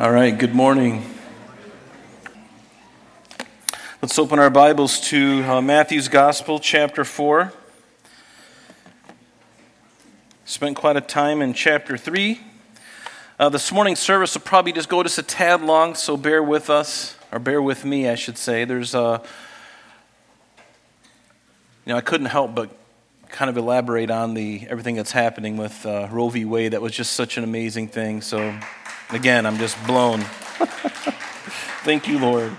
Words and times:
All 0.00 0.10
right, 0.10 0.30
good 0.30 0.54
morning. 0.54 1.04
Let's 4.00 4.18
open 4.18 4.38
our 4.38 4.48
Bibles 4.48 4.98
to 5.10 5.42
uh, 5.42 5.60
Matthew's 5.60 6.08
Gospel, 6.08 6.58
chapter 6.58 7.04
4. 7.04 7.52
Spent 10.46 10.74
quite 10.74 10.96
a 10.96 11.02
time 11.02 11.42
in 11.42 11.52
chapter 11.52 11.98
3. 11.98 12.40
Uh, 13.38 13.50
this 13.50 13.70
morning's 13.70 13.98
service 13.98 14.32
will 14.32 14.40
probably 14.40 14.72
just 14.72 14.88
go 14.88 15.02
just 15.02 15.18
a 15.18 15.22
tad 15.22 15.60
long, 15.60 15.94
so 15.94 16.16
bear 16.16 16.42
with 16.42 16.70
us, 16.70 17.14
or 17.30 17.38
bear 17.38 17.60
with 17.60 17.84
me, 17.84 18.08
I 18.08 18.14
should 18.14 18.38
say. 18.38 18.64
There's, 18.64 18.94
uh, 18.94 19.18
you 21.84 21.92
know, 21.92 21.98
I 21.98 22.00
couldn't 22.00 22.28
help 22.28 22.54
but 22.54 22.70
kind 23.28 23.50
of 23.50 23.58
elaborate 23.58 24.10
on 24.10 24.32
the 24.32 24.66
everything 24.70 24.96
that's 24.96 25.12
happening 25.12 25.58
with 25.58 25.84
uh, 25.84 26.08
Roe 26.10 26.30
v. 26.30 26.46
Wade. 26.46 26.72
That 26.72 26.80
was 26.80 26.92
just 26.92 27.12
such 27.12 27.36
an 27.36 27.44
amazing 27.44 27.88
thing. 27.88 28.22
So 28.22 28.58
Again, 29.12 29.44
I'm 29.44 29.58
just 29.58 29.76
blown. 29.88 30.20
Thank 31.82 32.06
you, 32.06 32.20
Lord. 32.20 32.54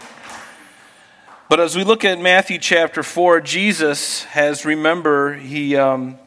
But 1.47 1.61
as 1.61 1.77
we 1.77 1.85
look 1.85 2.03
at 2.03 2.19
Matthew 2.19 2.57
chapter 2.57 3.03
4, 3.03 3.39
Jesus 3.39 4.25
has, 4.25 4.65
remember, 4.65 5.35
he 5.35 5.77
um, 5.77 6.17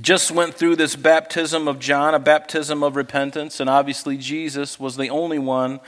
just 0.00 0.32
went 0.32 0.54
through 0.54 0.74
this 0.74 0.96
baptism 0.96 1.68
of 1.68 1.78
John, 1.78 2.14
a 2.14 2.18
baptism 2.18 2.82
of 2.82 2.96
repentance, 2.96 3.60
and 3.60 3.70
obviously 3.70 4.16
Jesus 4.16 4.80
was 4.80 4.96
the 4.96 5.08
only 5.08 5.38
one 5.38 5.78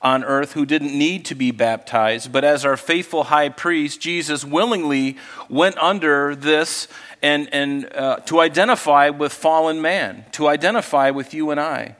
on 0.00 0.22
earth 0.22 0.52
who 0.52 0.64
didn't 0.64 0.96
need 0.96 1.24
to 1.24 1.34
be 1.34 1.50
baptized. 1.50 2.30
But 2.30 2.44
as 2.44 2.64
our 2.64 2.76
faithful 2.76 3.24
high 3.24 3.48
priest, 3.48 4.00
Jesus 4.00 4.44
willingly 4.44 5.16
went 5.48 5.76
under 5.78 6.36
this 6.36 6.86
and, 7.20 7.52
and 7.52 7.92
uh, 7.92 8.18
to 8.26 8.38
identify 8.38 9.08
with 9.08 9.32
fallen 9.32 9.82
man, 9.82 10.24
to 10.32 10.46
identify 10.46 11.10
with 11.10 11.34
you 11.34 11.50
and 11.50 11.58
I. 11.58 11.96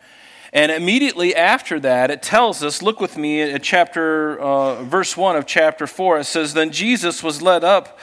And 0.53 0.73
immediately 0.73 1.35
after 1.35 1.79
that, 1.81 2.11
it 2.11 2.23
tells 2.23 2.63
us, 2.63 2.81
look 2.81 3.01
with 3.01 3.19
me 3.19 3.43
at 3.43 3.63
chapter, 3.63 4.39
uh, 4.41 4.83
verse 4.83 5.17
1 5.17 5.37
of 5.37 5.47
chapter 5.47 5.87
4. 5.87 6.21
It 6.21 6.25
says, 6.25 6.55
Then 6.55 6.71
Jesus 6.71 7.23
was 7.23 7.43
led 7.43 7.65
up 7.65 7.99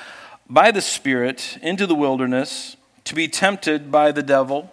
by 0.47 0.71
the 0.71 0.81
Spirit 0.81 1.57
into 1.61 1.87
the 1.87 1.95
wilderness 1.95 2.77
to 3.05 3.15
be 3.15 3.27
tempted 3.27 3.91
by 3.91 4.11
the 4.11 4.23
devil. 4.23 4.71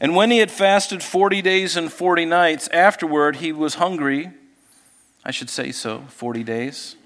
And 0.00 0.16
when 0.16 0.30
he 0.30 0.38
had 0.38 0.50
fasted 0.50 1.02
40 1.02 1.42
days 1.42 1.76
and 1.76 1.92
40 1.92 2.24
nights, 2.24 2.68
afterward 2.68 3.36
he 3.36 3.52
was 3.52 3.74
hungry. 3.74 4.30
I 5.24 5.30
should 5.30 5.50
say 5.50 5.72
so, 5.72 6.04
40 6.08 6.42
days. 6.42 6.96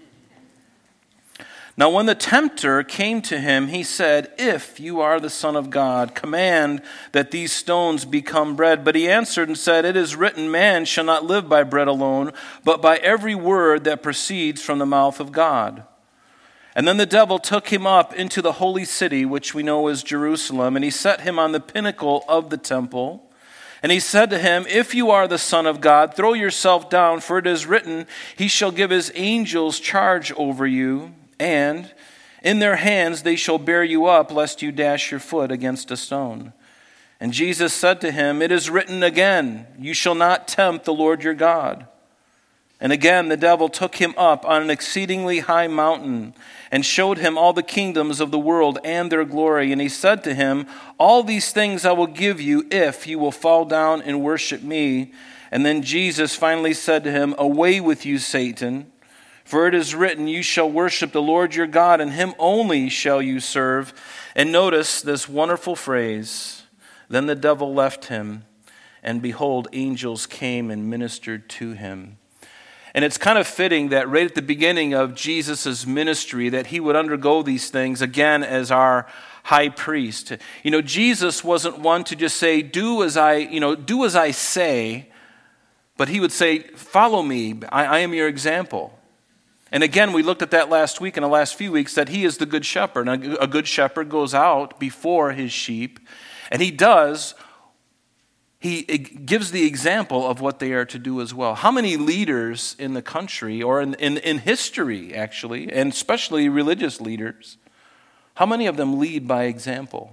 Now, 1.77 1.91
when 1.91 2.07
the 2.07 2.15
tempter 2.15 2.85
came 2.85 3.21
to 3.23 3.41
him, 3.41 3.67
he 3.67 3.83
said, 3.83 4.31
If 4.39 4.79
you 4.79 5.01
are 5.01 5.19
the 5.19 5.31
Son 5.31 5.57
of 5.57 5.71
God, 5.71 6.15
command 6.15 6.83
that 7.11 7.33
these 7.33 7.53
stones 7.53 8.05
become 8.05 8.55
bread. 8.55 8.85
But 8.85 8.95
he 8.95 9.09
answered 9.09 9.49
and 9.49 9.59
said, 9.59 9.85
It 9.85 9.97
is 9.97 10.15
written, 10.15 10.53
Man 10.53 10.85
shall 10.85 11.03
not 11.03 11.25
live 11.25 11.49
by 11.49 11.65
bread 11.65 11.89
alone, 11.89 12.33
but 12.63 12.81
by 12.81 12.99
every 12.99 13.35
word 13.35 13.83
that 13.85 14.05
proceeds 14.05 14.63
from 14.63 14.79
the 14.79 14.87
mouth 14.87 15.19
of 15.19 15.33
God. 15.33 15.83
And 16.77 16.87
then 16.87 16.97
the 16.97 17.07
devil 17.07 17.41
took 17.41 17.69
him 17.73 17.89
up 17.89 18.15
into 18.15 18.41
the 18.41 18.53
holy 18.53 18.85
city, 18.85 19.25
which 19.25 19.53
we 19.53 19.65
know 19.65 19.89
is 19.89 20.05
Jerusalem, 20.05 20.77
and 20.77 20.85
he 20.85 20.93
set 20.93 21.23
him 21.23 21.41
on 21.41 21.51
the 21.51 21.61
pinnacle 21.61 22.25
of 22.29 22.51
the 22.51 22.57
temple. 22.57 23.29
And 23.83 23.91
he 23.91 24.01
said 24.01 24.31
to 24.31 24.39
him, 24.39 24.65
If 24.69 24.95
you 24.95 25.11
are 25.11 25.27
the 25.27 25.39
Son 25.39 25.67
of 25.67 25.81
God, 25.81 26.15
throw 26.15 26.35
yourself 26.35 26.89
down, 26.89 27.19
for 27.19 27.39
it 27.39 27.49
is 27.49 27.67
written, 27.67 28.07
He 28.37 28.47
shall 28.47 28.71
give 28.71 28.91
his 28.91 29.11
angels 29.17 29.81
charge 29.81 30.31
over 30.37 30.69
you 30.69 31.15
and 31.39 31.93
in 32.43 32.59
their 32.59 32.77
hands 32.77 33.23
they 33.23 33.37
shall 33.37 33.59
bear 33.59 33.83
you 33.83 34.07
up, 34.07 34.31
lest 34.31 34.63
you 34.63 34.71
dash 34.71 35.11
your 35.11 35.21
foot 35.21 35.51
against 35.51 35.91
a 35.91 35.97
stone. 35.97 36.53
And 37.21 37.33
Jesus 37.33 37.73
said 37.73 38.01
to 38.03 38.13
him, 38.13 38.43
It 38.43 38.53
is 38.53 38.69
written 38.69 39.03
again, 39.03 39.67
You 39.79 39.95
shall 39.95 40.15
not 40.15 40.47
tempt 40.47 40.85
the 40.85 40.93
Lord 40.93 41.25
your 41.25 41.35
God. 41.35 41.87
And 42.81 42.93
again 42.93 43.29
the 43.29 43.37
devil 43.37 43.71
took 43.71 43.95
him 43.97 44.15
up 44.19 44.45
on 44.45 44.61
an 44.61 44.69
exceedingly 44.69 45.39
high 45.39 45.69
mountain 45.69 46.35
and 46.71 46.85
showed 46.85 47.19
him 47.19 47.39
all 47.39 47.55
the 47.55 47.63
kingdoms 47.63 48.21
of 48.21 48.31
the 48.31 48.39
world 48.39 48.79
and 48.85 49.11
their 49.11 49.25
glory. 49.25 49.73
And 49.73 49.81
he 49.81 49.89
said 49.89 50.23
to 50.25 50.35
him, 50.35 50.67
All 50.99 51.23
these 51.23 51.51
things 51.51 51.87
I 51.87 51.93
will 51.93 52.07
give 52.07 52.43
you 52.43 52.67
if 52.71 53.07
you 53.07 53.19
will 53.19 53.33
fall 53.33 53.65
down 53.65 54.03
and 54.03 54.23
worship 54.23 54.63
me. 54.63 55.13
And 55.51 55.65
then 55.65 55.83
Jesus 55.83 56.35
finally 56.35 56.75
said 56.75 57.05
to 57.05 57.13
him, 57.13 57.35
Away 57.39 57.81
with 57.81 58.05
you, 58.05 58.19
Satan. 58.19 58.91
For 59.45 59.69
it 59.69 59.75
is 59.75 59.95
written, 59.95 60.27
You 60.27 60.43
shall 60.43 60.71
worship 60.71 61.13
the 61.13 61.23
Lord 61.23 61.55
your 61.55 61.67
God, 61.67 62.01
and 62.01 62.13
him 62.13 62.35
only 62.39 62.89
shall 62.89 63.21
you 63.21 63.41
serve. 63.41 63.93
And 64.35 64.51
notice 64.51 65.03
this 65.03 65.29
wonderful 65.29 65.77
phrase 65.77 66.63
Then 67.09 67.27
the 67.27 67.35
devil 67.35 67.75
left 67.75 68.07
him, 68.07 68.45
and 69.03 69.21
behold, 69.21 69.69
angels 69.73 70.27
came 70.27 70.71
and 70.71 70.89
ministered 70.89 71.49
to 71.51 71.73
him. 71.73 72.17
And 72.95 73.05
it's 73.05 73.19
kind 73.19 73.39
of 73.39 73.47
fitting 73.47 73.89
that 73.89 74.09
right 74.09 74.25
at 74.25 74.37
the 74.37 74.43
beginning 74.43 74.95
of 74.95 75.17
Jesus' 75.17 75.85
ministry 75.85 76.49
that 76.49 76.69
he 76.69 76.79
would 76.79 76.95
undergo 76.95 77.43
these 77.43 77.69
things 77.69 78.01
again 78.01 78.45
as 78.45 78.71
our 78.71 79.07
high 79.43 79.69
priest. 79.69 80.33
You 80.63 80.71
know, 80.71 80.81
Jesus 80.81 81.43
wasn't 81.43 81.81
one 81.81 82.05
to 82.05 82.17
just 82.17 82.37
say, 82.37 82.63
do 82.63 83.03
as 83.03 83.17
I, 83.17 83.35
you 83.35 83.59
know, 83.59 83.75
do 83.75 84.05
as 84.05 84.15
I 84.15 84.31
say, 84.31 85.11
but 85.97 86.09
he 86.09 86.21
would 86.21 86.31
say, 86.31 86.61
follow 86.61 87.23
me. 87.23 87.61
I, 87.69 87.85
I 87.85 87.99
am 87.99 88.15
your 88.15 88.29
example. 88.29 88.97
And 89.75 89.83
again, 89.83 90.13
we 90.13 90.23
looked 90.23 90.41
at 90.41 90.53
that 90.53 90.71
last 90.71 91.01
week 91.01 91.17
and 91.17 91.25
the 91.25 91.29
last 91.29 91.57
few 91.57 91.73
weeks 91.73 91.97
that 91.97 92.09
he 92.09 92.25
is 92.25 92.39
the 92.39 92.47
good 92.47 92.65
shepherd. 92.65 93.09
And 93.09 93.37
a 93.41 93.49
good 93.49 93.67
shepherd 93.67 94.09
goes 94.09 94.33
out 94.33 94.79
before 94.79 95.33
his 95.33 95.51
sheep, 95.51 95.99
and 96.49 96.63
he 96.63 96.71
does, 96.71 97.35
he 98.61 98.83
gives 98.83 99.51
the 99.51 99.67
example 99.67 100.29
of 100.29 100.41
what 100.41 100.61
they 100.61 100.75
are 100.75 100.85
to 100.85 100.99
do 101.01 101.21
as 101.21 101.35
well. 101.35 101.57
How 101.57 101.73
many 101.73 101.97
leaders 101.97 102.77
in 102.79 102.95
the 102.95 103.03
country, 103.03 103.65
or 103.65 103.83
in, 103.83 103.95
in, 103.95 104.19
in 104.19 104.39
history 104.39 105.13
actually, 105.13 105.73
and 105.73 105.93
especially 105.93 106.49
religious 106.49 107.01
leaders, 107.01 107.57
how 108.35 108.47
many 108.47 108.67
of 108.67 108.77
them 108.77 109.01
lead 109.01 109.27
by 109.27 109.45
example? 109.45 110.13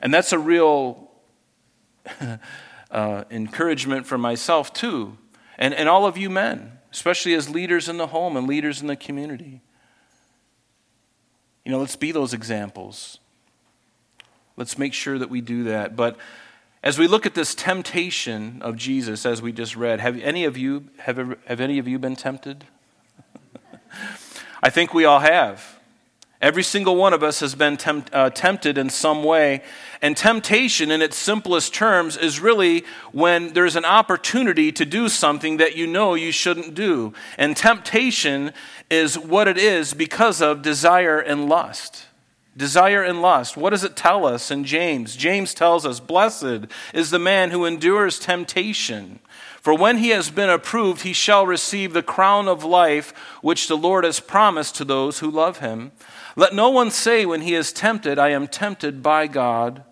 And 0.00 0.12
that's 0.14 0.32
a 0.32 0.38
real 0.38 1.10
uh, 2.90 3.24
encouragement 3.30 4.06
for 4.06 4.16
myself, 4.16 4.72
too, 4.72 5.18
and, 5.58 5.74
and 5.74 5.86
all 5.86 6.06
of 6.06 6.16
you 6.16 6.30
men 6.30 6.73
especially 6.94 7.34
as 7.34 7.50
leaders 7.50 7.88
in 7.88 7.96
the 7.96 8.06
home 8.06 8.36
and 8.36 8.46
leaders 8.46 8.80
in 8.80 8.86
the 8.86 8.94
community. 8.94 9.60
You 11.64 11.72
know, 11.72 11.80
let's 11.80 11.96
be 11.96 12.12
those 12.12 12.32
examples. 12.32 13.18
Let's 14.56 14.78
make 14.78 14.94
sure 14.94 15.18
that 15.18 15.28
we 15.28 15.40
do 15.40 15.64
that. 15.64 15.96
But 15.96 16.16
as 16.84 16.96
we 16.96 17.08
look 17.08 17.26
at 17.26 17.34
this 17.34 17.52
temptation 17.52 18.62
of 18.62 18.76
Jesus, 18.76 19.26
as 19.26 19.42
we 19.42 19.50
just 19.50 19.74
read, 19.74 19.98
have 19.98 20.20
any 20.20 20.44
of 20.44 20.56
you 20.56 20.84
have, 20.98 21.18
ever, 21.18 21.36
have 21.46 21.60
any 21.60 21.80
of 21.80 21.88
you 21.88 21.98
been 21.98 22.14
tempted? 22.14 22.64
I 24.62 24.70
think 24.70 24.94
we 24.94 25.04
all 25.04 25.18
have. 25.18 25.73
Every 26.44 26.62
single 26.62 26.96
one 26.96 27.14
of 27.14 27.22
us 27.22 27.40
has 27.40 27.54
been 27.54 27.78
tempt, 27.78 28.12
uh, 28.12 28.28
tempted 28.28 28.76
in 28.76 28.90
some 28.90 29.24
way. 29.24 29.62
And 30.02 30.14
temptation, 30.14 30.90
in 30.90 31.00
its 31.00 31.16
simplest 31.16 31.72
terms, 31.72 32.18
is 32.18 32.38
really 32.38 32.84
when 33.12 33.54
there's 33.54 33.76
an 33.76 33.86
opportunity 33.86 34.70
to 34.70 34.84
do 34.84 35.08
something 35.08 35.56
that 35.56 35.74
you 35.74 35.86
know 35.86 36.12
you 36.12 36.32
shouldn't 36.32 36.74
do. 36.74 37.14
And 37.38 37.56
temptation 37.56 38.52
is 38.90 39.18
what 39.18 39.48
it 39.48 39.56
is 39.56 39.94
because 39.94 40.42
of 40.42 40.60
desire 40.60 41.18
and 41.18 41.48
lust. 41.48 42.08
Desire 42.54 43.02
and 43.02 43.22
lust. 43.22 43.56
What 43.56 43.70
does 43.70 43.82
it 43.82 43.96
tell 43.96 44.26
us 44.26 44.50
in 44.50 44.64
James? 44.64 45.16
James 45.16 45.54
tells 45.54 45.86
us, 45.86 45.98
Blessed 45.98 46.66
is 46.92 47.10
the 47.10 47.18
man 47.18 47.52
who 47.52 47.64
endures 47.64 48.18
temptation. 48.18 49.18
For 49.62 49.72
when 49.72 49.96
he 49.96 50.10
has 50.10 50.28
been 50.28 50.50
approved, 50.50 51.04
he 51.04 51.14
shall 51.14 51.46
receive 51.46 51.94
the 51.94 52.02
crown 52.02 52.48
of 52.48 52.64
life 52.64 53.14
which 53.40 53.66
the 53.66 53.78
Lord 53.78 54.04
has 54.04 54.20
promised 54.20 54.76
to 54.76 54.84
those 54.84 55.20
who 55.20 55.30
love 55.30 55.60
him. 55.60 55.92
Let 56.36 56.54
no 56.54 56.70
one 56.70 56.90
say 56.90 57.24
when 57.24 57.42
he 57.42 57.54
is 57.54 57.72
tempted, 57.72 58.18
I 58.18 58.30
am 58.30 58.48
tempted 58.48 59.02
by 59.02 59.26
God. 59.26 59.84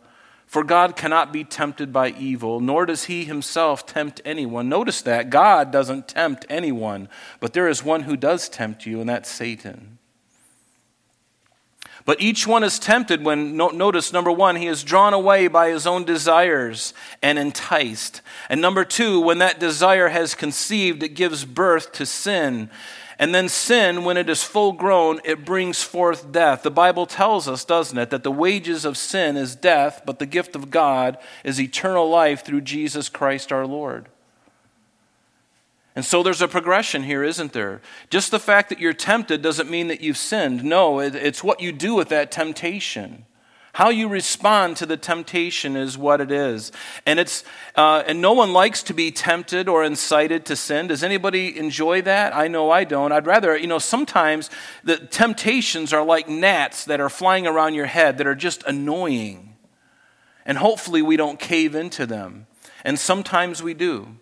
For 0.47 0.63
God 0.63 0.97
cannot 0.97 1.33
be 1.33 1.45
tempted 1.45 1.95
by 1.95 2.11
evil, 2.11 2.61
nor 2.61 2.85
does 2.85 3.05
he 3.05 3.25
himself 3.25 3.87
tempt 3.87 4.21
anyone. 4.23 4.69
Notice 4.69 5.01
that 5.01 5.31
God 5.31 5.71
doesn't 5.71 6.09
tempt 6.09 6.45
anyone, 6.51 7.09
but 7.41 7.55
there 7.55 7.69
is 7.69 7.83
one 7.83 8.03
who 8.03 8.19
does 8.19 8.51
tempt 8.51 8.85
you, 8.85 9.01
and 9.01 9.09
that's 9.09 9.31
Satan. 9.31 9.97
But 12.05 12.21
each 12.21 12.47
one 12.47 12.65
is 12.65 12.79
tempted 12.79 13.25
when, 13.25 13.57
notice, 13.57 14.13
number 14.13 14.31
one, 14.31 14.57
he 14.57 14.67
is 14.67 14.83
drawn 14.83 15.15
away 15.15 15.47
by 15.49 15.71
his 15.71 15.87
own 15.87 16.05
desires 16.05 16.93
and 17.23 17.39
enticed. 17.39 18.21
And 18.51 18.61
number 18.61 18.85
two, 18.85 19.21
when 19.21 19.39
that 19.39 19.61
desire 19.61 20.09
has 20.09 20.35
conceived, 20.35 21.03
it 21.03 21.15
gives 21.15 21.45
birth 21.45 21.93
to 21.93 22.05
sin. 22.05 22.71
And 23.23 23.33
then 23.33 23.49
sin, 23.49 24.03
when 24.03 24.17
it 24.17 24.29
is 24.29 24.43
full 24.43 24.73
grown, 24.73 25.21
it 25.23 25.45
brings 25.45 25.81
forth 25.81 26.33
death. 26.33 26.65
The 26.65 26.73
Bible 26.73 27.07
tells 27.07 27.47
us, 27.47 27.65
doesn't 27.65 27.97
it, 27.97 28.11
that 28.11 28.25
the 28.25 28.33
wages 28.33 28.85
of 28.85 28.97
sin 28.97 29.37
is 29.37 29.55
death, 29.55 30.03
but 30.05 30.19
the 30.19 30.27
gift 30.27 30.57
of 30.57 30.73
God 30.73 31.19
is 31.45 31.61
eternal 31.61 32.11
life 32.11 32.45
through 32.45 32.63
Jesus 32.63 33.09
Christ 33.09 33.53
our 33.53 33.65
Lord. 33.65 34.09
And 35.95 36.05
so 36.05 36.25
there's 36.25 36.43
a 36.43 36.49
progression 36.49 37.05
here, 37.05 37.23
isn't 37.23 37.53
there? 37.53 37.81
Just 38.11 38.33
the 38.33 38.41
fact 38.41 38.71
that 38.71 38.81
you're 38.81 38.93
tempted 38.93 39.41
doesn't 39.41 39.71
mean 39.71 39.87
that 39.87 40.01
you've 40.01 40.17
sinned. 40.17 40.65
No, 40.65 40.99
it's 40.99 41.45
what 41.45 41.61
you 41.61 41.71
do 41.71 41.95
with 41.95 42.09
that 42.09 42.33
temptation. 42.33 43.25
How 43.75 43.89
you 43.89 44.07
respond 44.07 44.77
to 44.79 44.87
the 44.87 44.99
temptation 44.99 45.77
is 45.77 45.97
what 45.97 46.21
it 46.21 46.31
is. 46.31 46.73
And, 47.07 47.19
it's, 47.19 47.43
uh, 47.75 48.03
and 48.07 48.21
no 48.21 48.35
one 48.35 48.53
likes 48.53 48.83
to 48.85 48.93
be 48.93 49.11
tempted 49.11 49.67
or 49.67 49.83
incited 49.83 50.45
to 50.47 50.57
sin. 50.57 50.89
Does 50.89 51.03
anybody 51.03 51.59
enjoy 51.59 52.03
that? 52.03 52.37
I 52.37 52.49
know 52.49 52.71
I 52.71 52.85
don't. 52.85 53.13
I'd 53.13 53.27
rather, 53.27 53.57
you 53.57 53.67
know, 53.67 53.79
sometimes 53.79 54.51
the 54.85 54.99
temptations 54.99 55.95
are 55.95 56.05
like 56.05 56.29
gnats 56.29 56.85
that 56.85 57.01
are 57.01 57.09
flying 57.09 57.47
around 57.47 57.73
your 57.73 57.87
head 57.87 58.19
that 58.19 58.27
are 58.27 58.35
just 58.35 58.63
annoying. 58.65 59.57
And 60.45 60.59
hopefully 60.59 61.01
we 61.01 61.17
don't 61.17 61.41
cave 61.41 61.75
into 61.75 62.05
them. 62.05 62.47
And 62.85 62.99
sometimes 62.99 63.63
we 63.63 63.73
do. 63.73 64.17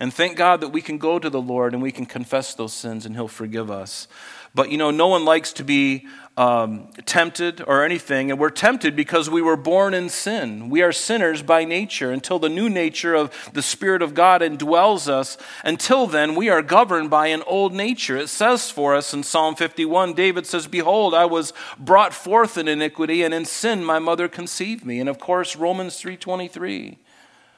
And 0.00 0.14
thank 0.14 0.36
God 0.36 0.60
that 0.60 0.68
we 0.68 0.80
can 0.80 0.98
go 0.98 1.18
to 1.18 1.28
the 1.28 1.40
Lord 1.40 1.72
and 1.72 1.82
we 1.82 1.92
can 1.92 2.06
confess 2.06 2.54
those 2.54 2.72
sins 2.72 3.04
and 3.04 3.14
He'll 3.16 3.28
forgive 3.28 3.70
us. 3.70 4.08
But 4.54 4.70
you 4.70 4.78
know, 4.78 4.90
no 4.90 5.08
one 5.08 5.24
likes 5.24 5.52
to 5.54 5.64
be 5.64 6.06
um, 6.38 6.86
tempted 7.04 7.64
or 7.66 7.84
anything. 7.84 8.30
And 8.30 8.38
we're 8.38 8.50
tempted 8.50 8.94
because 8.94 9.28
we 9.28 9.42
were 9.42 9.56
born 9.56 9.92
in 9.92 10.08
sin. 10.08 10.70
We 10.70 10.82
are 10.82 10.92
sinners 10.92 11.42
by 11.42 11.64
nature 11.64 12.12
until 12.12 12.38
the 12.38 12.48
new 12.48 12.70
nature 12.70 13.16
of 13.16 13.50
the 13.52 13.60
Spirit 13.60 14.02
of 14.02 14.14
God 14.14 14.40
indwells 14.40 15.08
us. 15.08 15.36
Until 15.64 16.06
then, 16.06 16.36
we 16.36 16.48
are 16.48 16.62
governed 16.62 17.10
by 17.10 17.26
an 17.26 17.42
old 17.48 17.74
nature. 17.74 18.16
It 18.16 18.28
says 18.28 18.70
for 18.70 18.94
us 18.94 19.12
in 19.12 19.24
Psalm 19.24 19.56
51, 19.56 20.14
David 20.14 20.46
says, 20.46 20.68
Behold, 20.68 21.12
I 21.12 21.24
was 21.24 21.52
brought 21.76 22.14
forth 22.14 22.56
in 22.56 22.68
iniquity, 22.68 23.24
and 23.24 23.34
in 23.34 23.44
sin 23.44 23.84
my 23.84 23.98
mother 23.98 24.28
conceived 24.28 24.86
me. 24.86 25.00
And 25.00 25.08
of 25.08 25.18
course, 25.18 25.56
Romans 25.56 26.00
3.23, 26.00 26.98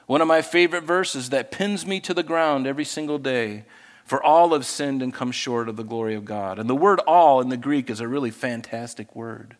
one 0.07 0.21
of 0.21 0.27
my 0.27 0.41
favorite 0.41 0.85
verses 0.85 1.29
that 1.29 1.51
pins 1.51 1.85
me 1.85 1.99
to 1.99 2.15
the 2.15 2.23
ground 2.23 2.65
every 2.65 2.85
single 2.85 3.19
day. 3.19 3.63
For 4.11 4.21
all 4.21 4.51
have 4.51 4.65
sinned 4.65 5.01
and 5.01 5.13
come 5.13 5.31
short 5.31 5.69
of 5.69 5.77
the 5.77 5.85
glory 5.85 6.15
of 6.15 6.25
God. 6.25 6.59
And 6.59 6.69
the 6.69 6.75
word 6.75 6.99
all 7.07 7.39
in 7.39 7.47
the 7.47 7.55
Greek 7.55 7.89
is 7.89 8.01
a 8.01 8.09
really 8.09 8.29
fantastic 8.29 9.15
word. 9.15 9.55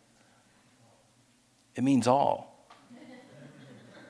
It 1.74 1.82
means 1.82 2.06
all. 2.06 2.68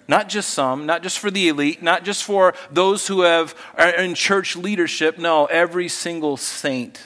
Not 0.08 0.28
just 0.28 0.50
some, 0.50 0.84
not 0.84 1.04
just 1.04 1.20
for 1.20 1.30
the 1.30 1.46
elite, 1.46 1.80
not 1.80 2.02
just 2.02 2.24
for 2.24 2.54
those 2.72 3.06
who 3.06 3.20
have 3.20 3.54
are 3.78 3.90
in 3.90 4.14
church 4.14 4.56
leadership. 4.56 5.16
No, 5.16 5.44
every 5.44 5.86
single 5.86 6.36
saint. 6.36 7.00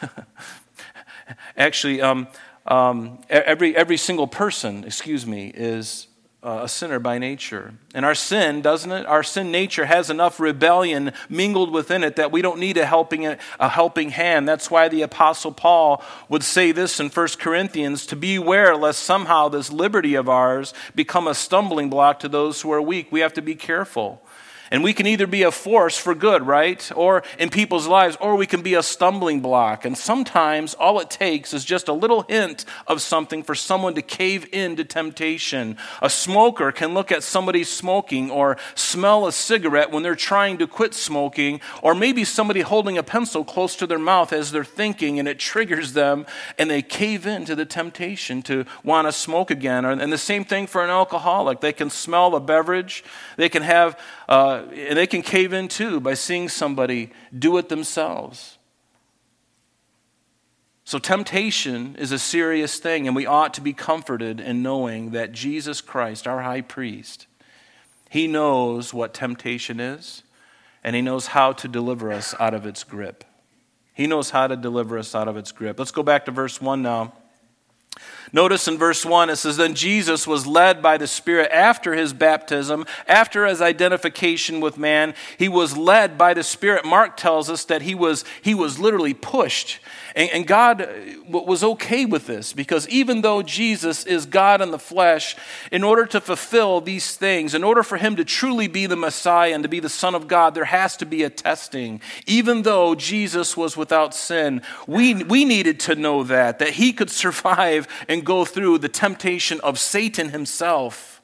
Actually, 1.58 2.00
um, 2.00 2.28
um, 2.66 3.18
every, 3.28 3.76
every 3.76 3.98
single 3.98 4.26
person, 4.26 4.84
excuse 4.84 5.26
me, 5.26 5.52
is 5.54 6.06
uh, 6.44 6.60
a 6.64 6.68
sinner 6.68 6.98
by 6.98 7.18
nature. 7.18 7.72
And 7.94 8.04
our 8.04 8.14
sin, 8.14 8.60
doesn't 8.60 8.92
it? 8.92 9.06
Our 9.06 9.22
sin 9.22 9.50
nature 9.50 9.86
has 9.86 10.10
enough 10.10 10.38
rebellion 10.38 11.12
mingled 11.28 11.72
within 11.72 12.04
it 12.04 12.16
that 12.16 12.30
we 12.30 12.42
don't 12.42 12.58
need 12.58 12.76
a 12.76 12.84
helping, 12.84 13.26
a 13.26 13.68
helping 13.68 14.10
hand. 14.10 14.46
That's 14.46 14.70
why 14.70 14.88
the 14.88 15.02
Apostle 15.02 15.52
Paul 15.52 16.02
would 16.28 16.42
say 16.42 16.70
this 16.70 17.00
in 17.00 17.08
1 17.08 17.28
Corinthians 17.38 18.04
to 18.06 18.16
beware 18.16 18.76
lest 18.76 19.02
somehow 19.02 19.48
this 19.48 19.72
liberty 19.72 20.14
of 20.14 20.28
ours 20.28 20.74
become 20.94 21.26
a 21.26 21.34
stumbling 21.34 21.88
block 21.88 22.20
to 22.20 22.28
those 22.28 22.60
who 22.60 22.72
are 22.72 22.82
weak. 22.82 23.10
We 23.10 23.20
have 23.20 23.32
to 23.34 23.42
be 23.42 23.54
careful. 23.54 24.23
And 24.74 24.82
we 24.82 24.92
can 24.92 25.06
either 25.06 25.28
be 25.28 25.44
a 25.44 25.52
force 25.52 25.96
for 25.96 26.16
good, 26.16 26.48
right? 26.48 26.90
Or 26.96 27.22
in 27.38 27.48
people's 27.48 27.86
lives, 27.86 28.16
or 28.20 28.34
we 28.34 28.44
can 28.44 28.60
be 28.60 28.74
a 28.74 28.82
stumbling 28.82 29.38
block. 29.38 29.84
And 29.84 29.96
sometimes 29.96 30.74
all 30.74 30.98
it 30.98 31.10
takes 31.10 31.54
is 31.54 31.64
just 31.64 31.86
a 31.86 31.92
little 31.92 32.22
hint 32.22 32.64
of 32.88 33.00
something 33.00 33.44
for 33.44 33.54
someone 33.54 33.94
to 33.94 34.02
cave 34.02 34.48
into 34.52 34.82
temptation. 34.82 35.76
A 36.02 36.10
smoker 36.10 36.72
can 36.72 36.92
look 36.92 37.12
at 37.12 37.22
somebody 37.22 37.62
smoking 37.62 38.32
or 38.32 38.56
smell 38.74 39.28
a 39.28 39.32
cigarette 39.32 39.92
when 39.92 40.02
they're 40.02 40.16
trying 40.16 40.58
to 40.58 40.66
quit 40.66 40.92
smoking, 40.92 41.60
or 41.80 41.94
maybe 41.94 42.24
somebody 42.24 42.62
holding 42.62 42.98
a 42.98 43.04
pencil 43.04 43.44
close 43.44 43.76
to 43.76 43.86
their 43.86 44.00
mouth 44.00 44.32
as 44.32 44.50
they're 44.50 44.64
thinking 44.64 45.20
and 45.20 45.28
it 45.28 45.38
triggers 45.38 45.92
them 45.92 46.26
and 46.58 46.68
they 46.68 46.82
cave 46.82 47.28
into 47.28 47.54
the 47.54 47.64
temptation 47.64 48.42
to 48.42 48.64
want 48.82 49.06
to 49.06 49.12
smoke 49.12 49.52
again. 49.52 49.84
And 49.84 50.12
the 50.12 50.18
same 50.18 50.44
thing 50.44 50.66
for 50.66 50.82
an 50.82 50.90
alcoholic. 50.90 51.60
They 51.60 51.72
can 51.72 51.90
smell 51.90 52.34
a 52.34 52.40
beverage, 52.40 53.04
they 53.36 53.48
can 53.48 53.62
have. 53.62 53.96
Uh, 54.26 54.63
Uh, 54.64 54.74
and 54.74 54.98
they 54.98 55.06
can 55.06 55.22
cave 55.22 55.52
in 55.52 55.68
too 55.68 56.00
by 56.00 56.14
seeing 56.14 56.48
somebody 56.48 57.10
do 57.36 57.56
it 57.58 57.68
themselves. 57.68 58.58
So, 60.86 60.98
temptation 60.98 61.96
is 61.98 62.12
a 62.12 62.18
serious 62.18 62.78
thing, 62.78 63.06
and 63.06 63.16
we 63.16 63.24
ought 63.24 63.54
to 63.54 63.62
be 63.62 63.72
comforted 63.72 64.38
in 64.38 64.62
knowing 64.62 65.12
that 65.12 65.32
Jesus 65.32 65.80
Christ, 65.80 66.26
our 66.26 66.42
high 66.42 66.60
priest, 66.60 67.26
he 68.10 68.26
knows 68.26 68.92
what 68.92 69.14
temptation 69.14 69.80
is, 69.80 70.22
and 70.84 70.94
he 70.94 71.00
knows 71.00 71.28
how 71.28 71.52
to 71.54 71.68
deliver 71.68 72.12
us 72.12 72.34
out 72.38 72.52
of 72.52 72.66
its 72.66 72.84
grip. 72.84 73.24
He 73.94 74.06
knows 74.06 74.30
how 74.30 74.46
to 74.46 74.56
deliver 74.56 74.98
us 74.98 75.14
out 75.14 75.26
of 75.26 75.38
its 75.38 75.52
grip. 75.52 75.78
Let's 75.78 75.90
go 75.90 76.02
back 76.02 76.26
to 76.26 76.32
verse 76.32 76.60
1 76.60 76.82
now. 76.82 77.14
Notice 78.32 78.66
in 78.68 78.78
verse 78.78 79.04
1, 79.04 79.30
it 79.30 79.36
says, 79.36 79.56
Then 79.56 79.74
Jesus 79.74 80.26
was 80.26 80.46
led 80.46 80.82
by 80.82 80.96
the 80.96 81.06
Spirit 81.06 81.50
after 81.52 81.94
his 81.94 82.12
baptism, 82.12 82.86
after 83.06 83.46
his 83.46 83.60
identification 83.60 84.60
with 84.60 84.78
man. 84.78 85.14
He 85.38 85.48
was 85.48 85.76
led 85.76 86.18
by 86.18 86.34
the 86.34 86.42
Spirit. 86.42 86.84
Mark 86.84 87.16
tells 87.16 87.50
us 87.50 87.64
that 87.66 87.82
he 87.82 87.94
was, 87.94 88.24
he 88.42 88.54
was 88.54 88.78
literally 88.78 89.14
pushed. 89.14 89.80
And, 90.14 90.30
and 90.30 90.46
God 90.46 90.82
uh, 90.82 90.88
was 91.28 91.64
okay 91.64 92.04
with 92.04 92.26
this 92.26 92.52
because 92.52 92.88
even 92.88 93.22
though 93.22 93.42
Jesus 93.42 94.04
is 94.04 94.26
God 94.26 94.60
in 94.60 94.70
the 94.70 94.78
flesh, 94.78 95.36
in 95.72 95.82
order 95.82 96.06
to 96.06 96.20
fulfill 96.20 96.80
these 96.80 97.16
things, 97.16 97.54
in 97.54 97.64
order 97.64 97.82
for 97.82 97.98
him 97.98 98.16
to 98.16 98.24
truly 98.24 98.68
be 98.68 98.86
the 98.86 98.96
Messiah 98.96 99.52
and 99.52 99.62
to 99.64 99.68
be 99.68 99.80
the 99.80 99.88
Son 99.88 100.14
of 100.14 100.28
God, 100.28 100.54
there 100.54 100.64
has 100.64 100.96
to 100.98 101.06
be 101.06 101.22
a 101.22 101.30
testing. 101.30 102.00
Even 102.26 102.62
though 102.62 102.94
Jesus 102.94 103.56
was 103.56 103.76
without 103.76 104.14
sin, 104.14 104.62
we, 104.86 105.14
we 105.24 105.44
needed 105.44 105.80
to 105.80 105.94
know 105.94 106.22
that, 106.24 106.58
that 106.60 106.70
he 106.70 106.92
could 106.92 107.10
survive 107.24 107.88
and 108.14 108.24
go 108.24 108.44
through 108.44 108.78
the 108.78 108.88
temptation 108.88 109.60
of 109.62 109.76
Satan 109.76 110.28
himself. 110.28 111.20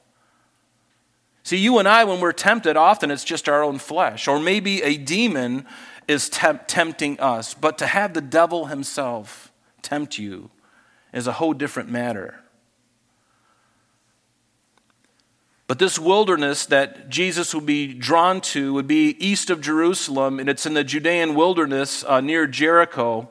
See, 1.41 1.57
you 1.57 1.79
and 1.79 1.87
I, 1.87 2.03
when 2.03 2.19
we're 2.19 2.33
tempted, 2.33 2.75
often 2.75 3.09
it's 3.09 3.23
just 3.23 3.47
our 3.47 3.63
own 3.63 3.79
flesh, 3.79 4.27
or 4.27 4.39
maybe 4.39 4.83
a 4.83 4.97
demon 4.97 5.65
is 6.07 6.27
temp- 6.27 6.67
tempting 6.67 7.17
us, 7.21 7.53
but 7.53 7.77
to 7.77 7.87
have 7.87 8.13
the 8.13 8.21
devil 8.21 8.65
himself 8.65 9.53
tempt 9.81 10.19
you 10.19 10.51
is 11.13 11.27
a 11.27 11.31
whole 11.31 11.53
different 11.53 11.89
matter. 11.89 12.41
But 15.67 15.79
this 15.79 15.97
wilderness 15.97 16.65
that 16.65 17.07
Jesus 17.07 17.55
would 17.55 17.65
be 17.65 17.93
drawn 17.93 18.41
to 18.41 18.73
would 18.73 18.87
be 18.87 19.15
east 19.25 19.49
of 19.49 19.61
Jerusalem, 19.61 20.41
and 20.41 20.49
it's 20.49 20.65
in 20.65 20.73
the 20.73 20.83
Judean 20.83 21.35
wilderness 21.35 22.03
uh, 22.03 22.19
near 22.19 22.45
Jericho 22.47 23.29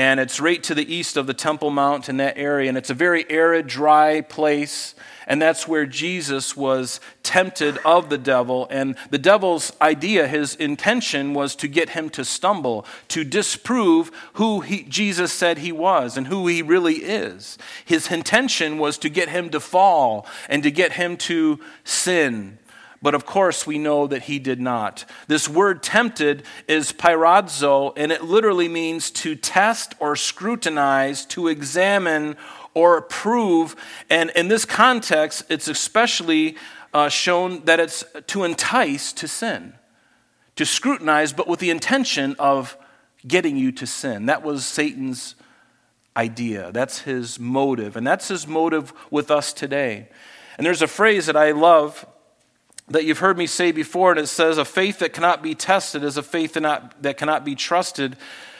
and 0.00 0.18
it's 0.18 0.40
right 0.40 0.62
to 0.62 0.74
the 0.74 0.94
east 0.94 1.18
of 1.18 1.26
the 1.26 1.34
Temple 1.34 1.68
Mount 1.68 2.08
in 2.08 2.16
that 2.16 2.38
area. 2.38 2.70
And 2.70 2.78
it's 2.78 2.88
a 2.88 2.94
very 2.94 3.30
arid, 3.30 3.66
dry 3.66 4.22
place. 4.22 4.94
And 5.26 5.42
that's 5.42 5.68
where 5.68 5.84
Jesus 5.84 6.56
was 6.56 7.00
tempted 7.22 7.76
of 7.84 8.08
the 8.08 8.16
devil. 8.16 8.66
And 8.70 8.96
the 9.10 9.18
devil's 9.18 9.74
idea, 9.78 10.26
his 10.26 10.54
intention, 10.54 11.34
was 11.34 11.54
to 11.56 11.68
get 11.68 11.90
him 11.90 12.08
to 12.10 12.24
stumble, 12.24 12.86
to 13.08 13.24
disprove 13.24 14.10
who 14.34 14.60
he, 14.60 14.84
Jesus 14.84 15.34
said 15.34 15.58
he 15.58 15.70
was 15.70 16.16
and 16.16 16.28
who 16.28 16.46
he 16.46 16.62
really 16.62 17.04
is. 17.04 17.58
His 17.84 18.10
intention 18.10 18.78
was 18.78 18.96
to 18.96 19.10
get 19.10 19.28
him 19.28 19.50
to 19.50 19.60
fall 19.60 20.26
and 20.48 20.62
to 20.62 20.70
get 20.70 20.94
him 20.94 21.18
to 21.18 21.60
sin. 21.84 22.56
But 23.02 23.14
of 23.14 23.24
course, 23.24 23.66
we 23.66 23.78
know 23.78 24.06
that 24.06 24.22
he 24.22 24.38
did 24.38 24.60
not. 24.60 25.06
This 25.26 25.48
word 25.48 25.82
tempted 25.82 26.42
is 26.68 26.92
peirazo, 26.92 27.94
and 27.96 28.12
it 28.12 28.24
literally 28.24 28.68
means 28.68 29.10
to 29.12 29.34
test 29.34 29.94
or 30.00 30.16
scrutinize, 30.16 31.24
to 31.26 31.48
examine 31.48 32.36
or 32.74 33.00
prove. 33.00 33.74
And 34.10 34.30
in 34.30 34.48
this 34.48 34.64
context, 34.64 35.44
it's 35.48 35.66
especially 35.66 36.56
uh, 36.92 37.08
shown 37.08 37.64
that 37.64 37.80
it's 37.80 38.04
to 38.28 38.44
entice 38.44 39.12
to 39.14 39.26
sin, 39.26 39.74
to 40.56 40.66
scrutinize, 40.66 41.32
but 41.32 41.48
with 41.48 41.60
the 41.60 41.70
intention 41.70 42.36
of 42.38 42.76
getting 43.26 43.56
you 43.56 43.72
to 43.72 43.86
sin. 43.86 44.26
That 44.26 44.42
was 44.42 44.66
Satan's 44.66 45.36
idea. 46.16 46.70
That's 46.72 47.00
his 47.00 47.38
motive. 47.38 47.96
And 47.96 48.06
that's 48.06 48.28
his 48.28 48.46
motive 48.46 48.92
with 49.10 49.30
us 49.30 49.52
today. 49.52 50.08
And 50.58 50.66
there's 50.66 50.82
a 50.82 50.88
phrase 50.88 51.26
that 51.26 51.36
I 51.36 51.52
love 51.52 52.06
that 52.90 53.04
you've 53.04 53.20
heard 53.20 53.38
me 53.38 53.46
say 53.46 53.72
before, 53.72 54.10
and 54.10 54.20
it 54.20 54.26
says, 54.26 54.58
A 54.58 54.64
faith 54.64 54.98
that 54.98 55.12
cannot 55.12 55.42
be 55.42 55.54
tested 55.54 56.04
is 56.04 56.16
a 56.16 56.22
faith 56.22 56.54
that, 56.54 56.60
not, 56.60 57.02
that 57.02 57.16
cannot 57.16 57.44
be 57.44 57.54
trusted. 57.54 58.16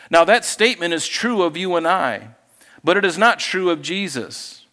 Now, 0.08 0.24
that 0.24 0.44
statement 0.44 0.94
is 0.94 1.06
true 1.06 1.42
of 1.42 1.56
you 1.56 1.76
and 1.76 1.86
I, 1.86 2.28
but 2.82 2.96
it 2.96 3.04
is 3.04 3.18
not 3.18 3.40
true 3.40 3.70
of 3.70 3.82
Jesus 3.82 4.66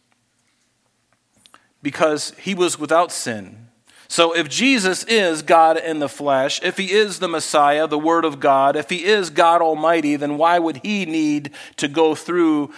because 1.81 2.33
he 2.39 2.53
was 2.53 2.79
without 2.79 3.11
sin. 3.11 3.67
So, 4.07 4.33
if 4.33 4.47
Jesus 4.47 5.03
is 5.03 5.41
God 5.41 5.77
in 5.77 5.99
the 5.99 6.07
flesh, 6.07 6.61
if 6.63 6.77
he 6.77 6.91
is 6.91 7.19
the 7.19 7.27
Messiah, 7.27 7.87
the 7.87 7.99
Word 7.99 8.25
of 8.25 8.39
God, 8.39 8.75
if 8.75 8.89
he 8.89 9.03
is 9.03 9.29
God 9.29 9.61
Almighty, 9.61 10.15
then 10.15 10.37
why 10.37 10.59
would 10.59 10.77
he 10.77 11.05
need 11.05 11.51
to 11.75 11.87
go 11.87 12.15
through 12.15 12.71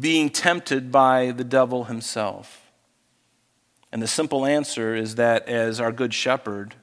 being 0.00 0.28
tempted 0.28 0.92
by 0.92 1.30
the 1.30 1.44
devil 1.44 1.84
himself? 1.84 2.63
And 3.94 4.02
the 4.02 4.08
simple 4.08 4.44
answer 4.44 4.96
is 4.96 5.14
that 5.14 5.48
as 5.48 5.78
our 5.78 5.92
good 5.92 6.12
shepherd, 6.12 6.74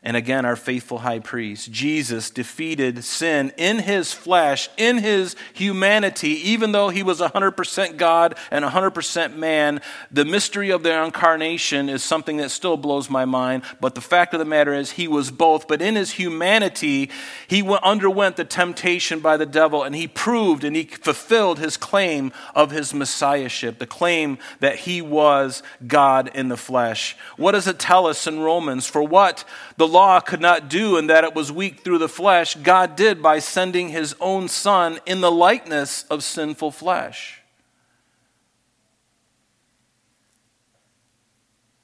and 0.00 0.16
again, 0.16 0.44
our 0.44 0.54
faithful 0.54 0.98
high 0.98 1.18
priest, 1.18 1.72
Jesus 1.72 2.30
defeated 2.30 3.02
sin 3.02 3.52
in 3.56 3.80
his 3.80 4.12
flesh, 4.12 4.68
in 4.76 4.98
his 4.98 5.34
humanity, 5.52 6.50
even 6.50 6.70
though 6.70 6.88
he 6.88 7.02
was 7.02 7.20
100% 7.20 7.96
God 7.96 8.36
and 8.52 8.64
100% 8.64 9.34
man. 9.34 9.80
The 10.12 10.24
mystery 10.24 10.70
of 10.70 10.84
the 10.84 11.02
incarnation 11.02 11.88
is 11.88 12.04
something 12.04 12.36
that 12.36 12.50
still 12.50 12.76
blows 12.76 13.10
my 13.10 13.24
mind, 13.24 13.64
but 13.80 13.96
the 13.96 14.00
fact 14.00 14.34
of 14.34 14.38
the 14.38 14.44
matter 14.44 14.72
is, 14.72 14.92
he 14.92 15.08
was 15.08 15.32
both. 15.32 15.66
But 15.66 15.82
in 15.82 15.96
his 15.96 16.12
humanity, 16.12 17.10
he 17.48 17.68
underwent 17.82 18.36
the 18.36 18.44
temptation 18.44 19.18
by 19.18 19.36
the 19.36 19.46
devil, 19.46 19.82
and 19.82 19.96
he 19.96 20.06
proved 20.06 20.62
and 20.62 20.76
he 20.76 20.84
fulfilled 20.84 21.58
his 21.58 21.76
claim 21.76 22.32
of 22.54 22.70
his 22.70 22.94
messiahship, 22.94 23.80
the 23.80 23.86
claim 23.86 24.38
that 24.60 24.76
he 24.76 25.02
was 25.02 25.62
God 25.86 26.30
in 26.34 26.48
the 26.48 26.56
flesh. 26.56 27.16
What 27.36 27.52
does 27.52 27.66
it 27.66 27.80
tell 27.80 28.06
us 28.06 28.28
in 28.28 28.38
Romans? 28.38 28.86
For 28.86 29.02
what 29.02 29.44
the 29.76 29.87
law 29.88 30.20
could 30.20 30.40
not 30.40 30.68
do 30.68 30.96
and 30.96 31.10
that 31.10 31.24
it 31.24 31.34
was 31.34 31.50
weak 31.50 31.80
through 31.80 31.98
the 31.98 32.08
flesh, 32.08 32.54
God 32.54 32.94
did 32.94 33.22
by 33.22 33.40
sending 33.40 33.88
his 33.88 34.14
own 34.20 34.46
Son 34.46 35.00
in 35.06 35.20
the 35.20 35.30
likeness 35.30 36.04
of 36.04 36.22
sinful 36.22 36.70
flesh. 36.70 37.40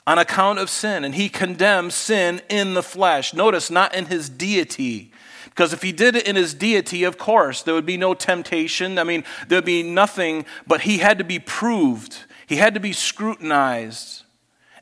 On 0.06 0.18
account 0.18 0.58
of 0.58 0.68
sin, 0.68 1.02
and 1.02 1.14
he 1.14 1.30
condemns 1.30 1.94
sin 1.94 2.42
in 2.50 2.74
the 2.74 2.82
flesh. 2.82 3.32
Notice, 3.32 3.70
not 3.70 3.94
in 3.94 4.06
his 4.06 4.28
deity. 4.28 5.10
Because 5.46 5.72
if 5.72 5.82
he 5.82 5.92
did 5.92 6.14
it 6.14 6.26
in 6.26 6.36
his 6.36 6.52
deity, 6.52 7.04
of 7.04 7.16
course, 7.16 7.62
there 7.62 7.74
would 7.74 7.86
be 7.86 7.96
no 7.96 8.12
temptation. 8.12 8.98
I 8.98 9.04
mean, 9.04 9.24
there 9.48 9.56
would 9.56 9.64
be 9.64 9.82
nothing, 9.82 10.44
but 10.66 10.82
he 10.82 10.98
had 10.98 11.16
to 11.18 11.24
be 11.24 11.38
proved, 11.38 12.18
he 12.46 12.56
had 12.56 12.74
to 12.74 12.80
be 12.80 12.92
scrutinized. 12.92 14.23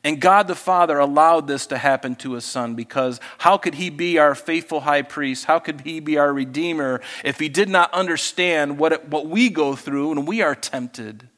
And 0.03 0.19
God 0.19 0.47
the 0.47 0.55
Father 0.55 0.99
allowed 0.99 1.47
this 1.47 1.67
to 1.67 1.77
happen 1.77 2.15
to 2.17 2.33
his 2.33 2.43
son 2.43 2.75
because 2.75 3.21
how 3.37 3.57
could 3.57 3.75
he 3.75 3.89
be 3.89 4.17
our 4.17 4.35
faithful 4.35 4.81
high 4.81 5.01
priest? 5.01 5.45
How 5.45 5.59
could 5.59 5.81
he 5.81 6.01
be 6.01 6.17
our 6.17 6.33
redeemer 6.33 6.99
if 7.23 7.39
he 7.39 7.47
did 7.47 7.69
not 7.69 7.93
understand 7.93 8.77
what, 8.77 8.91
it, 8.91 9.07
what 9.07 9.27
we 9.27 9.49
go 9.49 9.75
through 9.75 10.09
when 10.09 10.25
we 10.25 10.41
are 10.41 10.55
tempted? 10.55 11.29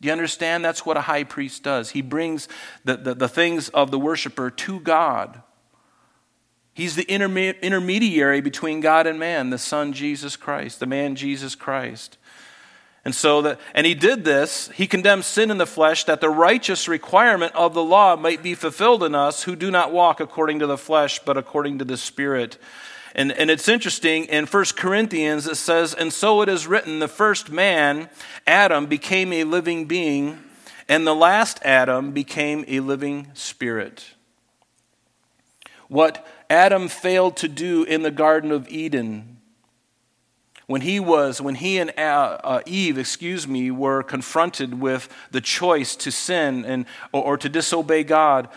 Do 0.00 0.06
you 0.06 0.12
understand? 0.12 0.64
That's 0.64 0.86
what 0.86 0.96
a 0.96 1.02
high 1.02 1.24
priest 1.24 1.64
does. 1.64 1.90
He 1.90 2.02
brings 2.02 2.48
the, 2.84 2.96
the, 2.96 3.14
the 3.14 3.28
things 3.28 3.70
of 3.70 3.90
the 3.90 3.98
worshiper 3.98 4.50
to 4.50 4.80
God. 4.80 5.42
He's 6.74 6.94
the 6.94 7.10
intermediary 7.10 8.42
between 8.42 8.80
God 8.80 9.06
and 9.06 9.18
man, 9.18 9.50
the 9.50 9.58
Son 9.58 9.94
Jesus 9.94 10.36
Christ, 10.36 10.78
the 10.78 10.86
man 10.86 11.16
Jesus 11.16 11.54
Christ. 11.54 12.18
And 13.06 13.14
so 13.14 13.40
that 13.42 13.60
and 13.72 13.86
he 13.86 13.94
did 13.94 14.24
this, 14.24 14.68
he 14.74 14.88
condemned 14.88 15.24
sin 15.24 15.52
in 15.52 15.58
the 15.58 15.64
flesh 15.64 16.02
that 16.06 16.20
the 16.20 16.28
righteous 16.28 16.88
requirement 16.88 17.54
of 17.54 17.72
the 17.72 17.84
law 17.84 18.16
might 18.16 18.42
be 18.42 18.56
fulfilled 18.56 19.04
in 19.04 19.14
us 19.14 19.44
who 19.44 19.54
do 19.54 19.70
not 19.70 19.92
walk 19.92 20.18
according 20.18 20.58
to 20.58 20.66
the 20.66 20.76
flesh 20.76 21.20
but 21.24 21.36
according 21.36 21.78
to 21.78 21.84
the 21.84 21.96
spirit. 21.96 22.58
And, 23.14 23.30
and 23.30 23.48
it's 23.48 23.68
interesting 23.68 24.24
in 24.24 24.46
1 24.46 24.64
Corinthians 24.76 25.46
it 25.46 25.54
says, 25.54 25.94
And 25.94 26.12
so 26.12 26.42
it 26.42 26.48
is 26.48 26.66
written, 26.66 26.98
the 26.98 27.06
first 27.06 27.48
man, 27.48 28.10
Adam, 28.44 28.86
became 28.86 29.32
a 29.32 29.44
living 29.44 29.84
being, 29.84 30.42
and 30.88 31.06
the 31.06 31.14
last 31.14 31.60
Adam 31.62 32.10
became 32.10 32.64
a 32.66 32.80
living 32.80 33.28
spirit. 33.34 34.14
What 35.86 36.26
Adam 36.50 36.88
failed 36.88 37.36
to 37.36 37.46
do 37.46 37.84
in 37.84 38.02
the 38.02 38.10
Garden 38.10 38.50
of 38.50 38.68
Eden, 38.68 39.35
when 40.66 40.80
he 40.80 40.98
was 40.98 41.40
when 41.40 41.54
he 41.54 41.78
and 41.78 41.92
uh, 41.98 42.38
uh, 42.42 42.60
eve 42.66 42.98
excuse 42.98 43.46
me 43.46 43.70
were 43.70 44.02
confronted 44.02 44.80
with 44.80 45.08
the 45.30 45.40
choice 45.40 45.96
to 45.96 46.10
sin 46.10 46.64
and 46.64 46.86
or, 47.12 47.22
or 47.22 47.36
to 47.36 47.48
disobey 47.48 48.02
god 48.02 48.48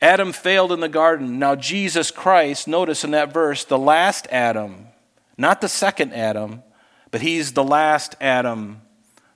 adam 0.00 0.32
failed 0.32 0.72
in 0.72 0.80
the 0.80 0.88
garden 0.88 1.38
now 1.38 1.54
jesus 1.54 2.10
christ 2.10 2.68
notice 2.68 3.04
in 3.04 3.10
that 3.10 3.32
verse 3.32 3.64
the 3.64 3.78
last 3.78 4.26
adam 4.30 4.86
not 5.38 5.60
the 5.60 5.68
second 5.68 6.12
adam 6.12 6.62
but 7.10 7.20
he's 7.20 7.52
the 7.52 7.64
last 7.64 8.14
adam 8.20 8.80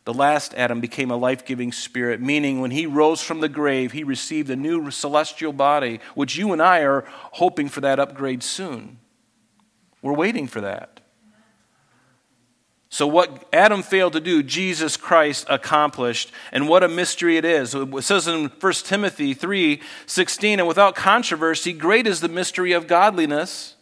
the 0.04 0.14
last 0.14 0.54
Adam 0.54 0.80
became 0.80 1.10
a 1.10 1.16
life 1.16 1.44
giving 1.44 1.72
spirit, 1.72 2.20
meaning 2.20 2.60
when 2.60 2.70
he 2.70 2.86
rose 2.86 3.20
from 3.20 3.40
the 3.40 3.48
grave, 3.48 3.92
he 3.92 4.02
received 4.02 4.48
a 4.48 4.56
new 4.56 4.90
celestial 4.90 5.52
body, 5.52 6.00
which 6.14 6.36
you 6.36 6.52
and 6.52 6.62
I 6.62 6.80
are 6.80 7.04
hoping 7.06 7.68
for 7.68 7.82
that 7.82 8.00
upgrade 8.00 8.42
soon. 8.42 8.98
We're 10.00 10.14
waiting 10.14 10.46
for 10.46 10.62
that. 10.62 10.99
So, 12.92 13.06
what 13.06 13.46
Adam 13.52 13.84
failed 13.84 14.14
to 14.14 14.20
do, 14.20 14.42
Jesus 14.42 14.96
Christ 14.96 15.46
accomplished. 15.48 16.32
And 16.50 16.68
what 16.68 16.82
a 16.82 16.88
mystery 16.88 17.36
it 17.36 17.44
is. 17.44 17.72
It 17.72 18.02
says 18.02 18.26
in 18.26 18.48
1 18.48 18.72
Timothy 18.72 19.32
3 19.32 19.80
16, 20.06 20.58
and 20.58 20.66
without 20.66 20.96
controversy, 20.96 21.72
great 21.72 22.08
is 22.08 22.20
the 22.20 22.28
mystery 22.28 22.72
of 22.72 22.88
godliness. 22.88 23.76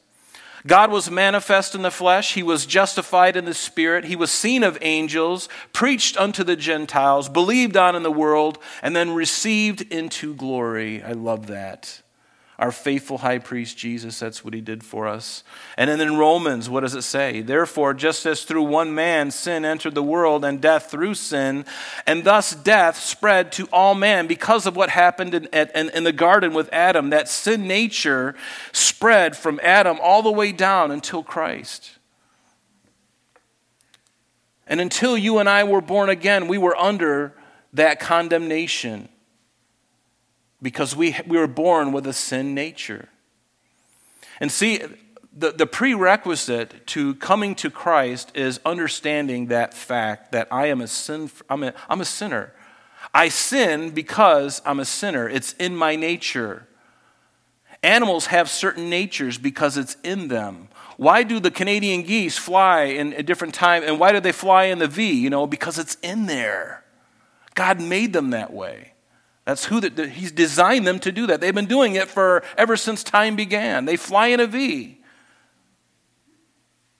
God 0.66 0.90
was 0.90 1.10
manifest 1.10 1.74
in 1.74 1.80
the 1.80 1.90
flesh. 1.90 2.34
He 2.34 2.42
was 2.42 2.66
justified 2.66 3.36
in 3.36 3.46
the 3.46 3.54
spirit. 3.54 4.04
He 4.04 4.16
was 4.16 4.30
seen 4.30 4.62
of 4.62 4.76
angels, 4.82 5.48
preached 5.72 6.18
unto 6.18 6.44
the 6.44 6.56
Gentiles, 6.56 7.30
believed 7.30 7.78
on 7.78 7.96
in 7.96 8.02
the 8.02 8.12
world, 8.12 8.58
and 8.82 8.94
then 8.94 9.14
received 9.14 9.80
into 9.90 10.34
glory. 10.34 11.02
I 11.02 11.12
love 11.12 11.46
that 11.46 12.02
our 12.58 12.72
faithful 12.72 13.18
high 13.18 13.38
priest 13.38 13.78
Jesus. 13.78 14.18
That's 14.18 14.44
what 14.44 14.52
he 14.52 14.60
did 14.60 14.82
for 14.82 15.06
us. 15.06 15.44
And 15.76 15.88
then 15.88 16.00
in 16.00 16.16
Romans, 16.16 16.68
what 16.68 16.80
does 16.80 16.96
it 16.96 17.02
say? 17.02 17.40
Therefore, 17.40 17.94
just 17.94 18.26
as 18.26 18.42
through 18.42 18.64
one 18.64 18.92
man 18.94 19.30
sin 19.30 19.64
entered 19.64 19.94
the 19.94 20.02
world 20.02 20.44
and 20.44 20.60
death 20.60 20.90
through 20.90 21.14
sin, 21.14 21.64
and 22.04 22.24
thus 22.24 22.54
death 22.54 22.98
spread 22.98 23.52
to 23.52 23.68
all 23.72 23.94
men 23.94 24.26
because 24.26 24.66
of 24.66 24.74
what 24.74 24.90
happened 24.90 25.34
in, 25.34 25.44
in, 25.46 25.90
in 25.90 26.02
the 26.02 26.12
garden 26.12 26.52
with 26.52 26.68
Adam, 26.72 27.10
that 27.10 27.28
sin 27.28 27.68
nature 27.68 28.34
spread 28.72 29.36
from 29.36 29.60
Adam 29.62 29.98
all 30.02 30.22
the 30.22 30.32
way 30.32 30.50
down 30.50 30.90
until 30.90 31.22
Christ. 31.22 31.92
And 34.66 34.80
until 34.80 35.16
you 35.16 35.38
and 35.38 35.48
I 35.48 35.62
were 35.62 35.80
born 35.80 36.10
again, 36.10 36.48
we 36.48 36.58
were 36.58 36.76
under 36.76 37.34
that 37.72 38.00
condemnation 38.00 39.08
because 40.60 40.96
we, 40.96 41.16
we 41.26 41.38
were 41.38 41.46
born 41.46 41.92
with 41.92 42.06
a 42.06 42.12
sin 42.12 42.54
nature. 42.54 43.08
And 44.40 44.50
see, 44.50 44.80
the, 45.32 45.52
the 45.52 45.66
prerequisite 45.66 46.86
to 46.88 47.14
coming 47.16 47.54
to 47.56 47.70
Christ 47.70 48.32
is 48.34 48.60
understanding 48.64 49.46
that 49.46 49.72
fact 49.72 50.32
that 50.32 50.48
I 50.50 50.66
am 50.66 50.80
a, 50.80 50.88
sin, 50.88 51.30
I'm 51.48 51.62
a, 51.62 51.74
I'm 51.88 52.00
a 52.00 52.04
sinner. 52.04 52.52
I 53.14 53.28
sin 53.28 53.90
because 53.90 54.60
I'm 54.64 54.80
a 54.80 54.84
sinner, 54.84 55.28
it's 55.28 55.52
in 55.54 55.76
my 55.76 55.96
nature. 55.96 56.66
Animals 57.82 58.26
have 58.26 58.50
certain 58.50 58.90
natures 58.90 59.38
because 59.38 59.76
it's 59.76 59.96
in 60.02 60.28
them. 60.28 60.68
Why 60.96 61.22
do 61.22 61.38
the 61.38 61.52
Canadian 61.52 62.02
geese 62.02 62.36
fly 62.36 62.82
in 62.82 63.12
a 63.12 63.22
different 63.22 63.54
time? 63.54 63.84
And 63.84 64.00
why 64.00 64.10
do 64.10 64.18
they 64.18 64.32
fly 64.32 64.64
in 64.64 64.80
the 64.80 64.88
V? 64.88 65.12
You 65.12 65.30
know, 65.30 65.46
because 65.46 65.78
it's 65.78 65.94
in 66.02 66.26
there. 66.26 66.84
God 67.54 67.80
made 67.80 68.12
them 68.12 68.30
that 68.30 68.52
way. 68.52 68.94
That's 69.48 69.64
who 69.64 69.80
the, 69.80 70.06
he's 70.06 70.30
designed 70.30 70.86
them 70.86 70.98
to 70.98 71.10
do 71.10 71.28
that. 71.28 71.40
They've 71.40 71.54
been 71.54 71.64
doing 71.64 71.94
it 71.94 72.08
for 72.08 72.42
ever 72.58 72.76
since 72.76 73.02
time 73.02 73.34
began. 73.34 73.86
They 73.86 73.96
fly 73.96 74.26
in 74.26 74.40
a 74.40 74.46
V. 74.46 75.00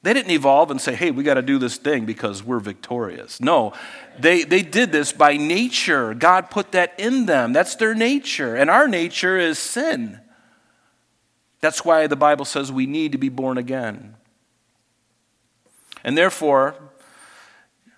They 0.01 0.15
didn't 0.15 0.31
evolve 0.31 0.71
and 0.71 0.81
say, 0.81 0.95
hey, 0.95 1.11
we 1.11 1.25
got 1.25 1.35
to 1.35 1.43
do 1.43 1.59
this 1.59 1.77
thing 1.77 2.07
because 2.07 2.43
we're 2.43 2.59
victorious. 2.59 3.39
No, 3.39 3.75
they, 4.19 4.45
they 4.45 4.63
did 4.63 4.93
this 4.93 5.13
by 5.13 5.37
nature. 5.37 6.15
God 6.15 6.49
put 6.49 6.73
that 6.73 6.99
in 6.99 7.27
them. 7.27 7.53
That's 7.53 7.77
their 7.77 7.95
nature. 7.95 8.57
And 8.57 8.71
our 8.71 8.89
nature 8.89 9.37
is 9.37 9.59
sin. 9.59 10.19
That's 11.61 11.85
why 11.85 12.07
the 12.07 12.17
Bible 12.17 12.47
says 12.47 12.73
we 12.73 12.87
need 12.87 13.13
to 13.13 13.19
be 13.19 13.29
born 13.29 13.59
again. 13.59 14.17
And 16.03 16.17
therefore, 16.17 16.77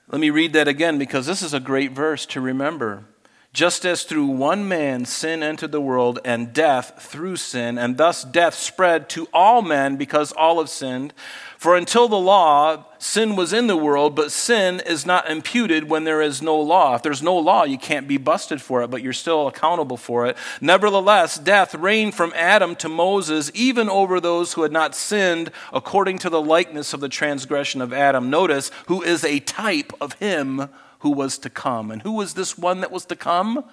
let 0.09 0.21
me 0.21 0.31
read 0.31 0.55
that 0.55 0.67
again 0.67 0.99
because 0.99 1.25
this 1.25 1.41
is 1.41 1.55
a 1.55 1.61
great 1.61 1.93
verse 1.93 2.27
to 2.27 2.41
remember. 2.41 3.05
Just 3.53 3.85
as 3.85 4.05
through 4.05 4.27
one 4.27 4.69
man 4.69 5.05
sin 5.05 5.43
entered 5.43 5.73
the 5.73 5.81
world, 5.81 6.21
and 6.25 6.53
death 6.53 7.03
through 7.03 7.35
sin, 7.35 7.79
and 7.79 7.97
thus 7.97 8.23
death 8.23 8.55
spread 8.55 9.09
to 9.09 9.27
all 9.35 9.61
men 9.61 9.97
because 9.97 10.31
all 10.31 10.61
have 10.61 10.71
sinned. 10.71 11.13
For 11.59 11.77
until 11.77 12.07
the 12.07 12.17
law, 12.17 12.85
sin 12.99 13.35
was 13.35 13.53
in 13.53 13.67
the 13.67 13.77
world, 13.77 14.15
but 14.15 14.31
sin 14.31 14.81
is 14.87 15.05
not 15.05 15.29
imputed 15.29 15.91
when 15.91 16.05
there 16.05 16.23
is 16.23 16.41
no 16.41 16.57
law. 16.57 16.95
If 16.95 17.03
there's 17.03 17.25
no 17.25 17.37
law, 17.37 17.65
you 17.65 17.77
can't 17.77 18.07
be 18.07 18.19
busted 18.19 18.63
for 18.63 18.85
it, 18.85 18.89
but 18.89 19.03
you're 19.03 19.13
still 19.13 19.49
accountable 19.49 19.97
for 19.97 20.27
it. 20.27 20.37
Nevertheless, 20.61 21.37
death 21.37 21.75
reigned 21.75 22.15
from 22.15 22.33
Adam 22.37 22.77
to 22.77 22.89
Moses, 22.89 23.51
even 23.53 23.91
over 23.91 24.21
those 24.21 24.53
who 24.53 24.63
had 24.63 24.73
not 24.73 24.95
sinned 24.95 25.51
according 25.73 26.19
to 26.19 26.31
the 26.31 26.41
likeness 26.41 26.95
of 26.95 27.01
the 27.01 27.09
transgression 27.09 27.83
of 27.83 27.93
Adam. 27.93 28.31
Notice, 28.31 28.71
who 28.87 29.03
is 29.03 29.25
a 29.25 29.41
type 29.41 29.93
of 30.01 30.13
him 30.15 30.69
who 31.01 31.11
was 31.11 31.39
to 31.39 31.51
come. 31.51 31.91
And 31.91 32.03
who 32.03 32.13
was 32.13 32.35
this 32.35 32.57
one 32.57 32.81
that 32.81 32.93
was 32.93 33.05
to 33.07 33.17
come? 33.17 33.65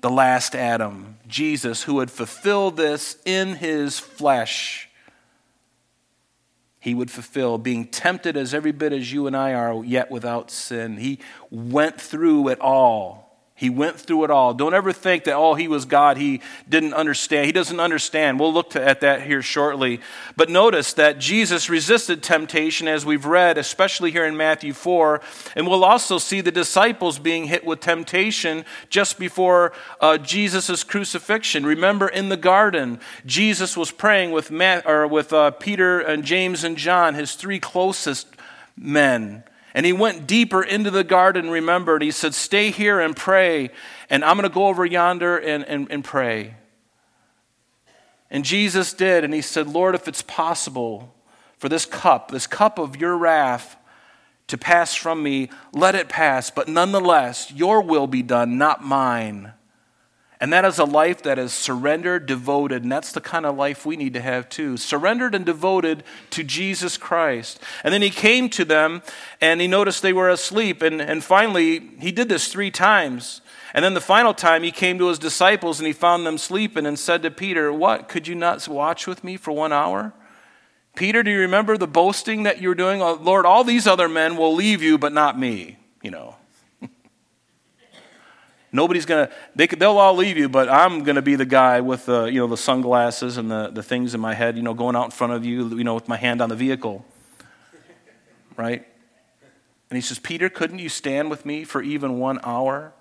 The 0.00 0.10
last 0.10 0.54
Adam, 0.54 1.18
Jesus, 1.26 1.84
who 1.84 1.94
would 1.94 2.10
fulfill 2.10 2.70
this 2.70 3.16
in 3.24 3.54
his 3.54 3.98
flesh. 3.98 4.88
He 6.80 6.94
would 6.94 7.10
fulfill, 7.10 7.58
being 7.58 7.86
tempted 7.86 8.36
as 8.36 8.52
every 8.52 8.72
bit 8.72 8.92
as 8.92 9.12
you 9.12 9.28
and 9.28 9.36
I 9.36 9.54
are, 9.54 9.84
yet 9.84 10.10
without 10.10 10.50
sin. 10.50 10.96
He 10.96 11.20
went 11.50 12.00
through 12.00 12.48
it 12.48 12.60
all. 12.60 13.31
He 13.62 13.70
went 13.70 13.96
through 13.96 14.24
it 14.24 14.30
all. 14.32 14.54
Don't 14.54 14.74
ever 14.74 14.92
think 14.92 15.22
that, 15.22 15.36
oh, 15.36 15.54
he 15.54 15.68
was 15.68 15.84
God. 15.84 16.16
He 16.16 16.40
didn't 16.68 16.94
understand. 16.94 17.46
He 17.46 17.52
doesn't 17.52 17.78
understand. 17.78 18.40
We'll 18.40 18.52
look 18.52 18.70
to, 18.70 18.84
at 18.84 19.02
that 19.02 19.22
here 19.22 19.40
shortly. 19.40 20.00
But 20.36 20.50
notice 20.50 20.92
that 20.94 21.20
Jesus 21.20 21.70
resisted 21.70 22.24
temptation, 22.24 22.88
as 22.88 23.06
we've 23.06 23.24
read, 23.24 23.58
especially 23.58 24.10
here 24.10 24.24
in 24.24 24.36
Matthew 24.36 24.72
4. 24.72 25.20
And 25.54 25.68
we'll 25.68 25.84
also 25.84 26.18
see 26.18 26.40
the 26.40 26.50
disciples 26.50 27.20
being 27.20 27.44
hit 27.44 27.64
with 27.64 27.78
temptation 27.78 28.64
just 28.90 29.16
before 29.16 29.72
uh, 30.00 30.18
Jesus' 30.18 30.82
crucifixion. 30.82 31.64
Remember 31.64 32.08
in 32.08 32.30
the 32.30 32.36
garden, 32.36 32.98
Jesus 33.24 33.76
was 33.76 33.92
praying 33.92 34.32
with, 34.32 34.50
Matt, 34.50 34.84
or 34.86 35.06
with 35.06 35.32
uh, 35.32 35.52
Peter 35.52 36.00
and 36.00 36.24
James 36.24 36.64
and 36.64 36.76
John, 36.76 37.14
his 37.14 37.36
three 37.36 37.60
closest 37.60 38.26
men. 38.76 39.44
And 39.74 39.86
he 39.86 39.92
went 39.92 40.26
deeper 40.26 40.62
into 40.62 40.90
the 40.90 41.04
garden, 41.04 41.50
remembered. 41.50 42.02
He 42.02 42.10
said, 42.10 42.34
Stay 42.34 42.70
here 42.70 43.00
and 43.00 43.16
pray, 43.16 43.70
and 44.10 44.24
I'm 44.24 44.36
going 44.36 44.48
to 44.48 44.54
go 44.54 44.66
over 44.66 44.84
yonder 44.84 45.36
and, 45.38 45.64
and, 45.64 45.90
and 45.90 46.04
pray. 46.04 46.56
And 48.30 48.44
Jesus 48.44 48.92
did, 48.92 49.24
and 49.24 49.34
he 49.34 49.42
said, 49.42 49.66
Lord, 49.66 49.94
if 49.94 50.08
it's 50.08 50.22
possible 50.22 51.14
for 51.58 51.68
this 51.68 51.86
cup, 51.86 52.30
this 52.30 52.46
cup 52.46 52.78
of 52.78 52.96
your 52.96 53.16
wrath, 53.16 53.76
to 54.48 54.58
pass 54.58 54.94
from 54.94 55.22
me, 55.22 55.48
let 55.72 55.94
it 55.94 56.08
pass. 56.08 56.50
But 56.50 56.68
nonetheless, 56.68 57.50
your 57.52 57.80
will 57.80 58.06
be 58.06 58.22
done, 58.22 58.58
not 58.58 58.84
mine. 58.84 59.52
And 60.42 60.52
that 60.52 60.64
is 60.64 60.80
a 60.80 60.84
life 60.84 61.22
that 61.22 61.38
is 61.38 61.52
surrendered, 61.52 62.26
devoted, 62.26 62.82
and 62.82 62.90
that's 62.90 63.12
the 63.12 63.20
kind 63.20 63.46
of 63.46 63.56
life 63.56 63.86
we 63.86 63.96
need 63.96 64.12
to 64.14 64.20
have 64.20 64.48
too. 64.48 64.76
Surrendered 64.76 65.36
and 65.36 65.46
devoted 65.46 66.02
to 66.30 66.42
Jesus 66.42 66.96
Christ. 66.96 67.60
And 67.84 67.94
then 67.94 68.02
he 68.02 68.10
came 68.10 68.48
to 68.50 68.64
them 68.64 69.02
and 69.40 69.60
he 69.60 69.68
noticed 69.68 70.02
they 70.02 70.12
were 70.12 70.28
asleep. 70.28 70.82
And, 70.82 71.00
and 71.00 71.22
finally, 71.22 71.90
he 72.00 72.10
did 72.10 72.28
this 72.28 72.48
three 72.48 72.72
times. 72.72 73.40
And 73.72 73.84
then 73.84 73.94
the 73.94 74.00
final 74.00 74.34
time 74.34 74.64
he 74.64 74.72
came 74.72 74.98
to 74.98 75.06
his 75.06 75.20
disciples 75.20 75.78
and 75.78 75.86
he 75.86 75.92
found 75.92 76.26
them 76.26 76.38
sleeping 76.38 76.86
and 76.86 76.98
said 76.98 77.22
to 77.22 77.30
Peter, 77.30 77.72
What? 77.72 78.08
Could 78.08 78.26
you 78.26 78.34
not 78.34 78.66
watch 78.66 79.06
with 79.06 79.22
me 79.22 79.36
for 79.36 79.52
one 79.52 79.72
hour? 79.72 80.12
Peter, 80.96 81.22
do 81.22 81.30
you 81.30 81.38
remember 81.38 81.76
the 81.76 81.86
boasting 81.86 82.42
that 82.42 82.60
you 82.60 82.68
were 82.68 82.74
doing? 82.74 82.98
Lord, 82.98 83.46
all 83.46 83.62
these 83.62 83.86
other 83.86 84.08
men 84.08 84.36
will 84.36 84.56
leave 84.56 84.82
you, 84.82 84.98
but 84.98 85.12
not 85.12 85.38
me, 85.38 85.78
you 86.02 86.10
know. 86.10 86.34
Nobody's 88.74 89.04
going 89.04 89.26
to, 89.26 89.32
they, 89.54 89.66
they'll 89.66 89.98
all 89.98 90.16
leave 90.16 90.38
you, 90.38 90.48
but 90.48 90.68
I'm 90.70 91.04
going 91.04 91.16
to 91.16 91.22
be 91.22 91.36
the 91.36 91.44
guy 91.44 91.82
with 91.82 92.06
the, 92.06 92.24
you 92.24 92.40
know, 92.40 92.46
the 92.46 92.56
sunglasses 92.56 93.36
and 93.36 93.50
the, 93.50 93.68
the 93.68 93.82
things 93.82 94.14
in 94.14 94.20
my 94.20 94.32
head, 94.32 94.56
you 94.56 94.62
know, 94.62 94.72
going 94.72 94.96
out 94.96 95.04
in 95.04 95.10
front 95.10 95.34
of 95.34 95.44
you, 95.44 95.76
you 95.76 95.84
know, 95.84 95.94
with 95.94 96.08
my 96.08 96.16
hand 96.16 96.40
on 96.40 96.48
the 96.48 96.56
vehicle. 96.56 97.04
Right? 98.56 98.86
And 99.90 99.96
he 99.96 100.00
says, 100.00 100.18
Peter, 100.18 100.48
couldn't 100.48 100.78
you 100.78 100.88
stand 100.88 101.28
with 101.28 101.44
me 101.44 101.64
for 101.64 101.82
even 101.82 102.18
one 102.18 102.40
hour? 102.44 102.94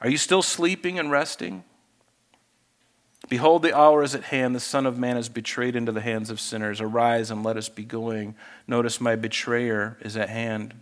Are 0.00 0.10
you 0.10 0.16
still 0.16 0.42
sleeping 0.42 0.98
and 0.98 1.08
resting? 1.08 1.62
Behold, 3.28 3.62
the 3.62 3.76
hour 3.76 4.02
is 4.02 4.14
at 4.14 4.24
hand. 4.24 4.56
The 4.56 4.60
Son 4.60 4.86
of 4.86 4.98
Man 4.98 5.16
is 5.16 5.28
betrayed 5.28 5.76
into 5.76 5.92
the 5.92 6.00
hands 6.00 6.30
of 6.30 6.40
sinners. 6.40 6.80
Arise 6.80 7.30
and 7.30 7.44
let 7.44 7.56
us 7.56 7.68
be 7.68 7.84
going. 7.84 8.34
Notice 8.66 9.00
my 9.00 9.14
betrayer 9.14 9.98
is 10.00 10.16
at 10.16 10.30
hand. 10.30 10.74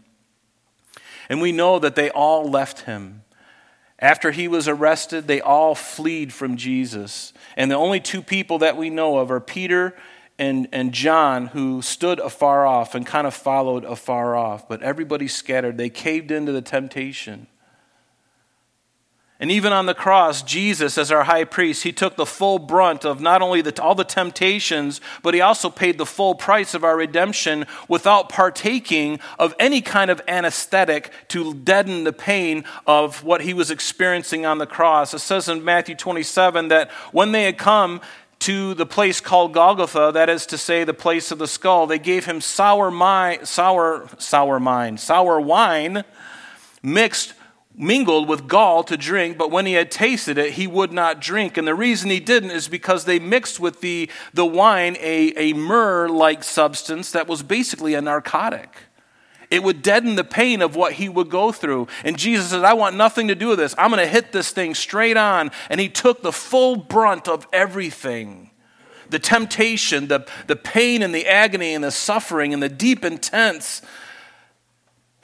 And 1.29 1.43
we 1.43 1.53
know 1.53 1.79
that 1.79 1.95
they 1.95 2.09
all 2.09 2.49
left 2.49 2.83
him. 2.83 3.23
After 3.99 4.31
he 4.31 4.47
was 4.47 4.69
arrested, 4.69 5.27
they 5.27 5.41
all 5.41 5.75
fled 5.75 6.33
from 6.33 6.57
Jesus. 6.57 7.33
And 7.57 7.71
the 7.71 7.77
only 7.77 8.01
two 8.01 8.23
people 8.23 8.59
that 8.59 8.77
we 8.77 8.91
know 8.91 9.19
of 9.19 9.31
are 9.31 9.41
Peter 9.41 9.95
and, 10.39 10.69
and 10.71 10.93
John, 10.93 11.47
who 11.47 11.81
stood 11.81 12.19
afar 12.19 12.67
off 12.67 12.95
and 12.95 13.07
kind 13.07 13.27
of 13.27 13.33
followed 13.33 13.85
afar 13.85 14.37
off. 14.37 14.69
But 14.69 14.83
everybody 14.83 15.29
scattered. 15.29 15.79
They 15.79 15.89
caved 15.89 16.31
into 16.31 16.53
the 16.53 16.61
temptation. 16.61 17.47
And 19.39 19.51
even 19.51 19.71
on 19.71 19.85
the 19.85 19.95
cross, 19.95 20.43
Jesus, 20.43 20.97
as 20.97 21.13
our 21.13 21.25
high 21.25 21.45
priest, 21.45 21.83
he 21.83 21.93
took 21.93 22.17
the 22.17 22.25
full 22.25 22.59
brunt 22.59 23.05
of 23.05 23.21
not 23.21 23.43
only 23.43 23.61
the, 23.61 23.83
all 23.83 23.95
the 23.95 24.03
temptations, 24.03 24.99
but 25.23 25.35
he 25.35 25.43
also 25.43 25.69
paid 25.69 25.99
the 25.99 26.07
full 26.07 26.35
price 26.35 26.73
of 26.73 26.85
our 26.85 26.97
redemption 26.97 27.67
without 27.87 28.31
partaking 28.31 29.21
of 29.39 29.55
any 29.59 29.83
kind 29.83 30.11
of 30.11 30.23
anesthetic 30.27 31.13
to 31.29 31.53
deaden 31.53 32.05
the 32.05 32.15
pain 32.15 32.65
of 32.87 33.25
what 33.25 33.43
he 33.43 33.53
was 33.53 33.71
experiencing 33.71 34.47
on 34.47 34.57
the 34.57 34.67
cross. 34.67 35.13
It 35.13 35.19
says 35.19 35.51
in 35.51 35.63
Matthew 35.63 35.97
27 35.97 36.69
that 36.69 36.91
when 37.13 37.33
they 37.33 37.45
had 37.45 37.59
come, 37.59 38.01
to 38.39 38.75
the 38.75 38.85
place 38.85 39.19
called 39.19 39.55
Golgotha, 39.55 40.11
that 40.13 40.29
is 40.29 40.45
to 40.47 40.59
say, 40.59 40.85
the 40.85 40.93
place 40.93 41.31
of 41.31 41.39
the 41.39 41.49
skull. 41.49 41.87
They 41.87 41.99
gave 41.99 42.27
him 42.27 42.43
sour, 42.43 42.91
mi- 42.91 43.43
sour, 43.45 44.09
sour 44.19 44.59
wine, 44.59 44.99
sour 44.99 45.41
wine 45.41 46.05
mixed 46.83 47.33
mingled 47.77 48.29
with 48.29 48.49
gall 48.49 48.83
to 48.85 48.97
drink, 48.97 49.37
but 49.37 49.51
when 49.51 49.67
he 49.67 49.75
had 49.75 49.91
tasted 49.91 50.39
it, 50.39 50.55
he 50.55 50.67
would 50.67 50.93
not 50.93 51.21
drink. 51.21 51.57
And 51.57 51.69
the 51.69 51.75
reason 51.75 52.11
he 52.11 52.21
didn't 52.21 52.51
is 52.51 52.69
because 52.69 53.05
they 53.05 53.19
mixed 53.19 53.61
with 53.61 53.81
the, 53.81 54.11
the 54.33 54.47
wine 54.47 54.97
a, 55.01 55.33
a 55.37 55.53
myrrh 55.53 56.09
like 56.09 56.43
substance 56.43 57.13
that 57.13 57.29
was 57.29 57.43
basically 57.43 57.95
a 57.95 58.01
narcotic. 58.01 58.75
It 59.51 59.63
would 59.63 59.83
deaden 59.83 60.17
the 60.17 60.25
pain 60.25 60.63
of 60.63 60.75
what 60.75 60.95
he 60.95 61.09
would 61.09 61.31
go 61.31 61.53
through. 61.53 61.87
And 62.05 62.19
Jesus 62.19 62.51
said, 62.51 62.65
I 62.65 62.75
want 62.75 62.97
nothing 62.97 63.29
to 63.29 63.35
do 63.35 63.49
with 63.49 63.59
this. 63.59 63.75
I'm 63.79 63.91
going 63.91 64.05
to 64.05 64.11
hit 64.11 64.33
this 64.33 64.51
thing 64.51 64.75
straight 64.75 65.17
on. 65.17 65.51
And 65.71 65.81
he 65.81 65.89
took 65.89 66.23
the 66.23 66.33
full 66.33 66.77
brunt 66.77 67.29
of 67.29 67.47
everything 67.53 68.51
the 69.09 69.19
temptation, 69.21 70.09
the, 70.09 70.27
the 70.49 70.57
pain 70.57 71.01
and 71.01 71.15
the 71.15 71.29
agony 71.29 71.75
and 71.75 71.85
the 71.85 71.93
suffering 71.93 72.53
and 72.53 72.61
the 72.61 72.69
deep, 72.69 73.05
intense 73.05 73.81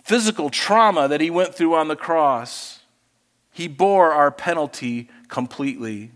physical 0.03 0.51
trauma 0.51 1.09
that 1.09 1.21
he 1.21 1.31
went 1.31 1.55
through 1.55 1.75
on 1.75 1.89
the 1.89 1.97
cross. 1.97 2.81
He 3.53 3.69
bore 3.69 4.13
our 4.13 4.31
penalty 4.31 5.09
completely. 5.29 6.11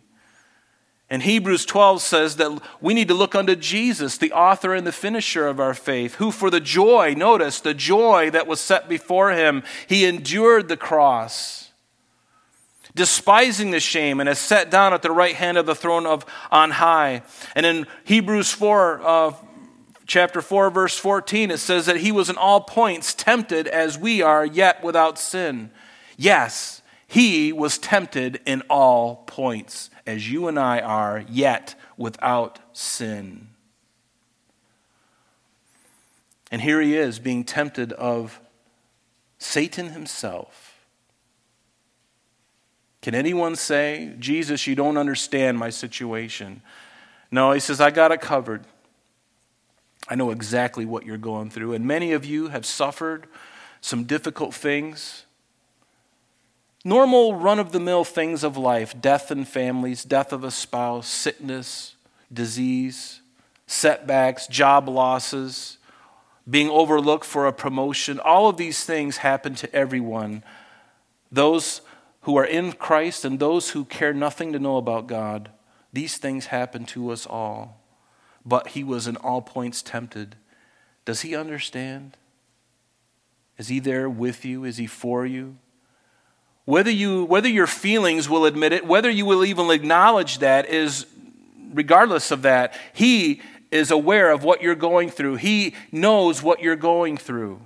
And 1.08 1.22
Hebrews 1.22 1.64
12 1.66 2.02
says 2.02 2.36
that 2.36 2.60
we 2.80 2.92
need 2.92 3.08
to 3.08 3.14
look 3.14 3.36
unto 3.36 3.54
Jesus, 3.54 4.18
the 4.18 4.32
author 4.32 4.74
and 4.74 4.84
the 4.84 4.92
finisher 4.92 5.46
of 5.46 5.60
our 5.60 5.74
faith, 5.74 6.16
who 6.16 6.32
for 6.32 6.50
the 6.50 6.60
joy, 6.60 7.14
notice, 7.16 7.60
the 7.60 7.74
joy 7.74 8.30
that 8.30 8.48
was 8.48 8.60
set 8.60 8.88
before 8.88 9.30
him, 9.30 9.62
he 9.86 10.04
endured 10.04 10.66
the 10.66 10.76
cross, 10.76 11.70
despising 12.96 13.70
the 13.70 13.78
shame, 13.78 14.18
and 14.18 14.28
has 14.28 14.40
sat 14.40 14.68
down 14.68 14.92
at 14.92 15.02
the 15.02 15.12
right 15.12 15.36
hand 15.36 15.56
of 15.56 15.66
the 15.66 15.76
throne 15.76 16.06
of 16.06 16.26
on 16.50 16.72
high. 16.72 17.22
And 17.54 17.64
in 17.64 17.86
Hebrews 18.02 18.50
4, 18.50 19.00
uh, 19.00 19.32
chapter 20.06 20.40
4, 20.40 20.70
verse 20.70 20.98
14, 20.98 21.50
it 21.50 21.58
says 21.58 21.86
that 21.86 21.98
he 21.98 22.12
was 22.12 22.30
in 22.30 22.36
all 22.36 22.60
points 22.60 23.14
tempted 23.14 23.66
as 23.66 23.98
we 23.98 24.22
are, 24.22 24.44
yet 24.44 24.82
without 24.82 25.18
sin. 25.18 25.70
Yes, 26.16 26.82
he 27.06 27.52
was 27.52 27.78
tempted 27.78 28.40
in 28.46 28.62
all 28.70 29.24
points 29.26 29.90
as 30.06 30.30
you 30.30 30.48
and 30.48 30.58
I 30.58 30.80
are, 30.80 31.24
yet 31.28 31.74
without 31.96 32.58
sin. 32.72 33.48
And 36.50 36.62
here 36.62 36.80
he 36.80 36.96
is 36.96 37.18
being 37.18 37.44
tempted 37.44 37.92
of 37.92 38.40
Satan 39.38 39.90
himself. 39.90 40.84
Can 43.02 43.14
anyone 43.14 43.56
say, 43.56 44.14
Jesus, 44.18 44.66
you 44.66 44.74
don't 44.74 44.96
understand 44.96 45.58
my 45.58 45.70
situation? 45.70 46.62
No, 47.30 47.52
he 47.52 47.60
says, 47.60 47.80
I 47.80 47.90
got 47.90 48.12
it 48.12 48.20
covered. 48.20 48.64
I 50.08 50.14
know 50.14 50.30
exactly 50.30 50.84
what 50.84 51.04
you're 51.04 51.16
going 51.16 51.50
through. 51.50 51.72
And 51.72 51.84
many 51.84 52.12
of 52.12 52.24
you 52.24 52.48
have 52.48 52.64
suffered 52.64 53.26
some 53.80 54.04
difficult 54.04 54.54
things. 54.54 55.24
Normal 56.84 57.34
run 57.34 57.58
of 57.58 57.72
the 57.72 57.80
mill 57.80 58.04
things 58.04 58.44
of 58.44 58.56
life 58.56 59.00
death 59.00 59.30
in 59.30 59.44
families, 59.44 60.04
death 60.04 60.32
of 60.32 60.44
a 60.44 60.50
spouse, 60.50 61.08
sickness, 61.08 61.96
disease, 62.32 63.20
setbacks, 63.66 64.46
job 64.46 64.88
losses, 64.88 65.78
being 66.48 66.70
overlooked 66.70 67.24
for 67.24 67.46
a 67.46 67.52
promotion. 67.52 68.20
All 68.20 68.48
of 68.48 68.56
these 68.56 68.84
things 68.84 69.18
happen 69.18 69.56
to 69.56 69.74
everyone. 69.74 70.44
Those 71.32 71.80
who 72.20 72.36
are 72.36 72.44
in 72.44 72.72
Christ 72.72 73.24
and 73.24 73.40
those 73.40 73.70
who 73.70 73.84
care 73.84 74.12
nothing 74.12 74.52
to 74.52 74.60
know 74.60 74.76
about 74.76 75.08
God. 75.08 75.50
These 75.92 76.18
things 76.18 76.46
happen 76.46 76.84
to 76.86 77.10
us 77.10 77.26
all 77.26 77.80
but 78.46 78.68
he 78.68 78.84
was 78.84 79.06
in 79.06 79.16
all 79.16 79.42
points 79.42 79.82
tempted. 79.82 80.36
Does 81.04 81.22
he 81.22 81.34
understand? 81.34 82.16
Is 83.58 83.68
he 83.68 83.80
there 83.80 84.08
with 84.08 84.44
you? 84.44 84.64
Is 84.64 84.76
he 84.76 84.86
for 84.86 85.26
you? 85.26 85.56
Whether, 86.64 86.90
you, 86.90 87.24
whether 87.24 87.48
your 87.48 87.66
feelings 87.66 88.28
will 88.28 88.44
admit 88.44 88.72
it, 88.72 88.86
whether 88.86 89.10
you 89.10 89.26
will 89.26 89.44
even 89.44 89.70
acknowledge 89.70 90.38
that, 90.38 90.68
is 90.68 91.06
regardless 91.72 92.30
of 92.30 92.42
that, 92.42 92.74
he 92.92 93.40
is 93.70 93.90
aware 93.90 94.30
of 94.30 94.44
what 94.44 94.62
you're 94.62 94.74
going 94.74 95.10
through. 95.10 95.36
He 95.36 95.74
knows 95.92 96.42
what 96.42 96.60
you're 96.60 96.76
going 96.76 97.16
through. 97.16 97.60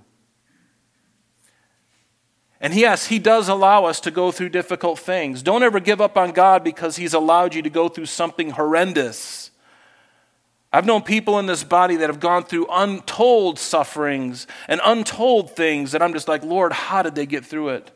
And 2.60 2.74
yes, 2.74 3.06
He 3.06 3.18
does 3.18 3.48
allow 3.48 3.86
us 3.86 4.00
to 4.00 4.10
go 4.10 4.30
through 4.30 4.50
difficult 4.50 4.98
things. 4.98 5.42
Don't 5.42 5.62
ever 5.62 5.80
give 5.80 6.00
up 6.00 6.16
on 6.18 6.32
God 6.32 6.62
because 6.62 6.96
He's 6.96 7.14
allowed 7.14 7.54
you 7.54 7.62
to 7.62 7.70
go 7.70 7.88
through 7.88 8.06
something 8.06 8.50
horrendous. 8.50 9.49
I've 10.72 10.87
known 10.87 11.02
people 11.02 11.38
in 11.38 11.46
this 11.46 11.64
body 11.64 11.96
that 11.96 12.09
have 12.09 12.20
gone 12.20 12.44
through 12.44 12.66
untold 12.70 13.59
sufferings 13.59 14.46
and 14.68 14.80
untold 14.85 15.56
things 15.56 15.92
that 15.92 16.02
I'm 16.02 16.12
just 16.12 16.28
like, 16.28 16.44
Lord, 16.44 16.72
how 16.72 17.02
did 17.02 17.16
they 17.16 17.26
get 17.26 17.44
through 17.44 17.70
it? 17.70 17.90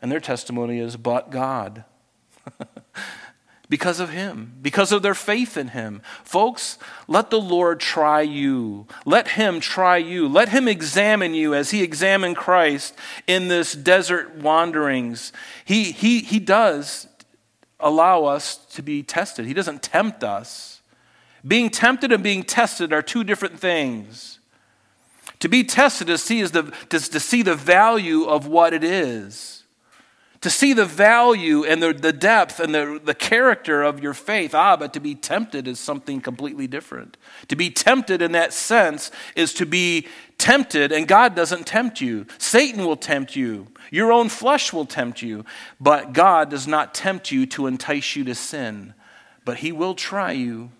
And 0.00 0.12
their 0.12 0.20
testimony 0.20 0.78
is, 0.78 0.96
but 0.96 1.30
God. 1.30 1.84
because 3.68 3.98
of 3.98 4.10
Him, 4.10 4.54
because 4.62 4.92
of 4.92 5.02
their 5.02 5.14
faith 5.14 5.56
in 5.56 5.68
Him. 5.68 6.02
Folks, 6.22 6.78
let 7.06 7.30
the 7.30 7.40
Lord 7.40 7.80
try 7.80 8.20
you. 8.20 8.86
Let 9.04 9.28
Him 9.28 9.58
try 9.58 9.96
you. 9.96 10.28
Let 10.28 10.50
Him 10.50 10.68
examine 10.68 11.34
you 11.34 11.54
as 11.54 11.70
He 11.70 11.82
examined 11.82 12.36
Christ 12.36 12.94
in 13.26 13.48
this 13.48 13.72
desert 13.72 14.36
wanderings. 14.36 15.32
He, 15.64 15.92
he, 15.92 16.20
he 16.20 16.38
does 16.38 17.07
allow 17.80 18.24
us 18.24 18.56
to 18.74 18.82
be 18.82 19.02
tested, 19.02 19.46
He 19.46 19.54
doesn't 19.54 19.82
tempt 19.82 20.24
us. 20.24 20.80
Being 21.46 21.70
tempted 21.70 22.12
and 22.12 22.22
being 22.22 22.42
tested 22.42 22.92
are 22.92 23.02
two 23.02 23.22
different 23.24 23.58
things. 23.58 24.38
To 25.40 25.48
be 25.48 25.62
tested 25.62 26.08
to 26.08 26.18
see, 26.18 26.40
is 26.40 26.50
the, 26.50 26.64
to 26.88 26.98
see 26.98 27.42
the 27.42 27.54
value 27.54 28.24
of 28.24 28.48
what 28.48 28.74
it 28.74 28.82
is 28.82 29.57
to 30.40 30.50
see 30.50 30.72
the 30.72 30.84
value 30.84 31.64
and 31.64 31.82
the, 31.82 31.92
the 31.92 32.12
depth 32.12 32.60
and 32.60 32.74
the, 32.74 33.00
the 33.02 33.14
character 33.14 33.82
of 33.82 34.00
your 34.00 34.14
faith. 34.14 34.54
Ah, 34.54 34.76
but 34.76 34.92
to 34.92 35.00
be 35.00 35.14
tempted 35.14 35.66
is 35.66 35.80
something 35.80 36.20
completely 36.20 36.66
different. 36.66 37.16
To 37.48 37.56
be 37.56 37.70
tempted 37.70 38.22
in 38.22 38.32
that 38.32 38.52
sense 38.52 39.10
is 39.34 39.52
to 39.54 39.66
be 39.66 40.06
tempted, 40.38 40.92
and 40.92 41.08
God 41.08 41.34
doesn't 41.34 41.66
tempt 41.66 42.00
you. 42.00 42.26
Satan 42.38 42.84
will 42.84 42.96
tempt 42.96 43.34
you, 43.34 43.66
your 43.90 44.12
own 44.12 44.28
flesh 44.28 44.72
will 44.72 44.86
tempt 44.86 45.22
you, 45.22 45.44
but 45.80 46.12
God 46.12 46.50
does 46.50 46.68
not 46.68 46.94
tempt 46.94 47.32
you 47.32 47.46
to 47.46 47.66
entice 47.66 48.14
you 48.14 48.24
to 48.24 48.34
sin. 48.34 48.94
But 49.44 49.58
He 49.58 49.72
will 49.72 49.94
try 49.94 50.32
you, 50.32 50.70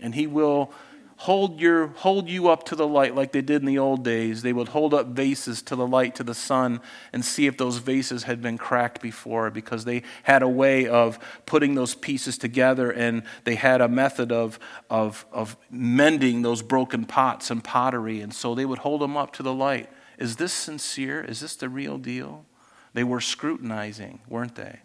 and 0.00 0.14
He 0.14 0.26
will 0.26 0.72
hold, 1.20 1.60
your, 1.60 1.88
hold 1.88 2.30
you 2.30 2.48
up 2.48 2.64
to 2.64 2.74
the 2.74 2.86
light 2.86 3.14
like 3.14 3.30
they 3.30 3.42
did 3.42 3.60
in 3.60 3.66
the 3.66 3.78
old 3.78 4.02
days. 4.02 4.40
They 4.40 4.54
would 4.54 4.68
hold 4.68 4.94
up 4.94 5.08
vases 5.08 5.60
to 5.62 5.76
the 5.76 5.86
light, 5.86 6.14
to 6.14 6.24
the 6.24 6.32
sun, 6.34 6.80
and 7.12 7.22
see 7.22 7.46
if 7.46 7.58
those 7.58 7.76
vases 7.76 8.22
had 8.22 8.40
been 8.40 8.56
cracked 8.56 9.02
before 9.02 9.50
because 9.50 9.84
they 9.84 10.02
had 10.22 10.42
a 10.42 10.48
way 10.48 10.88
of 10.88 11.18
putting 11.44 11.74
those 11.74 11.94
pieces 11.94 12.38
together 12.38 12.90
and 12.90 13.22
they 13.44 13.56
had 13.56 13.82
a 13.82 13.88
method 13.88 14.32
of, 14.32 14.58
of, 14.88 15.26
of 15.30 15.58
mending 15.70 16.40
those 16.40 16.62
broken 16.62 17.04
pots 17.04 17.50
and 17.50 17.62
pottery. 17.62 18.22
And 18.22 18.32
so 18.32 18.54
they 18.54 18.64
would 18.64 18.78
hold 18.78 19.02
them 19.02 19.18
up 19.18 19.34
to 19.34 19.42
the 19.42 19.52
light. 19.52 19.90
Is 20.16 20.36
this 20.36 20.54
sincere? 20.54 21.22
Is 21.22 21.40
this 21.40 21.54
the 21.54 21.68
real 21.68 21.98
deal? 21.98 22.46
They 22.94 23.04
were 23.04 23.20
scrutinizing, 23.20 24.20
weren't 24.26 24.54
they? 24.54 24.80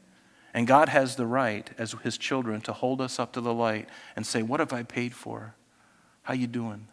And 0.54 0.68
God 0.68 0.90
has 0.90 1.16
the 1.16 1.28
right, 1.28 1.70
as 1.78 1.96
his 2.04 2.18
children, 2.18 2.60
to 2.62 2.74
hold 2.74 3.00
us 3.00 3.20
up 3.20 3.32
to 3.34 3.42
the 3.42 3.54
light 3.54 3.88
and 4.18 4.28
say, 4.28 4.42
What 4.42 4.60
have 4.60 4.74
I 4.74 4.84
paid 4.84 5.14
for? 5.14 5.56
How 6.26 6.34
you 6.34 6.48
doing? 6.48 6.88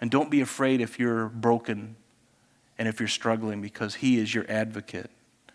And 0.00 0.10
don't 0.10 0.32
be 0.32 0.40
afraid 0.40 0.80
if 0.80 0.98
you're 0.98 1.28
broken 1.28 1.94
and 2.76 2.88
if 2.88 2.98
you're 2.98 3.08
struggling 3.08 3.62
because 3.62 3.94
he 3.94 4.18
is 4.18 4.34
your 4.34 4.44
advocate. 4.48 5.10